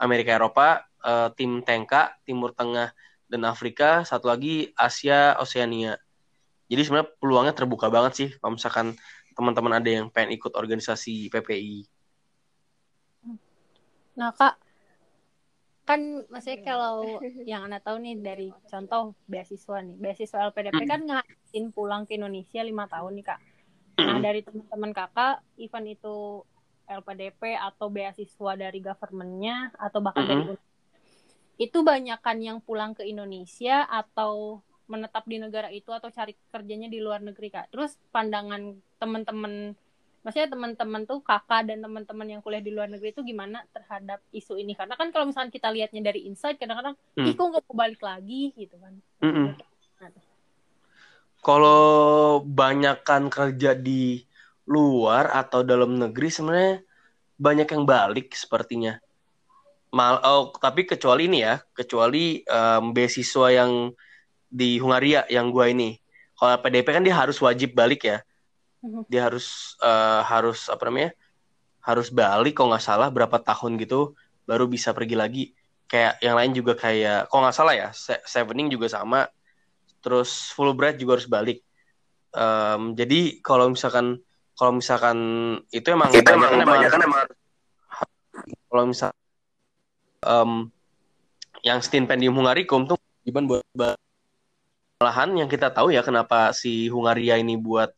[0.00, 2.96] Amerika Eropa, uh, tim Tengka, Timur Tengah
[3.28, 6.00] dan Afrika, satu lagi Asia Oseania.
[6.70, 8.94] Jadi sebenarnya peluangnya terbuka banget sih kalau misalkan
[9.34, 11.82] teman-teman ada yang pengen ikut organisasi PPI.
[14.14, 14.54] Nah kak,
[15.82, 21.74] kan maksudnya kalau yang anda tahu nih dari contoh beasiswa nih, beasiswa LPDP kan ngasihin
[21.74, 23.40] pulang ke Indonesia lima tahun nih kak.
[23.98, 26.46] Nah dari teman-teman kakak, event itu
[26.86, 30.46] LPDP atau beasiswa dari governmentnya atau bahkan mm -hmm.
[30.54, 30.58] dari
[31.60, 36.98] itu banyakkan yang pulang ke Indonesia atau menetap di negara itu atau cari kerjanya di
[36.98, 37.70] luar negeri kak.
[37.70, 39.78] Terus pandangan teman-teman,
[40.26, 44.58] maksudnya teman-teman tuh kakak dan teman-teman yang kuliah di luar negeri itu gimana terhadap isu
[44.58, 44.74] ini?
[44.74, 47.26] Karena kan kalau misalnya kita lihatnya dari insight, kadang-kadang, mm.
[47.30, 48.94] ih kok nggak mau balik lagi gitu kan.
[49.22, 49.48] Mm -mm.
[51.40, 54.20] kalau banyakkan kerja di
[54.68, 56.84] luar atau dalam negeri sebenarnya
[57.40, 59.00] banyak yang balik sepertinya.
[59.90, 63.90] Mal, oh, tapi kecuali ini ya, kecuali um, beasiswa yang
[64.50, 65.96] di Hungaria yang gua ini.
[66.34, 68.18] Kalau PDP kan dia harus wajib balik ya.
[68.82, 69.06] Mhm.
[69.06, 71.14] Dia harus uh, harus apa namanya?
[71.80, 74.12] Harus balik kalau nggak salah berapa tahun gitu
[74.44, 75.44] baru bisa pergi lagi.
[75.86, 79.30] Kayak yang lain juga kayak kalau nggak salah ya, Se- Sevening juga sama.
[80.02, 81.62] Terus Fulbright juga harus balik.
[82.30, 84.22] Um, jadi kalau misalkan
[84.54, 85.18] kalau misalkan
[85.72, 87.20] itu emang Itu banyak emang kan emang
[88.70, 89.10] kalau misal
[90.22, 90.70] em,
[91.66, 93.64] yang stipendium Hungaricum tuh Iban buat
[95.00, 97.96] malahan yang kita tahu ya kenapa si Hungaria ini buat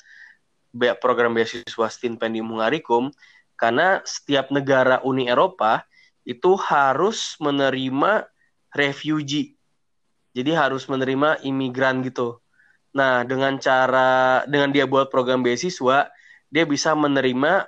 [1.03, 3.11] program beasiswa stipendium Hungaricum
[3.59, 5.83] karena setiap negara Uni Eropa
[6.23, 8.31] itu harus menerima
[8.71, 9.59] refugee.
[10.31, 12.39] Jadi harus menerima imigran gitu.
[12.95, 16.07] Nah, dengan cara dengan dia buat program beasiswa,
[16.55, 17.67] dia bisa menerima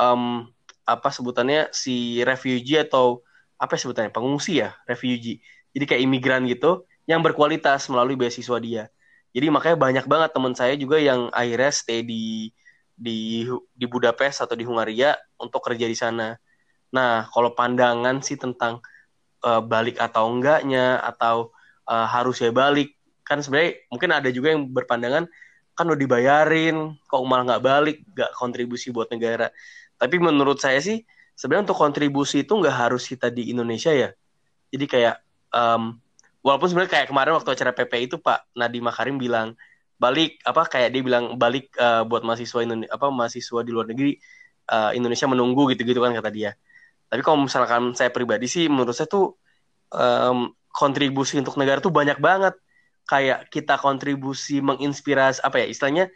[0.00, 0.48] em,
[0.88, 3.20] apa sebutannya si refugee atau
[3.60, 5.38] apa ya sebutannya pengungsi ya refugee
[5.70, 6.82] jadi kayak imigran gitu
[7.12, 8.84] yang berkualitas melalui beasiswa dia.
[9.32, 12.52] Jadi makanya banyak banget teman saya juga yang akhirnya stay di
[12.92, 16.36] di di Budapest atau di Hungaria untuk kerja di sana.
[16.92, 18.84] Nah kalau pandangan sih tentang
[19.44, 21.52] eh, balik atau enggaknya atau
[21.88, 22.92] eh, harusnya balik
[23.24, 25.24] kan sebenarnya mungkin ada juga yang berpandangan
[25.72, 29.48] kan udah dibayarin kok malah nggak balik nggak kontribusi buat negara.
[29.96, 31.00] Tapi menurut saya sih
[31.32, 34.12] sebenarnya untuk kontribusi itu nggak harus kita di Indonesia ya.
[34.68, 35.16] Jadi kayak
[35.54, 36.01] em,
[36.42, 39.54] walaupun sebenarnya kayak kemarin waktu acara PP itu Pak Nadiem Makarim bilang
[39.96, 44.18] balik apa kayak dia bilang balik eh, buat mahasiswa Indonesia apa mahasiswa di luar negeri
[44.66, 46.52] eh, Indonesia menunggu gitu-gitu kan kata dia.
[47.06, 49.36] Tapi kalau misalkan saya pribadi sih menurut saya tuh
[49.92, 52.56] em, kontribusi untuk negara tuh banyak banget.
[53.04, 56.08] Kayak kita kontribusi menginspirasi apa ya istilahnya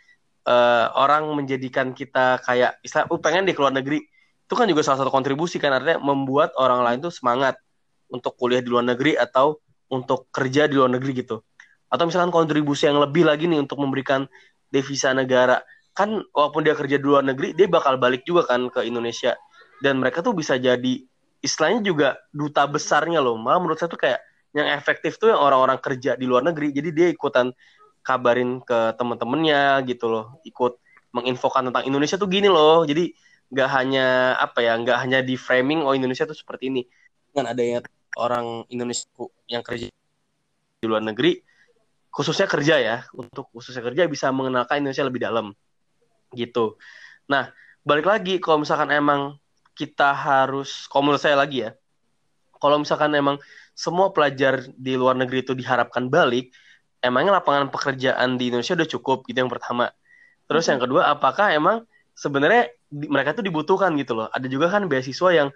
[0.48, 4.00] eh, orang menjadikan kita kayak istilah oh, pengen di keluar negeri
[4.46, 7.58] itu kan juga salah satu kontribusi kan artinya membuat orang lain tuh semangat
[8.06, 9.58] untuk kuliah di luar negeri atau
[9.90, 11.42] untuk kerja di luar negeri gitu.
[11.86, 14.26] Atau misalkan kontribusi yang lebih lagi nih untuk memberikan
[14.70, 15.62] devisa negara.
[15.96, 19.38] Kan walaupun dia kerja di luar negeri dia bakal balik juga kan ke Indonesia.
[19.80, 21.04] Dan mereka tuh bisa jadi
[21.44, 23.38] istilahnya juga duta besarnya loh.
[23.38, 24.20] Malah menurut saya tuh kayak
[24.56, 26.72] yang efektif tuh yang orang-orang kerja di luar negeri.
[26.72, 27.52] Jadi dia ikutan
[28.02, 30.40] kabarin ke temen-temennya gitu loh.
[30.42, 30.80] Ikut
[31.14, 32.82] menginfokan tentang Indonesia tuh gini loh.
[32.82, 33.12] Jadi
[33.46, 36.82] nggak hanya apa ya nggak hanya di framing oh Indonesia tuh seperti ini.
[37.30, 37.84] Dengan adanya
[38.16, 39.06] orang Indonesia
[39.46, 39.88] yang kerja
[40.76, 41.40] di luar negeri
[42.12, 45.52] khususnya kerja ya untuk khususnya kerja bisa mengenalkan Indonesia lebih dalam.
[46.32, 46.80] Gitu.
[47.28, 47.52] Nah
[47.84, 49.36] balik lagi kalau misalkan emang
[49.76, 51.76] kita harus kalau menurut saya lagi ya
[52.56, 53.36] kalau misalkan emang
[53.76, 56.50] semua pelajar di luar negeri itu diharapkan balik
[57.04, 59.18] emangnya lapangan pekerjaan di Indonesia udah cukup?
[59.28, 59.92] Gitu yang pertama.
[60.48, 61.84] Terus yang kedua apakah emang
[62.16, 64.26] sebenarnya mereka tuh dibutuhkan gitu loh?
[64.32, 65.48] Ada juga kan beasiswa yang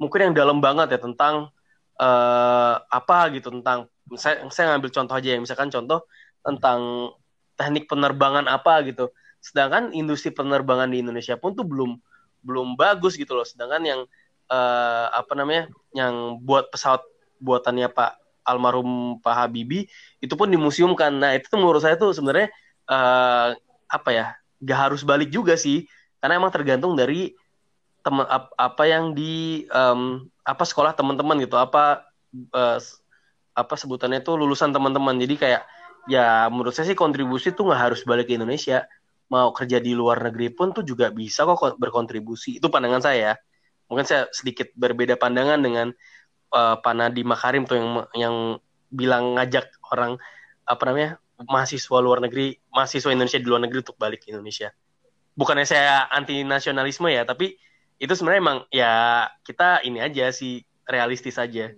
[0.00, 1.52] mungkin yang dalam banget ya tentang
[1.98, 6.08] eh, apa gitu tentang saya saya ngambil contoh aja ya misalkan contoh
[6.40, 7.12] tentang
[7.58, 9.10] teknik penerbangan apa gitu.
[9.42, 11.98] Sedangkan industri penerbangan di Indonesia pun tuh belum
[12.46, 13.44] belum bagus gitu loh.
[13.44, 14.00] Sedangkan yang
[14.48, 17.02] eh, apa namanya yang buat pesawat
[17.42, 19.90] buatannya Pak almarhum Pak Habibie
[20.22, 21.12] itu pun dimuseumkan.
[21.12, 22.48] Nah itu tuh menurut saya tuh sebenarnya
[22.88, 23.48] eh,
[23.88, 24.26] apa ya
[24.62, 25.84] gak harus balik juga sih.
[26.18, 27.34] Karena emang tergantung dari
[28.08, 32.08] teman ap- apa yang di em, apa sekolah teman-teman gitu apa
[32.80, 33.04] s-
[33.52, 35.62] apa sebutannya itu lulusan teman-teman jadi kayak
[36.08, 38.88] ya menurut saya sih kontribusi tuh nggak harus balik ke Indonesia.
[39.28, 42.56] Mau kerja di luar negeri pun tuh juga bisa kok kon- berkontribusi.
[42.56, 43.34] Itu pandangan saya ya.
[43.88, 45.88] mungkin saya sedikit berbeda pandangan dengan
[46.52, 48.36] Pak Nadiem Makarim tuh yang yang
[48.92, 50.16] bilang ngajak orang
[50.64, 51.10] apa namanya
[51.40, 54.72] mahasiswa luar negeri mahasiswa Indonesia di luar negeri untuk balik ke Indonesia.
[55.36, 57.56] Bukannya saya anti nasionalisme ya tapi
[57.98, 58.92] itu sebenarnya emang ya
[59.42, 61.74] kita ini aja sih realistis aja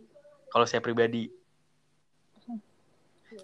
[0.52, 1.32] kalau saya pribadi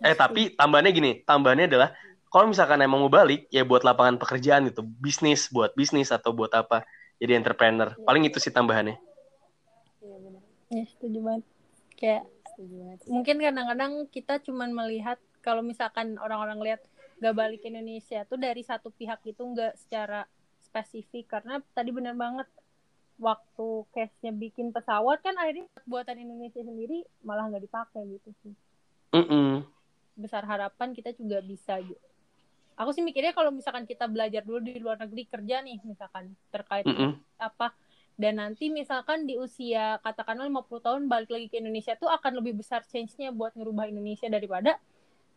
[0.03, 1.91] eh tapi tambahannya gini tambahannya adalah
[2.29, 6.53] kalau misalkan emang mau balik ya buat lapangan pekerjaan gitu bisnis buat bisnis atau buat
[6.53, 6.85] apa
[7.17, 8.99] jadi entrepreneur paling itu sih tambahannya
[10.07, 10.43] Iya benar.
[10.71, 11.45] Ya, setuju banget.
[11.99, 12.23] Kayak
[12.55, 12.99] Setuju banget.
[13.03, 13.09] sih.
[13.11, 16.81] mungkin kadang-kadang kita cuman melihat kalau misalkan orang-orang lihat
[17.19, 20.29] gak balik ke Indonesia tuh dari satu pihak itu nggak secara
[20.61, 22.45] spesifik karena tadi benar banget
[23.17, 28.55] waktu case-nya bikin pesawat kan akhirnya buatan Indonesia sendiri malah nggak dipakai gitu sih
[29.17, 29.65] Mm-mm.
[30.17, 32.01] besar harapan kita juga bisa gitu.
[32.77, 36.85] Aku sih mikirnya kalau misalkan kita belajar dulu di luar negeri kerja nih misalkan terkait
[36.85, 37.17] Mm-mm.
[37.41, 37.73] apa
[38.17, 42.61] dan nanti misalkan di usia katakanlah 50 tahun balik lagi ke Indonesia tuh akan lebih
[42.61, 44.77] besar change-nya buat ngerubah Indonesia daripada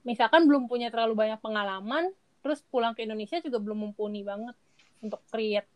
[0.03, 4.55] misalkan belum punya terlalu banyak pengalaman terus pulang ke Indonesia juga belum mumpuni banget
[5.03, 5.67] untuk create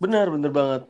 [0.00, 0.82] Benar, bener banget.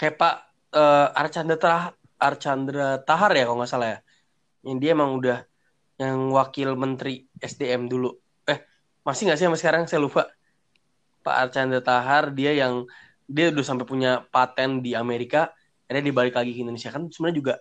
[0.00, 0.34] Kayak Pak
[0.72, 3.98] eh, Archandra Tahar, Archandra Tahar ya kalau nggak salah ya.
[4.64, 5.38] Yang dia emang udah
[6.00, 8.16] yang wakil menteri SDM dulu.
[8.48, 8.64] Eh,
[9.04, 9.82] masih nggak sih sampai sekarang?
[9.84, 10.32] Saya lupa.
[11.20, 12.88] Pak Archandra Tahar dia yang
[13.28, 15.52] dia udah sampai punya paten di Amerika,
[15.84, 17.54] akhirnya dia balik lagi ke Indonesia kan sebenarnya juga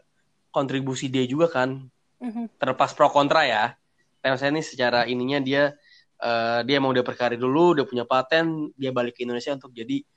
[0.56, 1.92] kontribusi dia juga kan.
[2.56, 3.76] Terlepas pro kontra ya.
[4.24, 5.76] Tapi saya ini secara ininya dia
[6.24, 10.08] eh, dia emang udah berkarir dulu, udah punya paten, dia balik ke Indonesia untuk jadi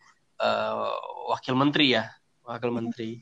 [0.40, 0.94] eh,
[1.30, 2.04] wakil menteri ya,
[2.48, 3.20] wakil menteri.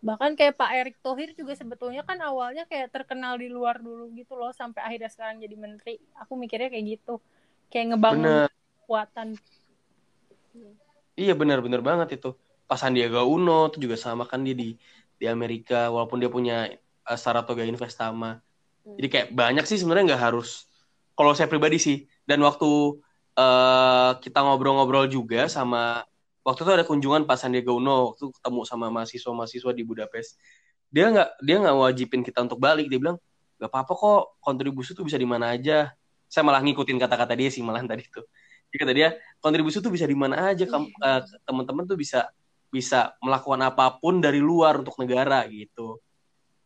[0.00, 4.32] bahkan kayak Pak Erick Thohir juga sebetulnya kan awalnya kayak terkenal di luar dulu gitu
[4.32, 7.20] loh sampai akhirnya sekarang jadi menteri aku mikirnya kayak gitu
[7.68, 8.48] kayak ngebangun Bener.
[8.80, 9.36] kekuatan
[11.20, 12.28] Iya benar-benar banget itu.
[12.68, 14.78] Pas Sandiaga Uno itu juga sama kan dia di
[15.20, 16.54] di Amerika walaupun dia punya
[17.10, 18.40] eh, Saratoga Investama.
[18.96, 20.48] Jadi kayak banyak sih sebenarnya nggak harus.
[21.16, 22.66] Kalau saya pribadi sih dan waktu
[23.36, 26.02] eh, kita ngobrol-ngobrol juga sama
[26.46, 30.40] waktu itu ada kunjungan pas Sandiaga Uno waktu ketemu sama mahasiswa-mahasiswa di Budapest.
[30.90, 32.90] Dia nggak dia nggak wajibin kita untuk balik.
[32.90, 33.16] Dia bilang
[33.60, 35.92] nggak apa-apa kok kontribusi tuh bisa di mana aja.
[36.30, 38.26] Saya malah ngikutin kata-kata dia sih malahan tadi tuh.
[38.70, 39.08] Jadi kata dia
[39.42, 42.30] kontribusi tuh bisa di mana aja Kam- eh, teman-teman tuh bisa
[42.70, 45.98] bisa melakukan apa pun dari luar untuk negara gitu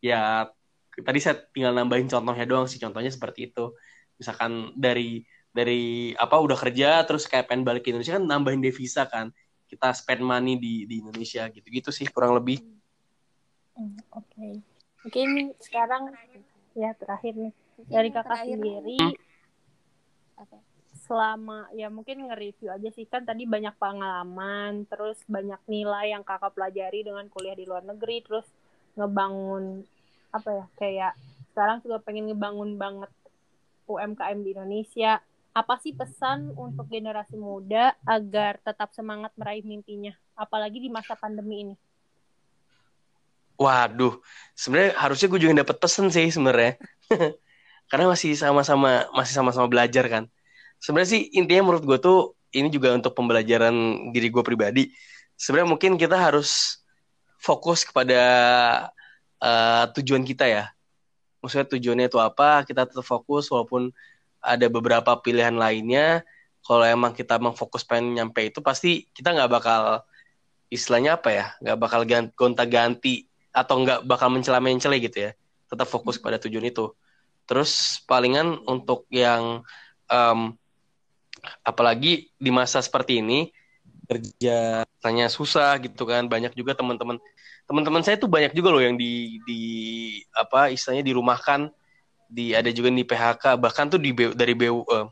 [0.05, 0.45] ya
[0.93, 3.73] tadi saya tinggal nambahin contohnya doang sih contohnya seperti itu
[4.21, 9.09] misalkan dari dari apa udah kerja terus kayak pengen balik ke Indonesia kan nambahin devisa
[9.09, 9.33] kan
[9.75, 12.63] kita spend money di di Indonesia gitu gitu sih kurang lebih.
[13.75, 14.63] Hmm, oke.
[15.03, 16.15] Mungkin sekarang
[16.79, 17.53] ya terakhir nih.
[17.91, 18.55] Dari kakak terakhir.
[18.55, 18.99] sendiri
[20.39, 20.57] Apa?
[21.05, 23.05] selama ya mungkin nge-review aja sih.
[23.11, 28.23] Kan tadi banyak pengalaman terus banyak nilai yang kakak pelajari dengan kuliah di luar negeri
[28.23, 28.47] terus
[28.95, 29.83] ngebangun
[30.31, 31.13] apa ya kayak
[31.51, 33.11] sekarang juga pengen ngebangun banget
[33.87, 35.23] UMKM di Indonesia
[35.55, 41.63] apa sih pesan untuk generasi muda agar tetap semangat meraih mimpinya apalagi di masa pandemi
[41.63, 41.77] ini
[43.55, 44.19] Waduh,
[44.59, 46.75] sebenarnya harusnya gue juga dapat pesen sih sebenarnya.
[47.91, 50.25] Karena masih sama-sama masih sama-sama belajar kan.
[50.83, 52.19] Sebenarnya sih intinya menurut gue tuh
[52.51, 54.91] ini juga untuk pembelajaran diri gue pribadi.
[55.39, 56.83] Sebenarnya mungkin kita harus
[57.39, 58.23] fokus kepada
[59.39, 60.65] eh, tujuan kita ya.
[61.39, 62.67] Maksudnya tujuannya itu apa?
[62.67, 63.95] Kita tetap fokus walaupun
[64.45, 66.23] ada beberapa pilihan lainnya.
[66.65, 69.83] Kalau emang kita emang fokus pengen nyampe itu pasti kita nggak bakal
[70.69, 71.47] istilahnya apa ya?
[71.61, 75.33] Nggak bakal gan- gonta-ganti atau nggak bakal mencela-mencela gitu ya
[75.71, 76.91] tetap fokus pada tujuan itu
[77.47, 79.63] terus palingan untuk yang
[80.11, 80.59] em,
[81.63, 83.55] apalagi di masa seperti ini
[84.11, 87.17] kerja tanya susah gitu kan banyak juga teman-teman
[87.65, 89.63] teman-teman saya tuh banyak juga loh yang di di
[90.35, 91.71] apa istilahnya dirumahkan
[92.29, 95.07] di ada juga di PHK bahkan tuh di dari BU eh,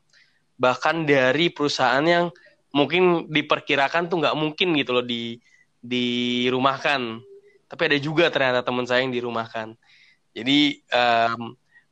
[0.59, 2.31] bahkan dari perusahaan yang
[2.73, 5.37] mungkin diperkirakan tuh nggak mungkin gitu loh di
[5.83, 7.21] dirumahkan.
[7.69, 9.77] Tapi ada juga ternyata teman saya yang dirumahkan.
[10.33, 11.43] Jadi em,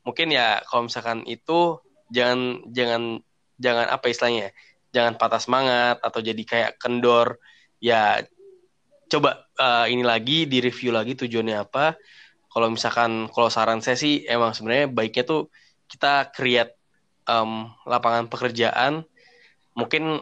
[0.06, 3.02] mungkin ya kalau misalkan itu jangan jangan
[3.60, 4.50] jangan apa istilahnya ya,
[4.94, 7.36] jangan patah semangat atau jadi kayak kendor.
[7.80, 8.24] Ya
[9.10, 11.98] coba eh, ini lagi di review lagi tujuannya apa
[12.50, 15.40] kalau misalkan kalau saran saya sih emang sebenarnya baiknya tuh
[15.86, 16.74] kita create
[17.30, 19.06] em, lapangan pekerjaan.
[19.78, 20.18] Mungkin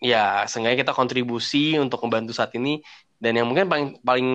[0.00, 2.80] ya seenggaknya kita kontribusi untuk membantu saat ini.
[3.20, 4.28] Dan yang mungkin paling paling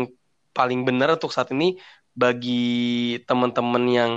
[0.53, 1.77] paling benar untuk saat ini
[2.13, 4.11] bagi teman-teman yang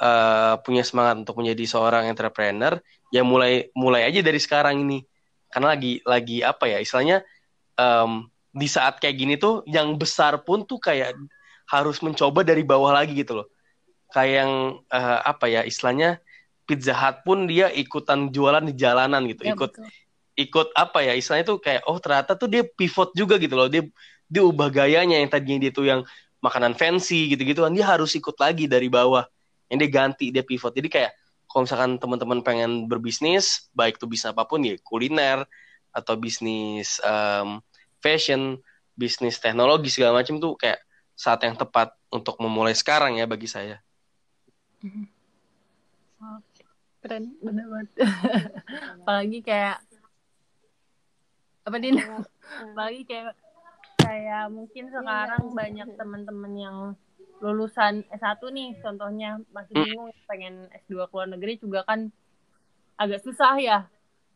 [0.00, 2.80] eh, punya semangat untuk menjadi seorang entrepreneur
[3.12, 5.04] ya mulai mulai aja dari sekarang ini.
[5.52, 7.20] Karena lagi lagi apa ya istilahnya
[7.76, 11.16] em, di saat kayak gini tuh yang besar pun tuh kayak
[11.72, 13.48] harus mencoba dari bawah lagi gitu loh.
[14.12, 14.52] Kayak yang
[14.92, 16.20] eh, apa ya istilahnya
[16.68, 19.48] Pizza Hut pun dia ikutan jualan di jalanan gitu.
[19.48, 19.88] Ya, ikut betul.
[20.36, 23.72] ikut apa ya istilahnya tuh kayak oh ternyata tuh dia pivot juga gitu loh.
[23.72, 23.88] Dia
[24.28, 26.04] dia ubah gayanya yang tadinya dia tuh yang
[26.44, 29.24] makanan fancy gitu-gitu kan dia harus ikut lagi dari bawah.
[29.72, 30.76] Yang dia ganti dia pivot.
[30.76, 31.16] Jadi kayak
[31.48, 35.44] kalau misalkan teman-teman pengen berbisnis baik tuh bisnis apa pun ya kuliner
[35.92, 37.60] atau bisnis em,
[38.00, 38.56] fashion
[38.96, 40.80] bisnis teknologi segala macam tuh kayak
[41.12, 43.80] saat yang tepat untuk memulai sekarang ya bagi saya.
[47.02, 47.88] Keren bener banget.
[49.02, 49.78] Apalagi kayak
[51.62, 51.98] apa din?
[52.58, 53.34] Apalagi kayak
[54.02, 56.76] kayak mungkin sekarang banyak teman-teman yang
[57.42, 62.10] lulusan S1 nih contohnya masih bingung pengen S2 ke luar negeri juga kan
[62.94, 63.78] agak susah ya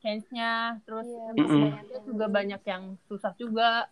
[0.02, 0.82] chance-nya.
[0.86, 1.34] Terus Iya, Mm-mm.
[1.38, 3.90] bisnisnya juga banyak yang susah juga.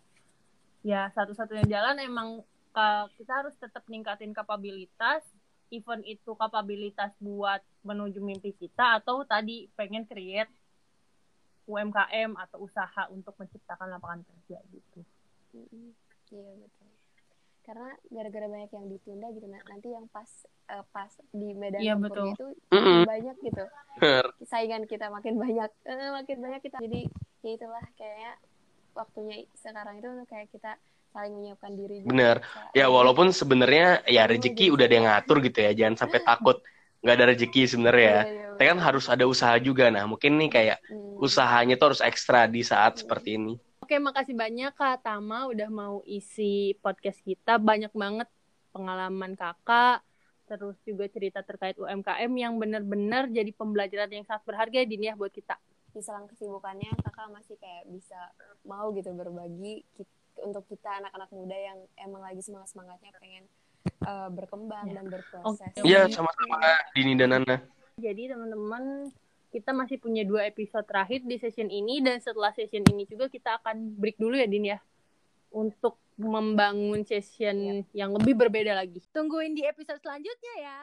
[0.85, 2.29] Ya satu-satunya jalan emang
[3.15, 5.23] kita harus tetap ningkatin kapabilitas
[5.73, 10.51] event itu kapabilitas buat menuju mimpi kita atau tadi pengen create
[11.65, 14.99] UMKM atau usaha untuk menciptakan lapangan kerja gitu.
[16.29, 16.89] Iya betul.
[17.65, 20.29] Karena gara-gara banyak yang ditunda gitu nah, nanti yang pas
[20.69, 22.37] eh, pas di medan Iya, tempurnya betul.
[22.37, 23.01] itu Mm-mm.
[23.09, 23.63] banyak gitu.
[24.45, 26.77] Saingan kita makin banyak, eh, makin banyak kita.
[26.77, 27.09] Jadi
[27.41, 28.37] ya itulah kayaknya
[28.93, 30.77] waktunya sekarang itu kayak kita
[31.15, 31.95] saling menyiapkan diri.
[32.01, 32.09] juga.
[32.11, 32.35] Bener.
[32.37, 35.95] Bisa- Ya walaupun sebenarnya ya Dulu rezeki jadi udah ada yang ngatur gitu ya, jangan
[35.97, 36.57] sampai takut
[36.99, 38.11] nggak ada rezeki sebenarnya ya.
[38.19, 39.87] Iya, iya, Tapi kan harus ada usaha juga.
[39.87, 41.15] Nah mungkin nih kayak Hmm.
[41.17, 43.55] usahanya tuh harus ekstra di saat seperti ini.
[43.77, 47.55] Oke, makasih banyak Kak Tama udah mau isi podcast kita.
[47.55, 48.25] Banyak banget
[48.71, 50.01] pengalaman Kakak,
[50.45, 55.13] terus juga cerita terkait UMKM yang benar-benar jadi pembelajaran yang sangat berharga ya, Din ya
[55.13, 55.55] buat kita.
[55.87, 58.19] di selang kesibukannya kakak masih kayak bisa
[58.63, 59.79] mau gitu berbagi
[60.43, 63.43] untuk kita anak-anak muda yang emang lagi semangat semangatnya pengen
[63.85, 65.71] eh, berkembang dan berproses.
[65.81, 66.59] Iya sama-sama
[66.91, 67.57] Dini dan Nana.
[67.95, 69.07] Jadi teman-teman,
[69.55, 73.63] kita masih punya dua episode terakhir di session ini dan setelah session ini juga kita
[73.63, 74.79] akan break dulu ya Din ya.
[75.55, 78.99] Untuk membangun session yang lebih berbeda lagi.
[79.15, 80.79] Tungguin di episode selanjutnya ya.